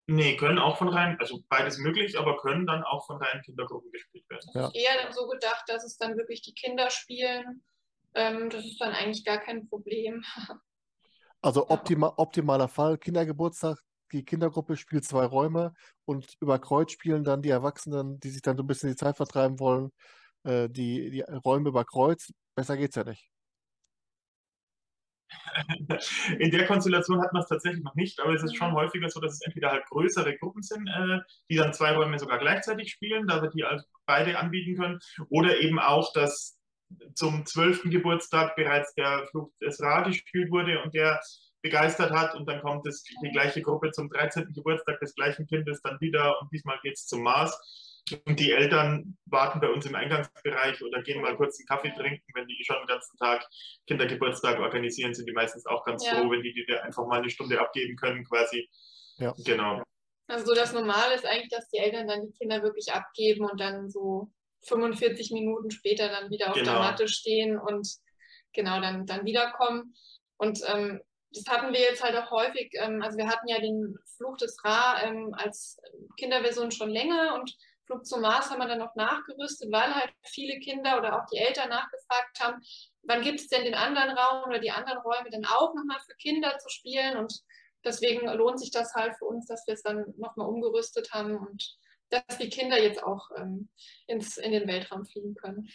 Nee, 0.06 0.37
können 0.37 0.58
auch 0.58 0.78
von 0.78 0.88
rein, 0.88 1.16
also 1.20 1.40
beides 1.48 1.78
möglich, 1.78 2.18
aber 2.18 2.37
können 2.38 2.66
dann 2.66 2.82
auch 2.82 3.06
von 3.06 3.18
reinen 3.18 3.42
Kindergruppen 3.42 3.92
gespielt 3.92 4.28
werden. 4.28 4.50
Ja. 4.54 4.70
Eher 4.74 5.02
dann 5.02 5.12
so 5.12 5.28
gedacht, 5.28 5.64
dass 5.68 5.85
es 5.85 5.96
dann 5.96 6.16
wirklich 6.16 6.42
die 6.42 6.54
Kinder 6.54 6.90
spielen. 6.90 7.62
Ähm, 8.14 8.50
das 8.50 8.64
ist 8.64 8.80
dann 8.80 8.92
eigentlich 8.92 9.24
gar 9.24 9.38
kein 9.38 9.68
Problem. 9.68 10.24
Also 11.42 11.68
optima, 11.68 12.12
optimaler 12.16 12.68
Fall, 12.68 12.98
Kindergeburtstag, 12.98 13.78
die 14.12 14.24
Kindergruppe 14.24 14.76
spielt 14.76 15.05
zwei 15.05 15.24
Räume 15.24 15.74
und 16.05 16.37
über 16.40 16.59
Kreuz 16.59 16.92
spielen 16.92 17.24
dann 17.24 17.42
die 17.42 17.50
Erwachsenen, 17.50 18.20
die 18.20 18.31
sich 18.31 18.42
dann 18.42 18.57
so 18.57 18.62
ein 18.62 18.66
bisschen 18.66 18.90
die 18.90 18.96
Zeit 18.96 19.16
vertreiben 19.16 19.59
wollen, 19.59 19.90
äh, 20.44 20.68
die, 20.68 21.11
die 21.11 21.22
Räume 21.22 21.70
über 21.70 21.85
Kreuz. 21.85 22.33
Besser 22.55 22.76
geht's 22.76 22.96
ja 22.96 23.05
nicht. 23.05 23.28
In 26.38 26.50
der 26.50 26.66
Konstellation 26.66 27.22
hat 27.22 27.33
man 27.33 27.42
es 27.42 27.48
tatsächlich 27.48 27.83
noch 27.83 27.94
nicht, 27.94 28.20
aber 28.20 28.35
es 28.35 28.42
ist 28.42 28.57
schon 28.57 28.70
mhm. 28.70 28.76
häufiger 28.76 29.09
so, 29.09 29.18
dass 29.18 29.35
es 29.35 29.40
entweder 29.42 29.70
halt 29.70 29.85
größere 29.87 30.37
Gruppen 30.38 30.62
sind, 30.62 30.87
äh, 30.88 31.18
die 31.50 31.57
dann 31.57 31.72
zwei 31.72 31.92
Räume 31.92 32.18
sogar 32.18 32.38
gleichzeitig 32.38 32.90
spielen, 32.92 33.26
da 33.26 33.42
wir 33.42 33.50
die 33.50 33.64
also 33.64 33.85
beide 34.07 34.38
anbieten 34.38 34.76
können, 34.76 35.00
oder 35.28 35.59
eben 35.59 35.78
auch, 35.78 36.12
dass 36.12 36.59
zum 37.14 37.46
zwölften 37.46 37.90
Geburtstag 37.90 38.57
bereits 38.57 38.94
der 38.94 39.26
Flug 39.31 39.52
des 39.59 39.81
Ra 39.81 40.02
gespielt 40.02 40.50
wurde 40.50 40.83
und 40.83 40.94
der 40.94 41.20
begeistert 41.62 42.11
hat 42.11 42.35
und 42.35 42.46
dann 42.48 42.61
kommt 42.61 42.87
es, 42.87 43.05
die 43.05 43.31
gleiche 43.31 43.62
Gruppe 43.62 43.92
zum 43.92 44.11
13. 44.11 44.52
Geburtstag 44.52 44.98
des 45.00 45.14
gleichen 45.14 45.46
Kindes 45.46 45.81
dann 45.83 46.00
wieder 46.00 46.40
und 46.40 46.52
diesmal 46.52 46.78
geht 46.83 46.94
es 46.94 47.07
zum 47.07 47.22
Mars. 47.22 47.57
Und 48.26 48.40
die 48.40 48.50
Eltern 48.50 49.16
warten 49.26 49.61
bei 49.61 49.68
uns 49.68 49.87
im 49.87 49.94
Eingangsbereich 49.94 50.83
oder 50.83 51.02
gehen 51.02 51.22
mal 51.22 51.37
kurz 51.37 51.59
einen 51.59 51.66
Kaffee 51.66 51.94
trinken, 51.96 52.24
wenn 52.35 52.48
die 52.48 52.62
schon 52.64 52.76
den 52.78 52.88
ganzen 52.88 53.16
Tag 53.16 53.46
Kindergeburtstag 53.87 54.59
organisieren, 54.59 55.14
sind 55.14 55.28
die 55.28 55.33
meistens 55.33 55.66
auch 55.66 55.85
ganz 55.85 56.05
ja. 56.05 56.16
froh, 56.16 56.28
wenn 56.31 56.42
die 56.42 56.52
dir 56.52 56.83
einfach 56.83 57.07
mal 57.07 57.20
eine 57.20 57.31
Stunde 57.31 57.61
abgeben 57.61 57.96
können, 57.96 58.24
quasi. 58.24 58.68
Ja. 59.18 59.33
Genau. 59.44 59.83
Also 60.26 60.52
das 60.55 60.72
Normale 60.72 61.14
ist 61.14 61.24
eigentlich, 61.24 61.50
dass 61.50 61.68
die 61.68 61.78
Eltern 61.78 62.09
dann 62.09 62.26
die 62.26 62.33
Kinder 62.33 62.62
wirklich 62.62 62.92
abgeben 62.92 63.44
und 63.44 63.61
dann 63.61 63.88
so 63.88 64.33
45 64.64 65.33
Minuten 65.33 65.70
später 65.70 66.09
dann 66.09 66.31
wieder 66.31 66.51
auf 66.51 66.55
genau. 66.55 66.72
der 66.72 66.81
Matte 66.81 67.09
stehen 67.09 67.59
und 67.59 67.88
genau 68.53 68.81
dann, 68.81 69.07
dann 69.07 69.25
wiederkommen. 69.25 69.94
Und 70.37 70.61
ähm, 70.66 71.01
das 71.31 71.46
hatten 71.46 71.72
wir 71.72 71.81
jetzt 71.81 72.03
halt 72.03 72.16
auch 72.16 72.31
häufig. 72.31 72.70
Ähm, 72.75 73.03
also 73.03 73.16
wir 73.16 73.29
hatten 73.29 73.48
ja 73.48 73.61
den 73.61 73.96
Fluch 74.16 74.37
des 74.37 74.62
Ra 74.64 75.03
ähm, 75.03 75.35
als 75.37 75.79
Kinderversion 76.16 76.70
schon 76.70 76.90
länger 76.90 77.35
und 77.35 77.57
Flug 77.87 78.07
zum 78.07 78.20
Mars 78.20 78.51
haben 78.51 78.61
wir 78.61 78.68
dann 78.68 78.79
noch 78.79 78.94
nachgerüstet, 78.94 79.72
weil 79.72 79.94
halt 79.94 80.12
viele 80.22 80.59
Kinder 80.61 80.98
oder 80.98 81.18
auch 81.18 81.27
die 81.33 81.38
Eltern 81.38 81.68
nachgefragt 81.68 82.40
haben, 82.40 82.62
wann 83.03 83.22
gibt 83.22 83.40
es 83.40 83.48
denn 83.48 83.64
den 83.64 83.75
anderen 83.75 84.16
Raum 84.16 84.44
oder 84.48 84.59
die 84.61 84.70
anderen 84.70 84.98
Räume 84.98 85.31
dann 85.31 85.44
auch 85.44 85.75
nochmal 85.75 85.98
für 86.07 86.14
Kinder 86.16 86.57
zu 86.59 86.68
spielen. 86.68 87.16
Und 87.16 87.40
deswegen 87.85 88.27
lohnt 88.29 88.61
sich 88.61 88.70
das 88.70 88.94
halt 88.94 89.16
für 89.18 89.25
uns, 89.25 89.46
dass 89.46 89.66
wir 89.66 89.75
es 89.75 89.83
dann 89.83 90.05
nochmal 90.16 90.48
umgerüstet 90.48 91.12
haben 91.12 91.37
und 91.37 91.77
dass 92.12 92.38
die 92.38 92.48
Kinder 92.48 92.81
jetzt 92.81 93.03
auch 93.03 93.31
ähm, 93.37 93.68
ins, 94.07 94.37
in 94.37 94.53
den 94.53 94.68
Weltraum 94.68 95.05
fliegen 95.05 95.35
können. 95.35 95.68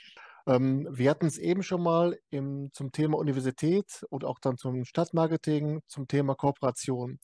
Ähm, 0.48 0.88
wir 0.92 1.10
hatten 1.10 1.26
es 1.26 1.38
eben 1.38 1.64
schon 1.64 1.84
mal 1.84 2.18
im, 2.30 2.70
zum 2.74 2.92
Thema 2.92 3.18
Universität 3.18 4.06
und 4.10 4.24
auch 4.24 4.40
dann 4.40 4.58
zum 4.58 4.86
Stadtmarketing, 4.86 5.82
zum 5.88 6.08
Thema 6.08 6.36
Kooperation. 6.36 7.20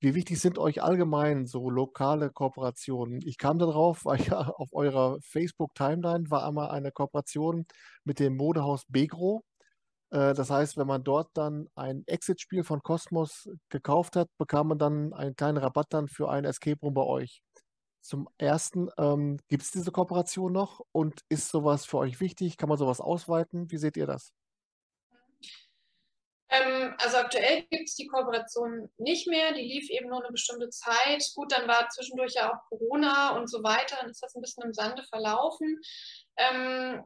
Wie 0.00 0.14
wichtig 0.14 0.38
sind 0.38 0.58
euch 0.58 0.82
allgemein 0.82 1.46
so 1.46 1.70
lokale 1.70 2.30
Kooperationen? 2.30 3.22
Ich 3.24 3.38
kam 3.38 3.58
darauf, 3.58 4.04
weil 4.04 4.20
ja 4.20 4.48
auf 4.48 4.68
eurer 4.72 5.18
Facebook-Timeline 5.22 6.30
war 6.30 6.46
einmal 6.46 6.70
eine 6.70 6.92
Kooperation 6.92 7.66
mit 8.04 8.20
dem 8.20 8.36
Modehaus 8.36 8.84
Begro. 8.88 9.44
Äh, 10.10 10.34
das 10.34 10.50
heißt, 10.50 10.76
wenn 10.76 10.86
man 10.86 11.02
dort 11.02 11.30
dann 11.34 11.68
ein 11.74 12.04
Exit-Spiel 12.06 12.64
von 12.64 12.82
Cosmos 12.82 13.48
gekauft 13.68 14.16
hat, 14.16 14.28
bekam 14.38 14.68
man 14.68 14.78
dann 14.78 15.12
einen 15.12 15.36
kleinen 15.36 15.58
Rabatt 15.58 15.86
dann 15.90 16.08
für 16.08 16.28
ein 16.30 16.44
Escape 16.44 16.78
Room 16.82 16.94
bei 16.94 17.02
euch. 17.02 17.42
Zum 18.04 18.28
ersten, 18.36 18.90
ähm, 18.98 19.38
gibt 19.48 19.62
es 19.62 19.70
diese 19.70 19.90
Kooperation 19.90 20.52
noch 20.52 20.84
und 20.92 21.22
ist 21.30 21.48
sowas 21.48 21.86
für 21.86 21.96
euch 21.96 22.20
wichtig? 22.20 22.58
Kann 22.58 22.68
man 22.68 22.76
sowas 22.76 23.00
ausweiten? 23.00 23.70
Wie 23.70 23.78
seht 23.78 23.96
ihr 23.96 24.06
das? 24.06 24.34
Ähm, 26.50 26.94
also 26.98 27.16
aktuell 27.16 27.62
gibt 27.70 27.88
es 27.88 27.94
die 27.94 28.06
Kooperation 28.06 28.90
nicht 28.98 29.26
mehr, 29.26 29.54
die 29.54 29.62
lief 29.62 29.88
eben 29.88 30.10
nur 30.10 30.22
eine 30.22 30.32
bestimmte 30.32 30.68
Zeit. 30.68 31.26
Gut, 31.34 31.50
dann 31.52 31.66
war 31.66 31.88
zwischendurch 31.88 32.34
ja 32.34 32.52
auch 32.52 32.68
Corona 32.68 33.38
und 33.38 33.48
so 33.48 33.62
weiter, 33.62 33.96
dann 33.98 34.10
ist 34.10 34.22
das 34.22 34.34
ein 34.34 34.42
bisschen 34.42 34.64
im 34.64 34.74
Sande 34.74 35.02
verlaufen. 35.04 35.80
Ähm, 36.36 37.02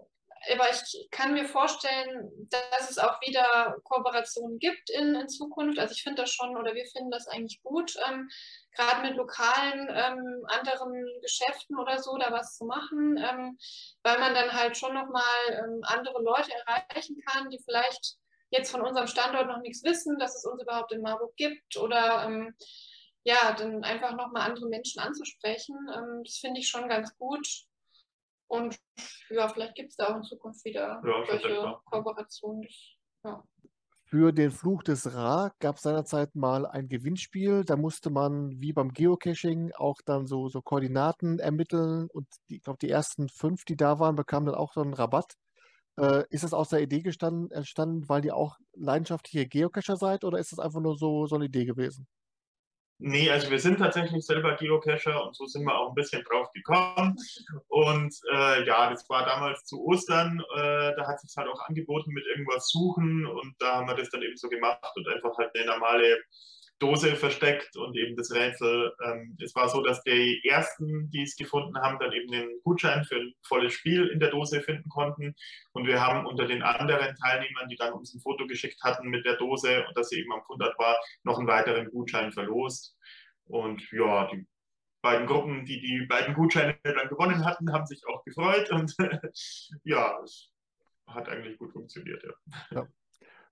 aber 0.53 0.71
ich 0.71 1.09
kann 1.11 1.33
mir 1.33 1.45
vorstellen, 1.45 2.31
dass 2.51 2.91
es 2.91 2.99
auch 2.99 3.21
wieder 3.21 3.77
Kooperationen 3.85 4.59
gibt 4.59 4.91
in, 4.91 5.15
in 5.15 5.29
Zukunft. 5.29 5.79
Also 5.79 5.93
ich 5.93 6.03
finde 6.03 6.23
das 6.23 6.31
schon, 6.31 6.57
oder 6.57 6.75
wir 6.75 6.87
finden 6.87 7.11
das 7.11 7.29
eigentlich 7.29 7.63
gut, 7.63 7.97
ähm, 8.09 8.29
gerade 8.75 9.07
mit 9.07 9.17
lokalen 9.17 9.89
ähm, 9.91 10.47
anderen 10.47 10.93
Geschäften 11.23 11.79
oder 11.79 11.99
so 12.03 12.17
da 12.17 12.31
was 12.33 12.57
zu 12.57 12.65
machen, 12.65 13.17
ähm, 13.19 13.59
weil 14.03 14.19
man 14.19 14.35
dann 14.35 14.53
halt 14.53 14.77
schon 14.77 14.95
nochmal 14.95 15.23
ähm, 15.51 15.81
andere 15.83 16.23
Leute 16.23 16.51
erreichen 16.67 17.21
kann, 17.27 17.51
die 17.51 17.61
vielleicht 17.65 18.17
jetzt 18.51 18.71
von 18.71 18.83
unserem 18.83 19.07
Standort 19.07 19.47
noch 19.47 19.61
nichts 19.61 19.85
wissen, 19.85 20.19
dass 20.19 20.37
es 20.37 20.45
uns 20.45 20.63
überhaupt 20.63 20.93
in 20.93 21.03
Marburg 21.03 21.37
gibt 21.37 21.77
oder 21.77 22.25
ähm, 22.25 22.55
ja, 23.25 23.53
dann 23.53 23.85
einfach 23.85 24.15
nochmal 24.17 24.49
andere 24.49 24.69
Menschen 24.69 25.01
anzusprechen. 25.01 25.77
Ähm, 25.95 26.23
das 26.25 26.39
finde 26.39 26.61
ich 26.61 26.69
schon 26.69 26.89
ganz 26.89 27.17
gut. 27.19 27.47
Und 28.49 28.79
ja, 29.31 29.49
vielleicht 29.49 29.75
gibt 29.75 29.91
es 29.91 29.97
da 29.97 30.09
auch 30.09 30.17
in 30.17 30.23
Zukunft 30.23 30.65
wieder 30.65 31.03
ja, 31.05 31.27
solche 31.27 31.77
Kooperationen. 31.85 32.67
Ja. 33.25 33.45
Für 34.11 34.33
den 34.33 34.51
Fluch 34.51 34.83
des 34.83 35.15
Ra 35.15 35.53
gab 35.59 35.77
es 35.77 35.83
seinerzeit 35.83 36.35
mal 36.35 36.65
ein 36.65 36.89
Gewinnspiel. 36.89 37.63
Da 37.65 37.77
musste 37.77 38.09
man 38.09 38.59
wie 38.59 38.73
beim 38.73 38.95
Geocaching 38.95 39.73
auch 39.77 40.01
dann 40.07 40.27
so, 40.27 40.49
so 40.49 40.63
Koordinaten 40.63 41.39
ermitteln. 41.39 42.09
Und 42.11 42.27
die, 42.49 42.57
ich 42.57 42.63
glaube, 42.63 42.79
die 42.81 42.89
ersten 42.89 43.29
fünf, 43.29 43.67
die 43.67 43.77
da 43.77 43.99
waren, 43.99 44.17
bekamen 44.17 44.47
dann 44.47 44.55
auch 44.55 44.73
so 44.73 44.81
einen 44.81 44.95
Rabatt. 44.95 45.35
Äh, 45.99 46.25
ist 46.31 46.43
das 46.43 46.55
aus 46.55 46.71
der 46.71 46.81
Idee 46.81 47.03
gestanden, 47.03 47.51
entstanden, 47.51 48.09
weil 48.09 48.25
ihr 48.25 48.35
auch 48.35 48.57
leidenschaftliche 48.73 49.47
Geocacher 49.47 49.97
seid 49.97 50.25
oder 50.25 50.39
ist 50.39 50.53
das 50.53 50.59
einfach 50.59 50.81
nur 50.81 50.97
so, 50.97 51.27
so 51.27 51.35
eine 51.35 51.45
Idee 51.45 51.67
gewesen? 51.67 52.07
Nee, 53.01 53.31
also 53.31 53.49
wir 53.51 53.61
sind 53.61 53.79
tatsächlich 53.79 54.27
selber 54.27 54.57
Geocacher 54.57 55.25
und 55.25 55.37
so 55.37 55.47
sind 55.47 55.65
wir 55.65 55.79
auch 55.79 55.91
ein 55.91 55.95
bisschen 55.95 56.25
drauf 56.25 56.53
gekommen. 56.53 57.17
Und 57.69 58.13
äh, 58.33 58.67
ja, 58.67 58.91
das 58.91 59.09
war 59.09 59.25
damals 59.25 59.65
zu 59.65 59.85
Ostern, 59.85 60.43
äh, 60.57 60.97
da 60.97 61.07
hat 61.07 61.21
sich 61.21 61.37
halt 61.37 61.49
auch 61.49 61.61
angeboten 61.69 62.11
mit 62.13 62.27
irgendwas 62.27 62.69
suchen 62.69 63.25
und 63.25 63.55
da 63.61 63.77
haben 63.77 63.87
wir 63.89 63.95
das 63.95 64.11
dann 64.11 64.23
eben 64.23 64.37
so 64.37 64.49
gemacht 64.49 64.93
und 64.97 65.09
einfach 65.09 65.37
halt 65.39 65.55
eine 65.55 65.67
normale 65.67 66.19
Dose 66.79 67.17
versteckt 67.17 67.77
und 67.77 67.97
eben 67.97 68.17
das 68.17 68.33
Rätsel. 68.33 68.93
Ähm, 69.05 69.37
es 69.43 69.55
war 69.55 69.69
so, 69.69 69.83
dass 69.83 70.03
die 70.03 70.41
ersten, 70.45 71.11
die 71.11 71.23
es 71.23 71.37
gefunden 71.37 71.77
haben, 71.79 71.99
dann 71.99 72.13
eben 72.13 72.31
den 72.31 72.49
Gutschein 72.63 73.05
für 73.05 73.17
ein 73.17 73.35
volles 73.43 73.73
Spiel 73.73 74.07
in 74.07 74.21
der 74.21 74.31
Dose 74.31 74.61
finden 74.61 74.89
konnten. 74.89 75.35
Und 75.73 75.87
wir 75.87 76.01
haben 76.01 76.27
unter 76.27 76.47
den 76.47 76.63
anderen 76.63 77.17
Teilnehmern, 77.17 77.69
die 77.69 77.77
dann 77.77 77.93
uns 77.93 78.15
ein 78.15 78.21
Foto 78.21 78.47
geschickt 78.47 78.83
hatten 78.83 79.09
mit 79.09 79.25
der 79.25 79.37
Dose 79.37 79.85
und 79.87 79.97
dass 79.97 80.11
sie 80.11 80.21
eben 80.21 80.33
am 80.33 80.45
Fundort 80.45 80.79
war, 80.79 80.97
noch 81.25 81.39
einen 81.39 81.49
weiteren 81.49 81.91
Gutschein 81.91 82.33
verlost. 82.33 82.97
Und 83.47 83.91
ja, 83.91 84.31
die 84.31 84.47
beiden 85.03 85.27
Gruppen, 85.27 85.65
die 85.65 85.81
die 85.81 86.07
beiden 86.07 86.35
Gutscheine 86.35 86.79
dann 86.83 87.09
gewonnen 87.09 87.45
hatten, 87.45 87.73
haben 87.73 87.87
sich 87.87 88.07
auch 88.07 88.25
gefreut 88.25 88.71
und 88.71 88.95
ja, 89.85 90.19
es 90.23 90.53
hat 91.07 91.29
eigentlich 91.29 91.59
gut 91.59 91.73
funktioniert. 91.73 92.23
Ja. 92.23 92.33
ja. 92.71 92.89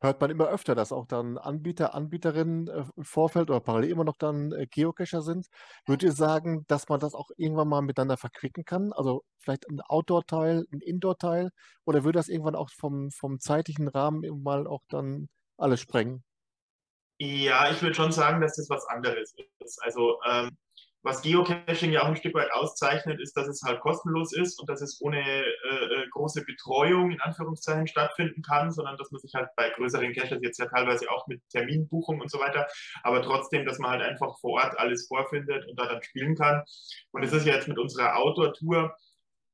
Hört 0.07 0.21
man 0.21 0.31
immer 0.31 0.47
öfter, 0.47 0.77
dass 0.77 0.93
auch 0.93 1.05
dann 1.07 1.37
Anbieter, 1.37 1.93
Anbieterinnen 1.93 2.69
äh, 2.69 2.85
im 2.97 3.03
Vorfeld 3.03 3.51
oder 3.51 3.59
parallel 3.59 3.91
immer 3.91 4.05
noch 4.05 4.17
dann 4.17 4.53
äh, 4.53 4.69
Geocacher 4.69 5.21
sind. 5.21 5.49
Würdet 5.85 6.05
ihr 6.05 6.13
sagen, 6.13 6.65
dass 6.69 6.89
man 6.89 7.01
das 7.01 7.13
auch 7.13 7.31
irgendwann 7.37 7.67
mal 7.67 7.83
miteinander 7.83 8.17
verquicken 8.17 8.65
kann? 8.65 8.93
Also 8.93 9.25
vielleicht 9.39 9.69
ein 9.69 9.81
Outdoor-Teil, 9.81 10.65
ein 10.73 10.81
Indoor-Teil? 10.81 11.51
Oder 11.85 12.05
würde 12.05 12.21
das 12.21 12.29
irgendwann 12.29 12.55
auch 12.55 12.71
vom, 12.71 13.11
vom 13.11 13.41
zeitlichen 13.41 13.89
Rahmen 13.89 14.23
mal 14.45 14.69
auch 14.69 14.83
dann 14.89 15.29
alles 15.57 15.81
sprengen? 15.81 16.23
Ja, 17.19 17.69
ich 17.73 17.83
würde 17.83 17.97
schon 17.97 18.13
sagen, 18.13 18.41
dass 18.41 18.55
das 18.55 18.71
was 18.71 18.87
anderes 18.87 19.35
ist. 19.59 19.83
Also 19.83 20.21
ähm, 20.25 20.57
was 21.07 21.23
Geocaching 21.23 21.93
ja 21.93 22.03
auch 22.03 22.09
ein 22.09 22.17
Stück 22.17 22.35
weit 22.35 22.53
auszeichnet, 22.53 23.21
ist, 23.21 23.37
dass 23.37 23.47
es 23.47 23.63
halt 23.63 23.81
kostenlos 23.81 24.37
ist 24.37 24.59
und 24.61 24.69
dass 24.69 24.83
es 24.83 25.01
ohne 25.01 25.21
äh, 25.21 25.45
äh, 25.45 26.09
große 26.11 26.45
Betreuung 26.45 27.13
in 27.13 27.21
Anführungszeichen 27.21 27.87
stattfinden 27.87 28.43
kann, 28.43 28.73
sondern 28.73 28.97
dass 28.97 29.13
man 29.13 29.21
sich 29.21 29.33
halt 29.35 29.49
bei 29.57 29.71
größeren 29.71 30.13
Caches 30.13 30.41
jetzt 30.43 30.59
ja 30.59 30.67
teilweise 30.67 31.09
auch 31.11 31.29
mit 31.29 31.41
Terminbuchung 31.49 32.21
und 32.21 32.31
so 32.31 32.41
weiter, 32.41 32.67
aber 33.05 33.23
trotzdem, 33.23 33.65
dass 33.65 33.79
man 33.79 33.93
halt 33.93 34.03
einfach 34.03 34.37
vor 34.41 34.63
Ort 34.63 34.77
alles 34.79 35.07
vorfindet 35.07 35.65
und 35.69 35.79
da 35.79 35.87
dann 35.87 36.03
spielen 36.03 36.35
kann. 36.35 36.65
Und 37.13 37.23
es 37.23 37.33
ist 37.33 37.47
ja 37.47 37.55
jetzt 37.55 37.69
mit 37.69 37.79
unserer 37.79 38.17
Outdoor-Tour 38.17 38.97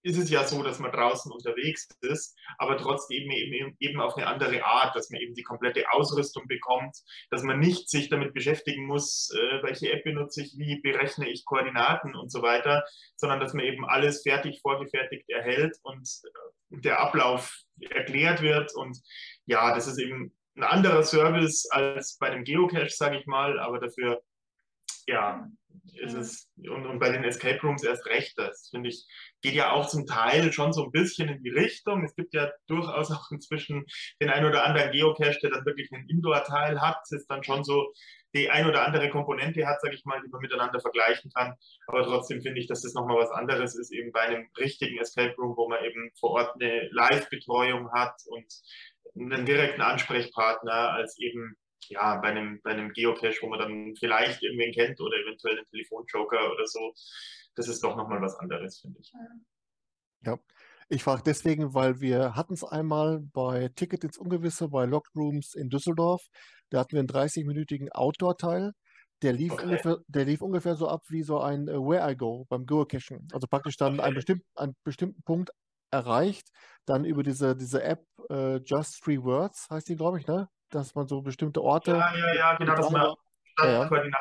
ist 0.03 0.19
es 0.19 0.31
ja 0.31 0.45
so, 0.45 0.63
dass 0.63 0.79
man 0.79 0.91
draußen 0.91 1.31
unterwegs 1.31 1.89
ist, 2.01 2.37
aber 2.59 2.77
trotzdem 2.77 3.31
eben, 3.31 3.77
eben 3.79 4.01
auf 4.01 4.17
eine 4.17 4.27
andere 4.27 4.65
Art, 4.65 4.97
dass 4.97 5.11
man 5.11 5.21
eben 5.21 5.35
die 5.35 5.43
komplette 5.43 5.91
Ausrüstung 5.93 6.47
bekommt, 6.49 6.97
dass 7.31 7.43
man 7.43 7.61
nicht 7.61 7.89
sich 7.89 8.09
damit 8.09 8.35
beschäftigen 8.35 8.87
muss, 8.87 9.31
äh, 9.35 9.63
welche 9.63 9.93
App 9.93 10.05
benutze 10.05 10.43
ich, 10.43 10.55
wie 10.57 10.81
berechne 10.81 11.29
ich 11.29 11.45
Koordinaten 11.45 12.15
und 12.17 12.31
so 12.31 12.43
weiter, 12.43 12.85
sondern 13.17 13.41
dass 13.41 13.55
man 13.55 13.65
eben 13.65 13.85
alles 13.85 14.23
fertig 14.23 14.61
vorgefertigt 14.61 15.29
erhält 15.29 15.77
und 15.83 16.09
äh, 16.25 16.81
der 16.81 17.01
Ablauf 17.01 17.63
erklärt 17.81 18.43
wird. 18.43 18.75
Und 18.75 18.99
ja, 19.47 19.75
das 19.75 19.87
ist 19.87 19.99
eben 19.99 20.33
ein 20.57 20.65
anderer 20.65 21.03
Service 21.03 21.69
als 21.71 22.19
bei 22.19 22.29
einem 22.29 22.45
Geocache, 22.45 22.91
sage 22.91 23.19
ich 23.19 23.27
mal, 23.27 23.59
aber 23.59 23.79
dafür 23.79 24.23
ja, 25.07 25.49
ist 25.95 26.15
es, 26.15 26.51
und, 26.57 26.87
und 26.87 26.99
bei 26.99 27.11
den 27.11 27.25
Escape 27.25 27.61
Rooms 27.63 27.83
erst 27.83 28.07
recht, 28.07 28.37
das 28.37 28.69
finde 28.71 28.91
ich, 28.91 29.07
geht 29.41 29.55
ja 29.55 29.73
auch 29.73 29.89
zum 29.89 30.07
Teil 30.07 30.53
schon 30.53 30.73
so 30.73 30.85
ein 30.85 30.93
bisschen 30.93 31.29
in 31.29 31.43
die 31.43 31.51
Richtung. 31.51 32.05
Es 32.05 32.15
gibt 32.15 32.35
ja 32.35 32.51
durchaus 32.67 33.11
auch 33.11 33.31
inzwischen 33.31 33.85
den 34.21 34.31
ein 34.31 34.45
oder 34.45 34.65
anderen 34.65 34.93
Geocache, 34.93 35.39
der 35.43 35.51
dann 35.51 35.67
wirklich 35.67 35.91
einen 35.93 36.09
Indoor-Teil 36.09 36.81
hat, 36.81 36.99
das 37.03 37.21
ist 37.21 37.27
dann 37.27 37.43
schon 37.43 37.65
so 37.65 37.93
die 38.35 38.51
ein 38.51 38.67
oder 38.67 38.87
andere 38.87 39.11
Komponente 39.11 39.67
hat, 39.67 39.81
sage 39.81 39.95
ich 39.95 40.05
mal, 40.05 40.21
die 40.25 40.31
man 40.31 40.41
miteinander 40.41 40.81
vergleichen 40.81 41.31
kann. 41.35 41.55
Aber 41.87 42.03
trotzdem 42.03 42.41
finde 42.41 42.61
ich, 42.61 42.67
dass 42.67 42.83
das 42.83 42.95
nochmal 42.95 43.19
was 43.19 43.31
anderes 43.31 43.75
ist, 43.77 43.93
eben 43.93 44.13
bei 44.13 44.21
einem 44.21 44.49
richtigen 44.59 44.99
Escape 44.99 45.35
Room, 45.37 45.55
wo 45.57 45.69
man 45.69 45.85
eben 45.85 46.11
vor 46.19 46.31
Ort 46.31 46.55
eine 46.55 46.89
Live-Betreuung 46.93 47.93
hat 47.93 48.15
und 48.29 48.47
einen 49.15 49.45
direkten 49.45 49.83
Ansprechpartner, 49.83 50.93
als 50.93 51.19
eben 51.19 51.57
ja, 51.89 52.17
bei 52.17 52.29
einem, 52.29 52.61
bei 52.63 52.71
einem 52.71 52.93
Geocache, 52.93 53.39
wo 53.43 53.49
man 53.49 53.59
dann 53.59 53.95
vielleicht 53.97 54.43
irgendwen 54.43 54.73
kennt 54.73 55.01
oder 55.01 55.17
eventuell 55.17 55.57
einen 55.57 55.67
Telefonjoker 55.69 56.53
oder 56.53 56.67
so, 56.67 56.95
das 57.55 57.69
ist 57.69 57.83
doch 57.83 57.97
nochmal 57.97 58.21
was 58.21 58.37
anderes, 58.37 58.81
finde 58.81 59.01
ich. 59.01 59.13
Ja, 60.25 60.39
ich 60.89 61.05
frage 61.05 61.23
deswegen, 61.25 61.75
weil 61.75 62.01
wir 62.01 62.37
hatten 62.37 62.55
es 62.55 62.65
einmal 62.65 63.21
bei 63.21 63.69
Ticket 63.75 64.05
ins 64.05 64.19
Ungewisse, 64.19 64.69
bei 64.69 64.85
Locked 64.85 65.15
Rooms 65.17 65.55
in 65.55 65.71
Düsseldorf. 65.71 66.23
Da 66.71 66.81
hatten 66.81 66.93
wir 66.93 67.01
einen 67.01 67.09
30-minütigen 67.09 67.91
Outdoor-Teil. 67.93 68.73
Der 69.23 69.33
lief, 69.33 69.53
okay. 69.53 69.65
ungefähr, 69.65 69.99
der 70.09 70.25
lief 70.25 70.43
ungefähr 70.43 70.75
so 70.75 70.89
ab 70.89 71.03
wie 71.09 71.23
so 71.23 71.41
ein 71.41 71.69
uh, 71.69 71.89
Where 71.89 72.11
I 72.11 72.17
Go 72.17 72.45
beim 72.49 72.67
Geocachen. 72.67 73.29
Also 73.33 73.47
praktisch 73.47 73.77
dann 73.77 73.95
okay. 73.95 74.03
einen, 74.03 74.15
bestimmten, 74.17 74.47
einen 74.55 74.77
bestimmten 74.85 75.23
Punkt 75.23 75.51
erreicht, 75.91 76.49
dann 76.87 77.05
über 77.05 77.23
diese, 77.23 77.57
diese 77.57 77.83
App 77.83 78.05
uh, 78.31 78.57
Just 78.65 79.03
Three 79.03 79.23
Words, 79.23 79.69
heißt 79.71 79.89
die, 79.89 79.97
glaube 79.97 80.19
ich, 80.19 80.27
ne? 80.27 80.49
Dass 80.75 80.95
man 80.95 81.07
so 81.07 81.23
bestimmte 81.23 81.63
Orte. 81.63 81.93
Ja, 81.93 82.15
ja, 82.15 82.35
ja, 82.35 82.57
genau, 82.57 82.75
dass 82.75 82.91
man 82.91 83.15
Stadtkoordinaten 83.59 84.13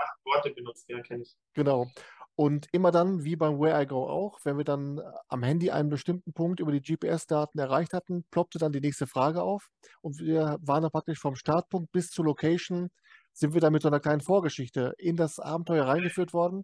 ja. 0.46 0.54
Benutzt, 0.54 0.90
ja, 0.90 1.02
kenne 1.02 1.24
ich. 1.24 1.36
Genau. 1.54 1.88
Und 2.36 2.68
immer 2.72 2.92
dann, 2.92 3.24
wie 3.24 3.36
beim 3.36 3.60
Where 3.60 3.82
I 3.82 3.86
Go 3.86 4.08
auch, 4.08 4.40
wenn 4.44 4.58
wir 4.58 4.64
dann 4.64 4.98
äh, 4.98 5.02
am 5.28 5.44
Handy 5.44 5.70
einen 5.70 5.90
bestimmten 5.90 6.34
Punkt 6.34 6.60
über 6.60 6.72
die 6.72 6.82
GPS-Daten 6.82 7.60
erreicht 7.60 7.94
hatten, 7.94 8.24
ploppte 8.32 8.58
dann 8.58 8.72
die 8.72 8.82
nächste 8.82 9.06
Frage 9.06 9.42
auf. 9.44 9.68
Und 10.02 10.20
wir 10.20 10.58
waren 10.62 10.82
dann 10.82 10.92
praktisch 10.92 11.20
vom 11.20 11.36
Startpunkt 11.36 11.92
bis 11.92 12.10
zur 12.10 12.26
Location, 12.26 12.90
sind 13.34 13.54
wir 13.54 13.62
dann 13.62 13.74
mit 13.74 13.82
so 13.82 13.90
einer 13.90 14.00
kleinen 14.00 14.22
Vorgeschichte 14.22 14.94
in 14.98 15.18
das 15.18 15.40
Abenteuer 15.40 15.86
reingeführt 15.86 16.34
worden. 16.34 16.64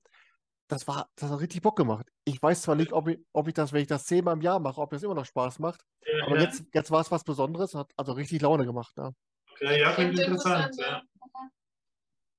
Das 0.67 0.88
war, 0.88 1.09
das 1.15 1.29
hat 1.29 1.39
richtig 1.39 1.61
Bock 1.61 1.77
gemacht. 1.77 2.07
Ich 2.25 2.41
weiß 2.41 2.63
zwar 2.63 2.75
nicht, 2.75 2.91
ob 2.91 3.07
ich, 3.07 3.19
ob 3.31 3.47
ich 3.47 3.53
das, 3.53 3.71
wenn 3.71 3.81
ich 3.81 3.88
das 3.88 4.05
zehnmal 4.05 4.33
im 4.33 4.41
Jahr 4.41 4.59
mache, 4.59 4.81
ob 4.81 4.89
das 4.89 5.03
immer 5.03 5.15
noch 5.15 5.25
Spaß 5.25 5.59
macht. 5.59 5.81
Ja, 6.05 6.25
aber 6.25 6.38
ja. 6.38 6.43
jetzt, 6.43 6.63
jetzt 6.73 6.91
war 6.91 7.01
es 7.01 7.11
was 7.11 7.23
Besonderes, 7.23 7.73
hat 7.73 7.91
also 7.95 8.13
richtig 8.13 8.41
Laune 8.41 8.65
gemacht. 8.65 8.93
Ja. 8.97 9.11
Okay, 9.60 9.80
ja, 9.80 9.91
klingt 9.93 10.20
interessant. 10.20 10.76
Ja. 10.78 11.01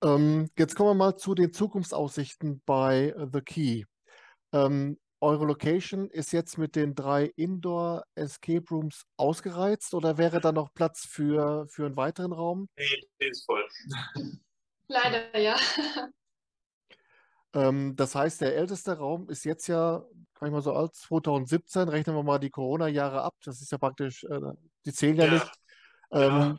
Ähm, 0.05 0.49
jetzt 0.57 0.77
kommen 0.77 0.91
wir 0.91 0.95
mal 0.95 1.17
zu 1.17 1.35
den 1.35 1.53
Zukunftsaussichten 1.53 2.63
bei 2.65 3.15
The 3.33 3.41
Key. 3.41 3.85
Ähm, 4.53 4.99
eure 5.21 5.47
Location 5.47 6.09
ist 6.11 6.33
jetzt 6.33 6.59
mit 6.59 6.77
den 6.77 6.95
drei 6.95 7.33
Indoor 7.35 8.05
Escape 8.15 8.65
Rooms 8.71 9.05
ausgereizt 9.17 9.95
oder 9.95 10.17
wäre 10.17 10.41
da 10.41 10.53
noch 10.53 10.73
Platz 10.73 11.07
für, 11.07 11.67
für 11.69 11.87
einen 11.87 11.97
weiteren 11.97 12.33
Raum? 12.33 12.69
Nee, 12.77 13.09
die 13.21 13.27
ist 13.27 13.45
voll. 13.45 13.67
Leider, 14.89 15.37
ja. 15.37 15.57
Ähm, 17.55 17.97
das 17.97 18.15
heißt, 18.15 18.41
der 18.43 18.57
älteste 18.57 18.97
Raum 18.97 19.29
ist 19.29 19.45
jetzt 19.45 19.67
ja, 19.67 20.05
kann 20.35 20.49
ich 20.49 20.53
mal 20.53 20.63
so 20.63 20.73
als 20.73 21.01
2017, 21.01 21.89
rechnen 21.89 22.15
wir 22.15 22.23
mal 22.23 22.39
die 22.39 22.51
Corona-Jahre 22.51 23.23
ab. 23.23 23.35
Das 23.45 23.61
ist 23.61 23.73
ja 23.73 23.79
praktisch, 23.79 24.23
äh, 24.25 24.41
die 24.87 24.93
zählen 24.93 25.17
ja, 25.17 25.25
ja. 25.25 25.33
nicht. 25.33 25.53
Ähm, 26.13 26.59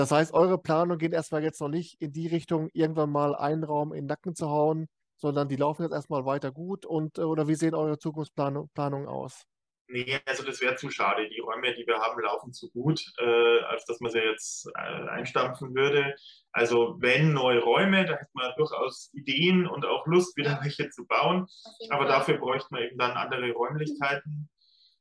das 0.00 0.12
heißt, 0.12 0.32
eure 0.32 0.56
Planung 0.56 0.96
geht 0.96 1.12
erstmal 1.12 1.42
jetzt 1.42 1.60
noch 1.60 1.68
nicht 1.68 2.00
in 2.00 2.10
die 2.10 2.26
Richtung, 2.26 2.70
irgendwann 2.72 3.10
mal 3.10 3.34
einen 3.34 3.64
Raum 3.64 3.92
in 3.92 4.04
den 4.04 4.06
Nacken 4.06 4.34
zu 4.34 4.48
hauen, 4.48 4.88
sondern 5.18 5.46
die 5.46 5.56
laufen 5.56 5.82
jetzt 5.82 5.92
erstmal 5.92 6.24
weiter 6.24 6.52
gut 6.52 6.86
und 6.86 7.18
äh, 7.18 7.20
oder 7.20 7.48
wie 7.48 7.54
sehen 7.54 7.74
eure 7.74 7.98
Zukunftsplanungen 7.98 9.08
aus? 9.08 9.42
Nee, 9.88 10.18
also 10.24 10.42
das 10.42 10.62
wäre 10.62 10.74
zu 10.76 10.88
schade. 10.90 11.28
Die 11.28 11.40
Räume, 11.40 11.74
die 11.74 11.86
wir 11.86 11.98
haben, 11.98 12.18
laufen 12.22 12.50
zu 12.54 12.70
gut, 12.70 13.04
äh, 13.18 13.60
als 13.64 13.84
dass 13.84 14.00
man 14.00 14.10
sie 14.10 14.20
jetzt 14.20 14.70
äh, 14.74 15.08
einstampfen 15.10 15.74
würde. 15.74 16.14
Also 16.52 16.96
wenn 17.00 17.34
neue 17.34 17.60
Räume, 17.60 18.06
da 18.06 18.14
hätte 18.14 18.30
man 18.32 18.54
durchaus 18.56 19.10
Ideen 19.12 19.66
und 19.66 19.84
auch 19.84 20.06
Lust, 20.06 20.34
wieder 20.38 20.60
welche 20.62 20.88
zu 20.88 21.06
bauen. 21.06 21.46
Aber 21.90 22.06
dafür 22.06 22.38
bräuchte 22.38 22.68
man 22.70 22.84
eben 22.84 22.96
dann 22.96 23.18
andere 23.18 23.52
Räumlichkeiten 23.52 24.48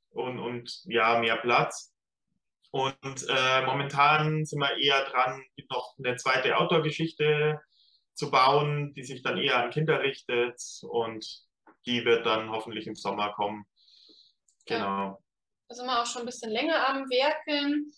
und, 0.10 0.40
und 0.40 0.82
ja, 0.88 1.20
mehr 1.20 1.38
Platz. 1.38 1.94
Und 2.72 3.26
äh, 3.28 3.66
momentan 3.66 4.46
sind 4.46 4.60
wir 4.60 4.78
eher 4.78 5.06
dran, 5.06 5.44
noch 5.70 5.96
eine 5.98 6.16
zweite 6.18 6.58
Outdoor-Geschichte 6.58 7.60
zu 8.14 8.30
bauen, 8.30 8.94
die 8.94 9.04
sich 9.04 9.24
dann 9.24 9.38
eher 9.38 9.64
an 9.64 9.72
Kinder 9.72 10.02
richtet 10.02 10.62
und 10.84 11.26
die 11.86 12.06
wird 12.06 12.26
dann 12.26 12.52
hoffentlich 12.52 12.86
im 12.88 12.96
Sommer 12.96 13.32
kommen. 13.34 13.66
Genau. 14.66 14.86
Ja. 14.86 15.18
Da 15.70 15.76
sind 15.76 15.86
wir 15.86 16.02
auch 16.02 16.06
schon 16.06 16.24
ein 16.24 16.26
bisschen 16.26 16.52
länger 16.52 16.88
am 16.90 17.10
Werkeln 17.10 17.92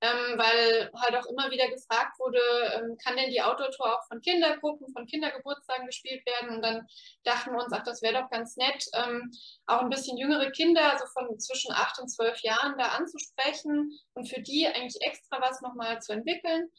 ähm, 0.00 0.38
weil 0.38 0.90
halt 0.94 1.16
auch 1.16 1.26
immer 1.26 1.50
wieder 1.50 1.68
gefragt 1.68 2.18
wurde, 2.18 2.40
ähm, 2.74 2.96
kann 3.04 3.16
denn 3.16 3.30
die 3.30 3.42
Outdoor-Tour 3.42 3.98
auch 3.98 4.06
von 4.06 4.20
Kindergruppen, 4.20 4.92
von 4.92 5.06
Kindergeburtstagen 5.06 5.86
gespielt 5.86 6.24
werden? 6.26 6.56
Und 6.56 6.62
dann 6.62 6.86
dachten 7.24 7.52
wir 7.52 7.62
uns, 7.62 7.72
ach, 7.72 7.82
das 7.82 8.02
wäre 8.02 8.22
doch 8.22 8.30
ganz 8.30 8.56
nett, 8.56 8.84
ähm, 8.94 9.30
auch 9.66 9.80
ein 9.80 9.90
bisschen 9.90 10.16
jüngere 10.16 10.50
Kinder, 10.50 10.92
also 10.92 11.04
von 11.06 11.38
zwischen 11.40 11.72
acht 11.72 11.98
und 11.98 12.08
zwölf 12.08 12.40
Jahren, 12.40 12.78
da 12.78 12.88
anzusprechen 12.88 13.98
und 14.14 14.28
für 14.28 14.40
die 14.40 14.66
eigentlich 14.66 15.00
extra 15.00 15.40
was 15.40 15.60
nochmal 15.60 16.00
zu 16.00 16.12
entwickeln. 16.12 16.70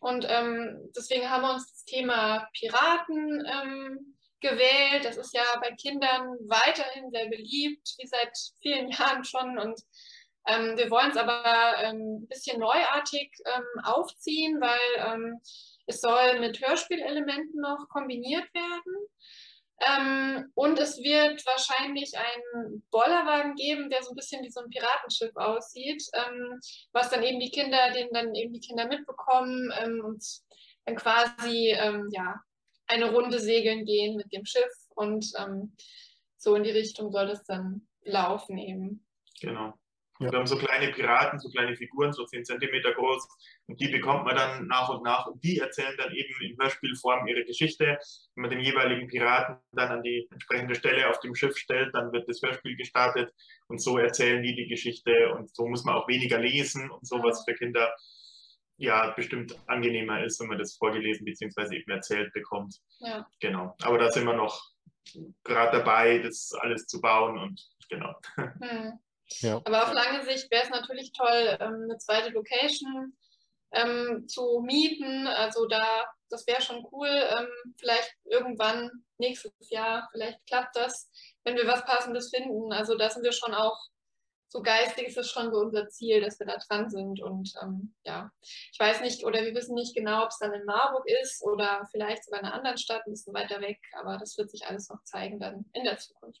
Und 0.00 0.26
ähm, 0.28 0.92
deswegen 0.94 1.30
haben 1.30 1.42
wir 1.42 1.54
uns 1.54 1.72
das 1.72 1.84
Thema 1.84 2.48
Piraten 2.52 3.44
ähm, 3.46 4.16
gewählt. 4.40 5.04
Das 5.04 5.16
ist 5.16 5.34
ja 5.34 5.42
bei 5.60 5.72
Kindern 5.72 6.36
weiterhin 6.48 7.10
sehr 7.10 7.26
beliebt, 7.28 7.94
wie 7.98 8.06
seit 8.06 8.36
vielen 8.60 8.88
Jahren 8.90 9.24
schon. 9.24 9.58
Und 9.58 9.80
ähm, 10.46 10.76
wir 10.76 10.90
wollen 10.90 11.10
es 11.10 11.16
aber 11.16 11.74
ähm, 11.82 12.22
ein 12.22 12.28
bisschen 12.28 12.60
neuartig 12.60 13.32
ähm, 13.44 13.84
aufziehen, 13.84 14.60
weil 14.60 15.14
ähm, 15.14 15.40
es 15.86 16.00
soll 16.00 16.38
mit 16.40 16.60
Hörspielelementen 16.60 17.60
noch 17.60 17.88
kombiniert 17.88 18.52
werden. 18.54 19.08
Ähm, 19.78 20.50
und 20.54 20.78
es 20.78 20.98
wird 20.98 21.44
wahrscheinlich 21.44 22.12
einen 22.16 22.82
Bollerwagen 22.90 23.56
geben, 23.56 23.90
der 23.90 24.02
so 24.02 24.10
ein 24.10 24.16
bisschen 24.16 24.42
wie 24.42 24.50
so 24.50 24.60
ein 24.60 24.70
Piratenschiff 24.70 25.36
aussieht, 25.36 26.02
ähm, 26.14 26.60
was 26.92 27.10
dann 27.10 27.22
eben 27.22 27.40
die 27.40 27.50
Kinder, 27.50 27.90
den 27.90 28.08
dann 28.12 28.34
eben 28.34 28.52
die 28.54 28.60
Kinder 28.60 28.86
mitbekommen 28.86 29.70
und 30.02 30.24
dann 30.86 30.96
quasi 30.96 31.76
ja, 32.10 32.40
eine 32.86 33.12
Runde 33.12 33.38
segeln 33.38 33.84
gehen 33.84 34.16
mit 34.16 34.32
dem 34.32 34.46
Schiff 34.46 34.72
und 34.94 35.26
so 36.36 36.54
in 36.54 36.62
die 36.62 36.70
Richtung 36.70 37.10
soll 37.10 37.28
es 37.30 37.44
dann 37.44 37.86
laufen 38.02 38.56
eben. 38.56 39.04
Genau. 39.40 39.74
Ja. 40.18 40.30
Wir 40.32 40.38
haben 40.38 40.46
so 40.46 40.56
kleine 40.56 40.92
Piraten, 40.92 41.38
so 41.38 41.50
kleine 41.50 41.76
Figuren, 41.76 42.12
so 42.12 42.24
10 42.24 42.44
Zentimeter 42.44 42.92
groß. 42.92 43.26
Und 43.66 43.80
die 43.80 43.88
bekommt 43.88 44.24
man 44.24 44.36
dann 44.36 44.66
nach 44.66 44.88
und 44.88 45.02
nach. 45.02 45.26
Und 45.26 45.42
die 45.42 45.58
erzählen 45.58 45.94
dann 45.96 46.12
eben 46.14 46.34
in 46.40 46.56
Hörspielform 46.60 47.26
ihre 47.26 47.44
Geschichte. 47.44 47.98
Wenn 48.34 48.42
man 48.42 48.50
den 48.50 48.60
jeweiligen 48.60 49.08
Piraten 49.08 49.58
dann 49.72 49.90
an 49.90 50.02
die 50.02 50.26
entsprechende 50.30 50.74
Stelle 50.74 51.10
auf 51.10 51.20
dem 51.20 51.34
Schiff 51.34 51.56
stellt, 51.56 51.94
dann 51.94 52.12
wird 52.12 52.28
das 52.28 52.40
Hörspiel 52.42 52.76
gestartet. 52.76 53.32
Und 53.68 53.80
so 53.80 53.98
erzählen 53.98 54.42
die 54.42 54.54
die 54.54 54.68
Geschichte. 54.68 55.34
Und 55.34 55.54
so 55.54 55.66
muss 55.66 55.84
man 55.84 55.94
auch 55.94 56.08
weniger 56.08 56.38
lesen 56.38 56.90
und 56.90 57.06
sowas 57.06 57.44
für 57.46 57.54
Kinder 57.54 57.94
ja 58.78 59.10
bestimmt 59.12 59.58
angenehmer 59.66 60.22
ist, 60.24 60.40
wenn 60.40 60.48
man 60.48 60.58
das 60.58 60.76
vorgelesen 60.76 61.24
bzw. 61.24 61.76
eben 61.76 61.90
erzählt 61.90 62.32
bekommt. 62.32 62.76
Ja. 62.98 63.26
Genau. 63.40 63.74
Aber 63.82 63.98
da 63.98 64.10
sind 64.10 64.26
wir 64.26 64.34
noch 64.34 64.62
gerade 65.44 65.78
dabei, 65.78 66.18
das 66.18 66.52
alles 66.52 66.86
zu 66.86 67.00
bauen 67.00 67.38
und 67.38 67.60
genau. 67.88 68.14
Hm. 68.36 68.98
Ja. 69.40 69.60
Aber 69.64 69.84
auf 69.84 69.92
lange 69.92 70.24
Sicht 70.24 70.50
wäre 70.50 70.64
es 70.64 70.70
natürlich 70.70 71.12
toll, 71.12 71.56
ähm, 71.60 71.82
eine 71.84 71.98
zweite 71.98 72.30
Location 72.30 73.16
ähm, 73.72 74.26
zu 74.28 74.60
mieten. 74.64 75.26
Also 75.26 75.66
da, 75.66 76.06
das 76.30 76.46
wäre 76.46 76.62
schon 76.62 76.86
cool. 76.92 77.08
Ähm, 77.08 77.74
vielleicht 77.78 78.14
irgendwann 78.24 78.90
nächstes 79.18 79.52
Jahr, 79.70 80.08
vielleicht 80.12 80.44
klappt 80.46 80.76
das, 80.76 81.10
wenn 81.44 81.56
wir 81.56 81.66
was 81.66 81.84
Passendes 81.84 82.30
finden. 82.30 82.72
Also 82.72 82.96
da 82.96 83.10
sind 83.10 83.24
wir 83.24 83.32
schon 83.32 83.54
auch 83.54 83.78
so 84.48 84.62
geistig 84.62 85.08
ist 85.08 85.18
es 85.18 85.30
schon 85.30 85.52
so 85.52 85.58
unser 85.58 85.88
Ziel, 85.88 86.20
dass 86.20 86.38
wir 86.38 86.46
da 86.46 86.56
dran 86.56 86.88
sind. 86.88 87.20
Und 87.20 87.52
ähm, 87.62 87.94
ja, 88.04 88.30
ich 88.40 88.78
weiß 88.78 89.00
nicht, 89.00 89.24
oder 89.24 89.42
wir 89.42 89.54
wissen 89.54 89.74
nicht 89.74 89.94
genau, 89.94 90.22
ob 90.22 90.30
es 90.30 90.38
dann 90.38 90.54
in 90.54 90.64
Marburg 90.64 91.04
ist 91.20 91.42
oder 91.42 91.86
vielleicht 91.90 92.24
sogar 92.24 92.40
in 92.40 92.46
einer 92.46 92.54
anderen 92.54 92.78
Stadt, 92.78 93.02
ein 93.06 93.12
bisschen 93.12 93.34
weiter 93.34 93.60
weg. 93.60 93.80
Aber 93.98 94.18
das 94.18 94.38
wird 94.38 94.50
sich 94.50 94.66
alles 94.66 94.88
noch 94.88 95.02
zeigen 95.04 95.40
dann 95.40 95.66
in 95.72 95.84
der 95.84 95.98
Zukunft. 95.98 96.40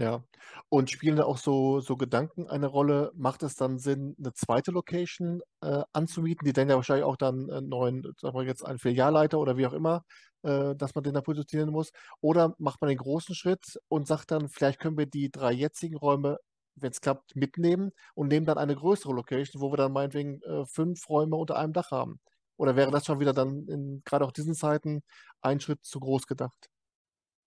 Ja, 0.00 0.22
und 0.68 0.90
spielen 0.90 1.16
da 1.16 1.24
auch 1.24 1.38
so, 1.38 1.80
so 1.80 1.96
Gedanken 1.96 2.48
eine 2.48 2.68
Rolle? 2.68 3.10
Macht 3.16 3.42
es 3.42 3.56
dann 3.56 3.78
Sinn, 3.80 4.14
eine 4.18 4.32
zweite 4.32 4.70
Location 4.70 5.40
äh, 5.60 5.82
anzumieten, 5.92 6.44
die 6.46 6.52
dann 6.52 6.68
ja 6.68 6.76
wahrscheinlich 6.76 7.04
auch 7.04 7.16
dann 7.16 7.50
einen 7.50 7.68
neuen, 7.68 8.04
sagen 8.20 8.36
wir 8.38 8.44
jetzt 8.44 8.64
einen 8.64 8.78
Filialleiter 8.78 9.40
oder 9.40 9.56
wie 9.56 9.66
auch 9.66 9.72
immer, 9.72 10.04
äh, 10.42 10.76
dass 10.76 10.94
man 10.94 11.02
den 11.02 11.14
da 11.14 11.20
positionieren 11.20 11.72
muss? 11.72 11.90
Oder 12.20 12.54
macht 12.58 12.80
man 12.80 12.88
den 12.90 12.98
großen 12.98 13.34
Schritt 13.34 13.76
und 13.88 14.06
sagt 14.06 14.30
dann, 14.30 14.48
vielleicht 14.48 14.78
können 14.78 14.96
wir 14.98 15.06
die 15.06 15.30
drei 15.32 15.50
jetzigen 15.52 15.96
Räume, 15.96 16.38
wenn 16.76 16.92
es 16.92 17.00
klappt, 17.00 17.34
mitnehmen 17.34 17.90
und 18.14 18.28
nehmen 18.28 18.46
dann 18.46 18.58
eine 18.58 18.76
größere 18.76 19.12
Location, 19.12 19.60
wo 19.60 19.72
wir 19.72 19.76
dann 19.78 19.92
meinetwegen 19.92 20.40
äh, 20.42 20.64
fünf 20.66 21.08
Räume 21.08 21.34
unter 21.36 21.56
einem 21.58 21.72
Dach 21.72 21.90
haben? 21.90 22.20
Oder 22.56 22.76
wäre 22.76 22.92
das 22.92 23.04
schon 23.04 23.18
wieder 23.18 23.32
dann 23.32 23.66
in 23.68 24.02
gerade 24.04 24.24
auch 24.24 24.32
diesen 24.32 24.54
Zeiten 24.54 25.02
ein 25.40 25.58
Schritt 25.60 25.84
zu 25.84 25.98
groß 25.98 26.26
gedacht? 26.28 26.68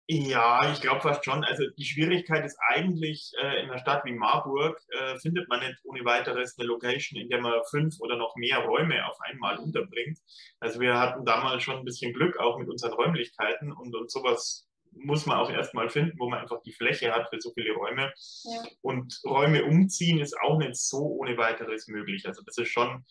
Ja, 0.07 0.71
ich 0.71 0.81
glaube 0.81 1.01
fast 1.01 1.23
schon. 1.23 1.43
Also 1.43 1.63
die 1.77 1.85
Schwierigkeit 1.85 2.43
ist 2.45 2.57
eigentlich, 2.67 3.31
äh, 3.41 3.61
in 3.61 3.69
einer 3.69 3.77
Stadt 3.77 4.03
wie 4.03 4.11
Marburg 4.11 4.77
äh, 4.89 5.17
findet 5.19 5.47
man 5.47 5.61
nicht 5.61 5.77
ohne 5.83 6.03
weiteres 6.03 6.57
eine 6.57 6.67
Location, 6.67 7.19
in 7.19 7.29
der 7.29 7.39
man 7.39 7.53
fünf 7.69 7.95
oder 7.99 8.17
noch 8.17 8.35
mehr 8.35 8.59
Räume 8.59 9.07
auf 9.07 9.17
einmal 9.21 9.57
unterbringt. 9.57 10.19
Also 10.59 10.79
wir 10.79 10.99
hatten 10.99 11.23
damals 11.25 11.63
schon 11.63 11.77
ein 11.77 11.85
bisschen 11.85 12.13
Glück 12.13 12.37
auch 12.39 12.57
mit 12.57 12.67
unseren 12.67 12.93
Räumlichkeiten 12.93 13.71
und, 13.71 13.95
und 13.95 14.11
sowas 14.11 14.67
muss 14.93 15.25
man 15.25 15.37
auch 15.37 15.49
erstmal 15.49 15.89
finden, 15.89 16.19
wo 16.19 16.29
man 16.29 16.39
einfach 16.39 16.61
die 16.63 16.73
Fläche 16.73 17.13
hat 17.13 17.29
für 17.29 17.39
so 17.39 17.51
viele 17.53 17.73
Räume. 17.73 18.11
Ja. 18.43 18.63
Und 18.81 19.19
Räume 19.25 19.63
umziehen 19.63 20.19
ist 20.19 20.37
auch 20.41 20.57
nicht 20.57 20.75
so 20.75 20.97
ohne 20.97 21.37
weiteres 21.37 21.87
möglich. 21.87 22.27
Also 22.27 22.41
das 22.45 22.57
ist 22.57 22.69
schon, 22.69 23.05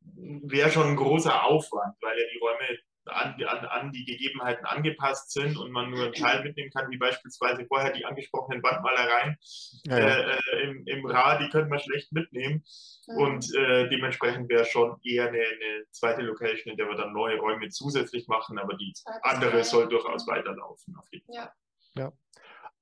wäre 0.00 0.70
schon 0.70 0.88
ein 0.88 0.96
großer 0.96 1.44
Aufwand, 1.44 1.96
weil 2.00 2.18
ja 2.18 2.24
die 2.32 2.38
Räume 2.38 2.78
an, 3.10 3.34
an, 3.44 3.64
an 3.66 3.92
die 3.92 4.04
Gegebenheiten 4.04 4.64
angepasst 4.64 5.30
sind 5.32 5.56
und 5.56 5.70
man 5.70 5.90
nur 5.90 6.04
einen 6.04 6.12
Teil 6.12 6.42
mitnehmen 6.42 6.70
kann, 6.70 6.90
wie 6.90 6.98
beispielsweise 6.98 7.64
vorher 7.66 7.92
die 7.92 8.04
angesprochenen 8.04 8.62
Wandmalereien 8.62 9.36
ja, 9.84 9.98
ja. 9.98 10.06
Äh, 10.06 10.36
äh 10.36 10.62
im, 10.62 10.86
im 10.86 11.06
Ra, 11.06 11.38
die 11.38 11.48
könnte 11.48 11.68
man 11.68 11.78
schlecht 11.80 12.12
mitnehmen. 12.12 12.64
Mhm. 13.06 13.16
Und 13.16 13.54
äh, 13.54 13.88
dementsprechend 13.88 14.48
wäre 14.48 14.64
schon 14.64 14.98
eher 15.02 15.28
eine, 15.28 15.38
eine, 15.38 15.84
zweite 15.90 16.22
Location, 16.22 16.72
in 16.72 16.76
der 16.76 16.86
wir 16.88 16.96
dann 16.96 17.12
neue 17.12 17.38
Räume 17.38 17.68
zusätzlich 17.68 18.28
machen, 18.28 18.58
aber 18.58 18.76
die 18.76 18.92
andere 19.22 19.64
soll 19.64 19.88
durchaus 19.88 20.26
weiterlaufen. 20.26 20.96
Auf 20.96 21.06
jeden 21.10 21.26
Fall. 21.26 21.50
Ja. 21.94 22.02
ja. 22.02 22.12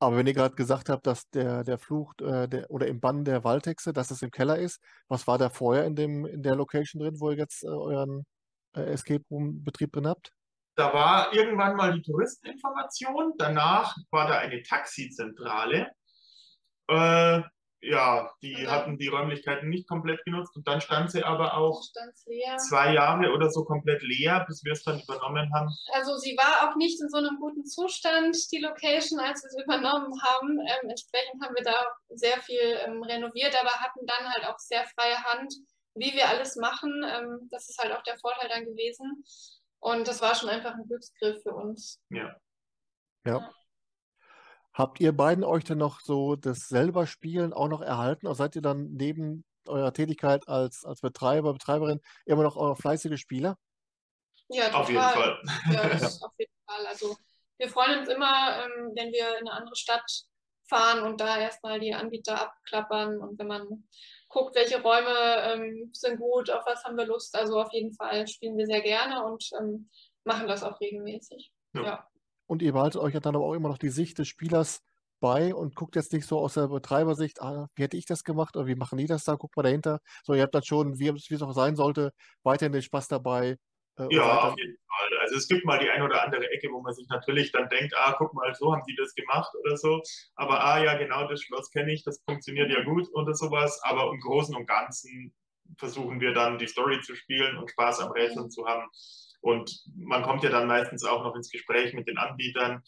Aber 0.00 0.16
wenn 0.16 0.26
ihr 0.26 0.34
gerade 0.34 0.54
gesagt 0.54 0.88
habt, 0.88 1.06
dass 1.06 1.28
der, 1.30 1.64
der 1.64 1.78
Fluch 1.78 2.14
äh, 2.20 2.46
der, 2.46 2.70
oder 2.70 2.86
im 2.86 3.00
Bann 3.00 3.24
der 3.24 3.42
Waldhexe, 3.42 3.92
dass 3.92 4.10
es 4.10 4.22
im 4.22 4.30
Keller 4.30 4.56
ist, 4.58 4.80
was 5.08 5.26
war 5.26 5.38
da 5.38 5.50
vorher 5.50 5.84
in, 5.86 5.96
dem, 5.96 6.24
in 6.24 6.42
der 6.42 6.54
Location 6.54 7.02
drin, 7.02 7.18
wo 7.18 7.30
ihr 7.30 7.36
jetzt 7.36 7.64
äh, 7.64 7.68
euren 7.68 8.24
äh, 8.76 8.82
Escape 8.92 9.24
Room 9.30 9.64
Betrieb 9.64 9.92
drin 9.92 10.06
habt? 10.06 10.32
Da 10.76 10.92
war 10.92 11.34
irgendwann 11.34 11.76
mal 11.76 11.92
die 11.92 12.02
Touristeninformation, 12.02 13.32
danach 13.36 13.96
war 14.10 14.28
da 14.28 14.38
eine 14.38 14.62
Taxizentrale. 14.62 15.90
Äh, 16.88 17.42
ja, 17.80 18.30
die 18.42 18.54
okay. 18.54 18.66
hatten 18.66 18.98
die 18.98 19.06
Räumlichkeiten 19.06 19.68
nicht 19.68 19.88
komplett 19.88 20.24
genutzt 20.24 20.56
und 20.56 20.66
dann 20.66 20.80
stand 20.80 21.12
sie 21.12 21.22
aber 21.22 21.54
auch 21.54 21.80
zwei 22.68 22.92
Jahre 22.94 23.30
oder 23.32 23.50
so 23.50 23.64
komplett 23.64 24.02
leer, 24.02 24.44
bis 24.48 24.64
wir 24.64 24.72
es 24.72 24.82
dann 24.82 25.00
übernommen 25.00 25.52
haben. 25.54 25.68
Also 25.92 26.16
sie 26.16 26.36
war 26.36 26.68
auch 26.68 26.76
nicht 26.76 27.00
in 27.00 27.08
so 27.08 27.18
einem 27.18 27.38
guten 27.38 27.64
Zustand, 27.64 28.36
die 28.50 28.58
Location, 28.58 29.20
als 29.20 29.44
wir 29.44 29.48
es 29.48 29.64
übernommen 29.64 30.12
haben. 30.22 30.58
Ähm, 30.58 30.90
entsprechend 30.90 31.42
haben 31.42 31.54
wir 31.54 31.64
da 31.64 31.86
sehr 32.10 32.40
viel 32.42 32.78
ähm, 32.84 33.02
renoviert, 33.02 33.54
aber 33.60 33.70
hatten 33.70 34.06
dann 34.06 34.28
halt 34.32 34.46
auch 34.46 34.58
sehr 34.58 34.84
freie 34.96 35.22
Hand, 35.22 35.54
wie 35.94 36.12
wir 36.12 36.28
alles 36.28 36.56
machen. 36.56 37.04
Ähm, 37.06 37.48
das 37.50 37.68
ist 37.68 37.78
halt 37.78 37.92
auch 37.92 38.02
der 38.02 38.18
Vorteil 38.18 38.48
dann 38.48 38.64
gewesen. 38.64 39.24
Und 39.80 40.08
das 40.08 40.20
war 40.20 40.34
schon 40.34 40.48
einfach 40.48 40.74
ein 40.74 40.86
Glücksgriff 40.86 41.42
für 41.42 41.54
uns. 41.54 42.00
Ja. 42.10 42.36
Ja. 43.24 43.38
ja. 43.38 43.52
Habt 44.74 45.00
ihr 45.00 45.12
beiden 45.12 45.44
euch 45.44 45.64
denn 45.64 45.78
noch 45.78 46.00
so 46.00 46.36
das 46.36 46.68
selber 46.68 47.06
Spielen 47.06 47.52
auch 47.52 47.68
noch 47.68 47.80
erhalten? 47.80 48.26
Oder 48.26 48.36
seid 48.36 48.54
ihr 48.54 48.62
dann 48.62 48.92
neben 48.92 49.44
eurer 49.66 49.92
Tätigkeit 49.92 50.48
als, 50.48 50.84
als 50.84 51.00
Betreiber, 51.00 51.52
Betreiberin 51.52 52.00
immer 52.26 52.42
noch 52.42 52.56
eure 52.56 52.76
fleißige 52.76 53.18
Spieler? 53.18 53.56
Ja, 54.48 54.66
total. 54.66 54.80
Auf 54.80 54.88
jeden 54.88 55.02
Fall. 55.02 55.42
Ja, 55.72 55.82
auf 56.26 56.32
jeden 56.38 56.52
Fall. 56.66 56.86
Also 56.86 57.16
wir 57.58 57.68
freuen 57.68 58.00
uns 58.00 58.08
immer, 58.08 58.64
ähm, 58.64 58.92
wenn 58.94 59.12
wir 59.12 59.38
in 59.38 59.48
eine 59.48 59.52
andere 59.52 59.76
Stadt 59.76 60.24
fahren 60.68 61.02
und 61.02 61.20
da 61.20 61.38
erstmal 61.38 61.80
die 61.80 61.94
Anbieter 61.94 62.40
abklappern 62.40 63.18
und 63.18 63.38
wenn 63.38 63.46
man 63.46 63.88
guckt, 64.28 64.54
welche 64.54 64.82
Räume 64.82 65.14
ähm, 65.42 65.90
sind 65.92 66.18
gut, 66.18 66.50
auf 66.50 66.64
was 66.66 66.84
haben 66.84 66.96
wir 66.96 67.06
Lust. 67.06 67.34
Also 67.34 67.60
auf 67.60 67.72
jeden 67.72 67.92
Fall 67.94 68.26
spielen 68.26 68.56
wir 68.56 68.66
sehr 68.66 68.82
gerne 68.82 69.24
und 69.24 69.48
ähm, 69.58 69.88
machen 70.24 70.46
das 70.46 70.62
auch 70.62 70.80
regelmäßig. 70.80 71.52
Ja. 71.74 71.82
ja. 71.82 72.08
Und 72.46 72.62
ihr 72.62 72.72
behaltet 72.72 73.00
euch 73.00 73.14
ja 73.14 73.20
dann 73.20 73.36
aber 73.36 73.44
auch 73.44 73.54
immer 73.54 73.68
noch 73.68 73.78
die 73.78 73.90
Sicht 73.90 74.18
des 74.18 74.28
Spielers 74.28 74.80
bei 75.20 75.54
und 75.54 75.74
guckt 75.74 75.96
jetzt 75.96 76.12
nicht 76.12 76.26
so 76.26 76.38
aus 76.38 76.54
der 76.54 76.68
Betreibersicht, 76.68 77.42
ah, 77.42 77.68
wie 77.74 77.82
hätte 77.82 77.96
ich 77.96 78.06
das 78.06 78.24
gemacht 78.24 78.56
oder 78.56 78.66
wie 78.66 78.76
machen 78.76 78.98
die 78.98 79.06
das 79.06 79.24
da, 79.24 79.34
guckt 79.34 79.56
mal 79.56 79.64
dahinter. 79.64 80.00
So, 80.24 80.34
ihr 80.34 80.42
habt 80.42 80.54
dann 80.54 80.62
schon, 80.62 80.98
wie, 80.98 81.12
wie 81.12 81.34
es 81.34 81.42
auch 81.42 81.52
sein 81.52 81.76
sollte, 81.76 82.12
weiterhin 82.42 82.72
den 82.72 82.82
Spaß 82.82 83.08
dabei. 83.08 83.56
Äh, 83.98 84.14
ja, 84.14 84.40
auf 84.40 84.58
jeden 84.58 84.76
Fall. 84.76 85.18
Also 85.20 85.36
es 85.36 85.48
gibt 85.48 85.64
mal 85.64 85.78
die 85.78 85.90
ein 85.90 86.02
oder 86.02 86.22
andere 86.22 86.48
Ecke, 86.50 86.68
wo 86.70 86.80
man 86.80 86.94
sich 86.94 87.08
natürlich 87.08 87.52
dann 87.52 87.68
denkt, 87.68 87.94
ah, 87.96 88.14
guck 88.16 88.32
mal, 88.34 88.54
so 88.54 88.72
haben 88.72 88.82
die 88.88 88.96
das 88.96 89.14
gemacht 89.14 89.52
oder 89.64 89.76
so. 89.76 90.00
Aber 90.36 90.62
ah 90.64 90.82
ja, 90.82 90.96
genau, 90.96 91.26
das 91.28 91.42
Schloss 91.42 91.70
kenne 91.70 91.92
ich, 91.92 92.04
das 92.04 92.22
funktioniert 92.24 92.70
ja 92.70 92.82
gut 92.84 93.08
oder 93.12 93.34
sowas. 93.34 93.80
Aber 93.82 94.10
im 94.10 94.20
Großen 94.20 94.54
und 94.54 94.66
Ganzen 94.66 95.34
versuchen 95.76 96.20
wir 96.20 96.32
dann 96.32 96.58
die 96.58 96.66
Story 96.66 97.00
zu 97.00 97.14
spielen 97.14 97.58
und 97.58 97.70
Spaß 97.70 98.00
am 98.00 98.12
Rätseln 98.12 98.50
zu 98.50 98.66
haben. 98.66 98.88
Und 99.40 99.82
man 99.96 100.22
kommt 100.22 100.42
ja 100.42 100.50
dann 100.50 100.66
meistens 100.66 101.04
auch 101.04 101.22
noch 101.22 101.34
ins 101.36 101.50
Gespräch 101.50 101.92
mit 101.94 102.08
den 102.08 102.18
Anbietern 102.18 102.82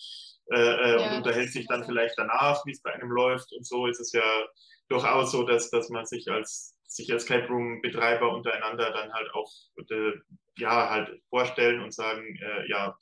äh, 0.52 0.58
äh 0.58 1.00
ja, 1.00 1.10
und 1.10 1.16
unterhält 1.18 1.52
sich 1.52 1.66
dann 1.66 1.84
vielleicht 1.84 2.14
danach, 2.16 2.64
wie 2.66 2.72
es 2.72 2.82
bei 2.82 2.92
einem 2.92 3.10
läuft. 3.10 3.52
Und 3.52 3.66
so 3.66 3.86
ist 3.86 4.00
es 4.00 4.12
ja 4.12 4.22
durchaus 4.88 5.30
so, 5.30 5.44
dass, 5.44 5.70
dass 5.70 5.88
man 5.90 6.06
sich 6.06 6.28
als 6.30 6.76
sich 6.90 7.12
als 7.12 7.22
Escape 7.22 7.46
Room 7.46 7.80
Betreiber 7.82 8.34
untereinander 8.34 8.90
dann 8.90 9.12
halt 9.12 9.32
auch 9.32 9.50
äh, 9.90 10.12
ja 10.56 10.90
halt 10.90 11.22
vorstellen 11.28 11.80
und 11.82 11.94
sagen, 11.94 12.36
äh, 12.42 12.68
ja, 12.68 12.96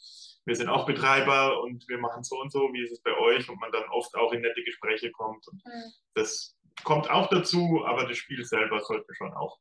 wir 0.44 0.54
sind 0.54 0.68
auch 0.68 0.86
Betreiber 0.86 1.62
und 1.62 1.88
wir 1.88 1.98
machen 1.98 2.22
so 2.22 2.38
und 2.38 2.52
so, 2.52 2.70
wie 2.72 2.84
ist 2.84 2.92
es 2.92 3.02
bei 3.02 3.16
euch? 3.16 3.48
Und 3.48 3.60
man 3.60 3.72
dann 3.72 3.88
oft 3.90 4.14
auch 4.14 4.32
in 4.32 4.42
nette 4.42 4.62
Gespräche 4.62 5.10
kommt. 5.10 5.46
Und 5.48 5.62
mhm. 5.64 5.92
das 6.14 6.54
kommt 6.84 7.10
auch 7.10 7.28
dazu, 7.28 7.82
aber 7.86 8.06
das 8.06 8.18
Spiel 8.18 8.44
selber 8.44 8.80
sollte 8.80 9.14
schon 9.14 9.32
auch 9.32 9.58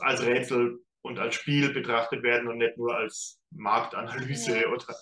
als 0.00 0.22
Rätsel 0.22 0.78
und 1.02 1.18
als 1.18 1.34
Spiel 1.34 1.72
betrachtet 1.72 2.22
werden 2.22 2.48
und 2.48 2.58
nicht 2.58 2.76
nur 2.76 2.94
als 2.94 3.40
Marktanalyse 3.50 4.60
ja. 4.60 4.68
oder 4.68 4.94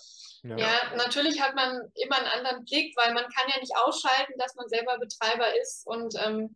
ja. 0.43 0.57
ja. 0.57 0.95
natürlich 0.95 1.41
hat 1.41 1.55
man 1.55 1.81
immer 1.95 2.17
einen 2.17 2.27
anderen 2.27 2.65
Blick, 2.65 2.93
weil 2.97 3.13
man 3.13 3.23
kann 3.23 3.49
ja 3.53 3.59
nicht 3.59 3.73
ausschalten, 3.75 4.33
dass 4.37 4.55
man 4.55 4.67
selber 4.67 4.97
Betreiber 4.99 5.47
ist 5.61 5.85
und 5.87 6.13
ähm, 6.25 6.55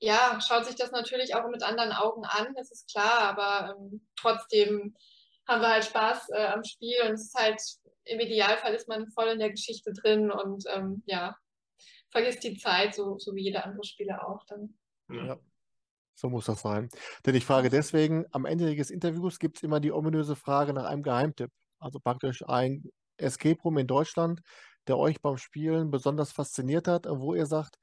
ja, 0.00 0.38
schaut 0.40 0.64
sich 0.64 0.76
das 0.76 0.90
natürlich 0.90 1.34
auch 1.34 1.48
mit 1.48 1.62
anderen 1.62 1.92
Augen 1.92 2.24
an, 2.24 2.54
das 2.56 2.70
ist 2.70 2.90
klar, 2.90 3.20
aber 3.20 3.76
ähm, 3.76 4.06
trotzdem 4.16 4.94
haben 5.46 5.60
wir 5.60 5.70
halt 5.70 5.84
Spaß 5.84 6.30
äh, 6.30 6.46
am 6.46 6.64
Spiel 6.64 6.96
und 7.06 7.12
es 7.12 7.26
ist 7.26 7.34
halt, 7.34 7.60
im 8.04 8.20
Idealfall 8.20 8.74
ist 8.74 8.88
man 8.88 9.10
voll 9.10 9.28
in 9.28 9.38
der 9.38 9.50
Geschichte 9.50 9.92
drin 9.92 10.30
und 10.30 10.64
ähm, 10.74 11.02
ja, 11.06 11.36
vergisst 12.10 12.42
die 12.44 12.56
Zeit, 12.56 12.94
so, 12.94 13.18
so 13.18 13.34
wie 13.34 13.44
jeder 13.44 13.64
andere 13.64 13.84
Spieler 13.84 14.26
auch 14.26 14.44
dann. 14.46 14.74
Ja. 15.10 15.38
So 16.14 16.28
muss 16.28 16.46
das 16.46 16.60
sein. 16.60 16.88
Denn 17.24 17.34
ich 17.34 17.46
frage 17.46 17.70
deswegen, 17.70 18.26
am 18.32 18.44
Ende 18.44 18.74
des 18.74 18.90
Interviews 18.90 19.38
gibt 19.38 19.56
es 19.56 19.62
immer 19.62 19.80
die 19.80 19.92
ominöse 19.92 20.36
Frage 20.36 20.74
nach 20.74 20.84
einem 20.84 21.02
Geheimtipp. 21.02 21.50
Also 21.78 21.98
praktisch 21.98 22.46
ein 22.46 22.84
Escape 23.16 23.60
Room 23.62 23.78
in 23.78 23.86
Deutschland, 23.86 24.40
der 24.86 24.98
euch 24.98 25.20
beim 25.22 25.38
Spielen 25.38 25.90
besonders 25.90 26.32
fasziniert 26.32 26.88
hat, 26.88 27.06
wo 27.08 27.34
ihr 27.34 27.46
sagt, 27.46 27.76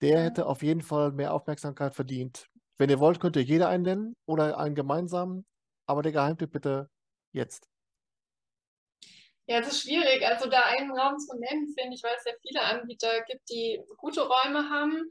der 0.00 0.22
hätte 0.22 0.46
auf 0.46 0.62
jeden 0.62 0.82
Fall 0.82 1.12
mehr 1.12 1.32
Aufmerksamkeit 1.32 1.94
verdient. 1.94 2.48
Wenn 2.76 2.90
ihr 2.90 3.00
wollt, 3.00 3.20
könnt 3.20 3.36
ihr 3.36 3.42
jeder 3.42 3.68
einen 3.68 3.82
nennen 3.82 4.16
oder 4.26 4.58
einen 4.58 4.74
gemeinsamen, 4.74 5.44
aber 5.86 6.02
der 6.02 6.12
Geheimtipp 6.12 6.52
bitte 6.52 6.88
jetzt. 7.32 7.68
Ja, 9.46 9.58
es 9.60 9.68
ist 9.68 9.82
schwierig. 9.82 10.24
Also 10.24 10.48
da 10.48 10.60
einen 10.60 10.96
Raum 10.96 11.18
zu 11.18 11.36
nennen, 11.38 11.74
finde 11.76 11.96
ich, 11.96 12.02
weil 12.02 12.14
es 12.16 12.24
ja 12.24 12.32
viele 12.46 12.62
Anbieter 12.62 13.22
gibt, 13.22 13.48
die 13.48 13.80
gute 13.96 14.20
Räume 14.20 14.68
haben. 14.68 15.10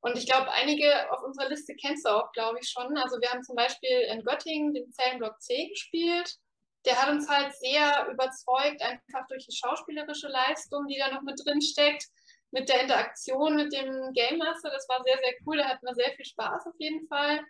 Und 0.00 0.18
ich 0.18 0.26
glaube, 0.26 0.50
einige 0.52 1.10
auf 1.12 1.22
unserer 1.22 1.48
Liste 1.48 1.74
kennst 1.74 2.04
du 2.04 2.10
auch, 2.10 2.30
glaube 2.32 2.58
ich, 2.60 2.68
schon. 2.68 2.96
Also 2.98 3.20
wir 3.20 3.30
haben 3.30 3.42
zum 3.42 3.56
Beispiel 3.56 4.00
in 4.12 4.24
Göttingen 4.24 4.74
den 4.74 4.92
Zellenblock 4.92 5.40
C 5.40 5.68
gespielt. 5.68 6.36
Der 6.84 7.00
hat 7.00 7.10
uns 7.10 7.28
halt 7.28 7.54
sehr 7.54 8.08
überzeugt, 8.12 8.82
einfach 8.82 9.26
durch 9.28 9.46
die 9.46 9.56
schauspielerische 9.56 10.28
Leistung, 10.28 10.86
die 10.86 10.98
da 10.98 11.12
noch 11.12 11.22
mit 11.22 11.40
drin 11.44 11.60
steckt 11.60 12.04
mit 12.50 12.68
der 12.68 12.82
Interaktion 12.82 13.56
mit 13.56 13.72
dem 13.72 14.12
Game 14.14 14.38
Master. 14.38 14.70
Das 14.70 14.88
war 14.88 15.02
sehr, 15.04 15.18
sehr 15.18 15.34
cool. 15.46 15.58
Da 15.58 15.68
hatten 15.68 15.86
wir 15.86 15.94
sehr 15.94 16.12
viel 16.12 16.24
Spaß 16.24 16.66
auf 16.66 16.74
jeden 16.78 17.06
Fall. 17.08 17.40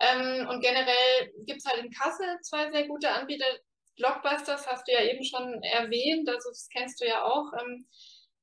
Ähm, 0.00 0.48
und 0.48 0.60
generell 0.60 1.32
gibt 1.46 1.60
es 1.60 1.64
halt 1.64 1.84
in 1.84 1.90
Kassel 1.90 2.38
zwei 2.42 2.70
sehr 2.70 2.86
gute 2.86 3.10
Anbieter. 3.10 3.46
Blockbusters 3.96 4.66
hast 4.66 4.86
du 4.86 4.92
ja 4.92 5.00
eben 5.02 5.24
schon 5.24 5.62
erwähnt, 5.62 6.28
also 6.28 6.50
das 6.50 6.68
kennst 6.70 7.00
du 7.00 7.06
ja 7.06 7.24
auch. 7.24 7.50
Ähm, 7.58 7.86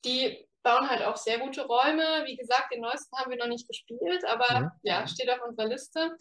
die 0.04 0.48
bauen 0.64 0.90
halt 0.90 1.04
auch 1.04 1.18
sehr 1.18 1.40
gute 1.40 1.66
Räume. 1.66 2.24
Wie 2.26 2.36
gesagt, 2.36 2.74
den 2.74 2.82
neuesten 2.82 3.16
haben 3.18 3.30
wir 3.30 3.38
noch 3.38 3.48
nicht 3.48 3.68
gespielt, 3.68 4.26
aber 4.26 4.62
mhm. 4.62 4.72
ja, 4.82 5.08
steht 5.08 5.30
auf 5.30 5.44
unserer 5.46 5.68
Liste. 5.68 6.18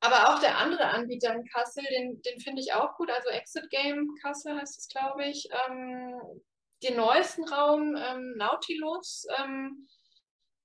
Aber 0.00 0.28
auch 0.28 0.38
der 0.38 0.58
andere 0.58 0.84
Anbieter 0.84 1.34
in 1.34 1.46
Kassel, 1.46 1.82
den, 1.82 2.20
den 2.22 2.38
finde 2.38 2.60
ich 2.60 2.74
auch 2.74 2.94
gut. 2.96 3.10
Also 3.10 3.30
Exit 3.30 3.70
Game 3.70 4.14
Kassel 4.22 4.54
heißt 4.54 4.78
es, 4.78 4.88
glaube 4.88 5.24
ich. 5.24 5.48
Ähm, 5.66 6.14
den 6.84 6.96
neuesten 6.96 7.44
Raum, 7.48 7.96
ähm, 7.96 8.34
Nautilus, 8.36 9.26
ähm, 9.38 9.88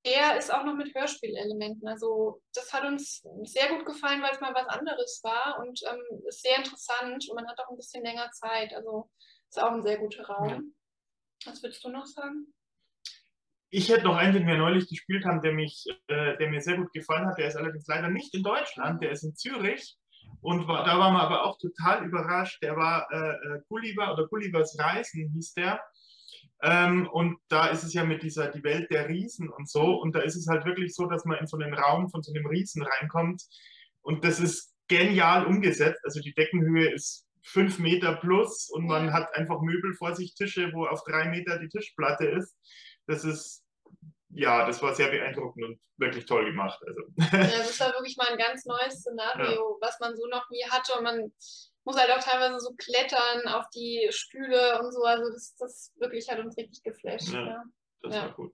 der 0.06 0.38
ist 0.38 0.54
auch 0.54 0.64
noch 0.64 0.76
mit 0.76 0.94
Hörspielelementen. 0.96 1.88
Also 1.88 2.42
das 2.54 2.72
hat 2.72 2.86
uns 2.86 3.22
sehr 3.44 3.70
gut 3.70 3.86
gefallen, 3.86 4.22
weil 4.22 4.32
es 4.32 4.40
mal 4.40 4.54
was 4.54 4.68
anderes 4.68 5.22
war 5.24 5.60
und 5.60 5.82
ähm, 5.90 6.24
ist 6.28 6.42
sehr 6.42 6.58
interessant 6.58 7.28
und 7.30 7.36
man 7.36 7.48
hat 7.48 7.60
auch 7.60 7.70
ein 7.70 7.78
bisschen 7.78 8.04
länger 8.04 8.30
Zeit. 8.32 8.74
Also 8.74 9.10
ist 9.50 9.62
auch 9.62 9.72
ein 9.72 9.84
sehr 9.84 9.98
guter 9.98 10.26
Raum. 10.26 10.50
Ja. 10.50 11.52
Was 11.52 11.62
würdest 11.64 11.84
du 11.84 11.90
noch 11.90 12.06
sagen? 12.06 12.54
Ich 13.72 13.90
hätte 13.90 14.06
noch 14.06 14.16
einen, 14.16 14.34
den 14.34 14.48
wir 14.48 14.58
neulich 14.58 14.88
gespielt 14.90 15.26
haben, 15.26 15.42
der, 15.42 15.54
mich, 15.54 15.86
äh, 16.08 16.38
der 16.38 16.50
mir 16.50 16.62
sehr 16.62 16.78
gut 16.78 16.92
gefallen 16.92 17.28
hat. 17.28 17.38
Der 17.38 17.48
ist 17.48 17.56
allerdings 17.56 17.86
leider 17.88 18.10
nicht 18.10 18.34
in 18.34 18.42
Deutschland, 18.42 19.02
der 19.02 19.12
ist 19.12 19.24
in 19.24 19.36
Zürich. 19.36 19.98
Und 20.42 20.68
war, 20.68 20.86
da 20.86 20.98
waren 20.98 21.14
wir 21.14 21.22
aber 21.22 21.46
auch 21.46 21.58
total 21.58 22.06
überrascht. 22.06 22.62
Der 22.64 22.76
war 22.76 23.08
äh, 23.12 23.58
äh 23.58 23.62
Gulliver 23.68 24.14
oder 24.14 24.28
Gullivers 24.28 24.78
Reisen 24.80 25.30
hieß 25.34 25.54
der. 25.54 25.82
Ähm, 26.62 27.08
und 27.08 27.38
da 27.48 27.68
ist 27.68 27.84
es 27.84 27.94
ja 27.94 28.04
mit 28.04 28.24
dieser, 28.24 28.48
die 28.48 28.64
Welt 28.64 28.92
der 28.92 29.08
Riesen 29.08 29.50
und 29.50 29.70
so. 29.70 30.00
Und 30.02 30.16
da 30.16 30.20
ist 30.20 30.36
es 30.36 30.48
halt 30.48 30.66
wirklich 30.66 30.94
so, 30.94 31.08
dass 31.08 31.26
man 31.26 31.38
in 31.38 31.48
so 31.48 31.58
einen 31.58 31.74
Raum 31.74 32.10
von 32.10 32.22
so 32.22 32.34
einem 32.34 32.46
Riesen 32.46 32.84
reinkommt. 32.84 33.44
Und 34.02 34.24
das 34.24 34.40
ist 34.40 34.74
genial 34.88 35.46
umgesetzt. 35.46 36.02
Also 36.04 36.20
die 36.20 36.34
Deckenhöhe 36.34 36.92
ist 36.92 37.26
fünf 37.44 37.80
Meter 37.80 38.16
plus 38.16 38.70
und 38.70 38.86
man 38.86 39.14
hat 39.14 39.34
einfach 39.36 39.62
Möbel 39.62 39.94
vor 39.96 40.16
sich, 40.16 40.36
Tische, 40.36 40.72
wo 40.74 40.86
auf 40.86 41.04
drei 41.04 41.30
Meter 41.30 41.58
die 41.60 41.70
Tischplatte 41.70 42.26
ist. 42.26 42.56
Das 43.08 43.24
ist, 43.24 43.64
ja, 44.30 44.66
das 44.66 44.82
war 44.82 44.94
sehr 44.94 45.10
beeindruckend 45.10 45.66
und 45.66 45.80
wirklich 45.98 46.26
toll 46.26 46.46
gemacht. 46.46 46.80
Also. 46.86 47.02
Ja, 47.18 47.28
das 47.58 47.80
war 47.80 47.94
wirklich 47.94 48.16
mal 48.18 48.28
ein 48.28 48.38
ganz 48.38 48.66
neues 48.66 49.00
Szenario, 49.00 49.52
ja. 49.52 49.88
was 49.88 50.00
man 50.00 50.16
so 50.16 50.28
noch 50.28 50.50
nie 50.50 50.64
hatte. 50.70 50.94
Und 50.98 51.04
man 51.04 51.34
muss 51.84 51.98
halt 51.98 52.12
auch 52.12 52.24
teilweise 52.24 52.60
so 52.60 52.74
klettern 52.78 53.48
auf 53.48 53.66
die 53.70 54.08
Stühle 54.12 54.80
und 54.82 54.92
so. 54.92 55.04
Also 55.04 55.32
das, 55.32 55.56
das 55.58 55.94
wirklich 55.98 56.30
hat 56.30 56.40
uns 56.40 56.56
richtig 56.58 56.84
geflasht. 56.84 57.34
Ja, 57.34 57.48
ja. 57.48 57.64
das 58.02 58.16
ja. 58.16 58.22
war 58.24 58.34
gut. 58.34 58.54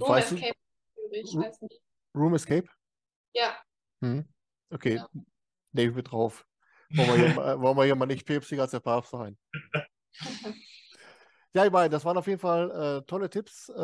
Room 0.00 0.08
weißt 0.08 0.32
Escape, 0.32 0.58
ich 1.10 1.36
weiß 1.36 1.60
nicht. 1.62 1.80
Room 2.14 2.34
Escape? 2.34 2.68
Ja. 3.34 3.56
Hm. 4.00 4.28
Okay, 4.70 4.96
ja. 4.96 5.08
nehmen 5.72 5.96
wir 5.96 6.02
drauf. 6.02 6.46
Wollen 6.90 7.08
wir, 7.08 7.32
hier, 7.32 7.60
wollen 7.60 7.76
wir 7.76 7.84
hier 7.84 7.96
mal 7.96 8.06
nicht 8.06 8.26
päpstiger 8.26 8.62
als 8.62 8.70
der 8.70 8.80
Papst 8.80 9.10
sein. 9.10 9.36
Ja, 11.58 11.64
ihr 11.64 11.72
beiden, 11.72 11.90
das 11.90 12.04
waren 12.04 12.16
auf 12.16 12.28
jeden 12.28 12.38
Fall 12.38 12.70
äh, 12.70 13.06
tolle 13.06 13.28
Tipps. 13.28 13.68
Äh, 13.68 13.74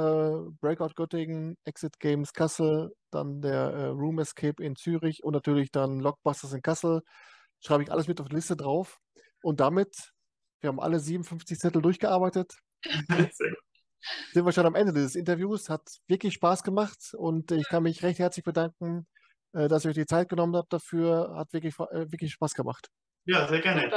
Breakout 0.60 0.94
Göttingen, 0.94 1.56
Exit 1.64 1.98
Games 1.98 2.32
Kassel, 2.32 2.94
dann 3.10 3.40
der 3.40 3.54
äh, 3.54 3.86
Room 3.86 4.20
Escape 4.20 4.62
in 4.62 4.76
Zürich 4.76 5.24
und 5.24 5.32
natürlich 5.32 5.72
dann 5.72 5.98
Lockbusters 5.98 6.52
in 6.52 6.62
Kassel 6.62 7.02
schreibe 7.58 7.82
ich 7.82 7.90
alles 7.90 8.06
mit 8.06 8.20
auf 8.20 8.28
die 8.28 8.36
Liste 8.36 8.56
drauf. 8.56 9.00
Und 9.42 9.58
damit, 9.58 10.12
wir 10.60 10.68
haben 10.68 10.78
alle 10.78 11.00
57 11.00 11.58
Zettel 11.58 11.82
durchgearbeitet. 11.82 12.54
sind 14.32 14.46
wir 14.46 14.52
schon 14.52 14.66
am 14.66 14.76
Ende 14.76 14.92
dieses 14.92 15.16
Interviews. 15.16 15.68
Hat 15.68 15.82
wirklich 16.06 16.34
Spaß 16.34 16.62
gemacht 16.62 17.12
und 17.14 17.50
ich 17.50 17.66
kann 17.66 17.82
mich 17.82 18.04
recht 18.04 18.20
herzlich 18.20 18.44
bedanken, 18.44 19.08
äh, 19.52 19.66
dass 19.66 19.84
ihr 19.84 19.88
euch 19.88 19.96
die 19.96 20.06
Zeit 20.06 20.28
genommen 20.28 20.54
habt 20.54 20.72
dafür. 20.72 21.34
Hat 21.34 21.52
wirklich, 21.52 21.74
äh, 21.90 22.12
wirklich 22.12 22.34
Spaß 22.34 22.54
gemacht. 22.54 22.88
Ja, 23.24 23.48
sehr 23.48 23.60
gerne. 23.60 23.90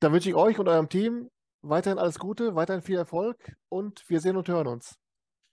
Dann 0.00 0.12
wünsche 0.12 0.30
ich 0.30 0.34
euch 0.34 0.58
und 0.58 0.66
eurem 0.66 0.88
Team 0.88 1.30
weiterhin 1.62 1.98
alles 1.98 2.18
Gute, 2.18 2.54
weiterhin 2.54 2.82
viel 2.82 2.98
Erfolg 2.98 3.56
und 3.68 4.08
wir 4.08 4.20
sehen 4.20 4.36
und 4.36 4.48
hören 4.48 4.66
uns. 4.66 4.98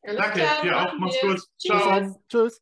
Danke, 0.03 0.41
dir 0.63 0.77
auch. 0.77 0.93
Mach's 0.97 1.19
gut. 1.21 1.41
Ciao. 1.57 2.15
Tschüss. 2.29 2.61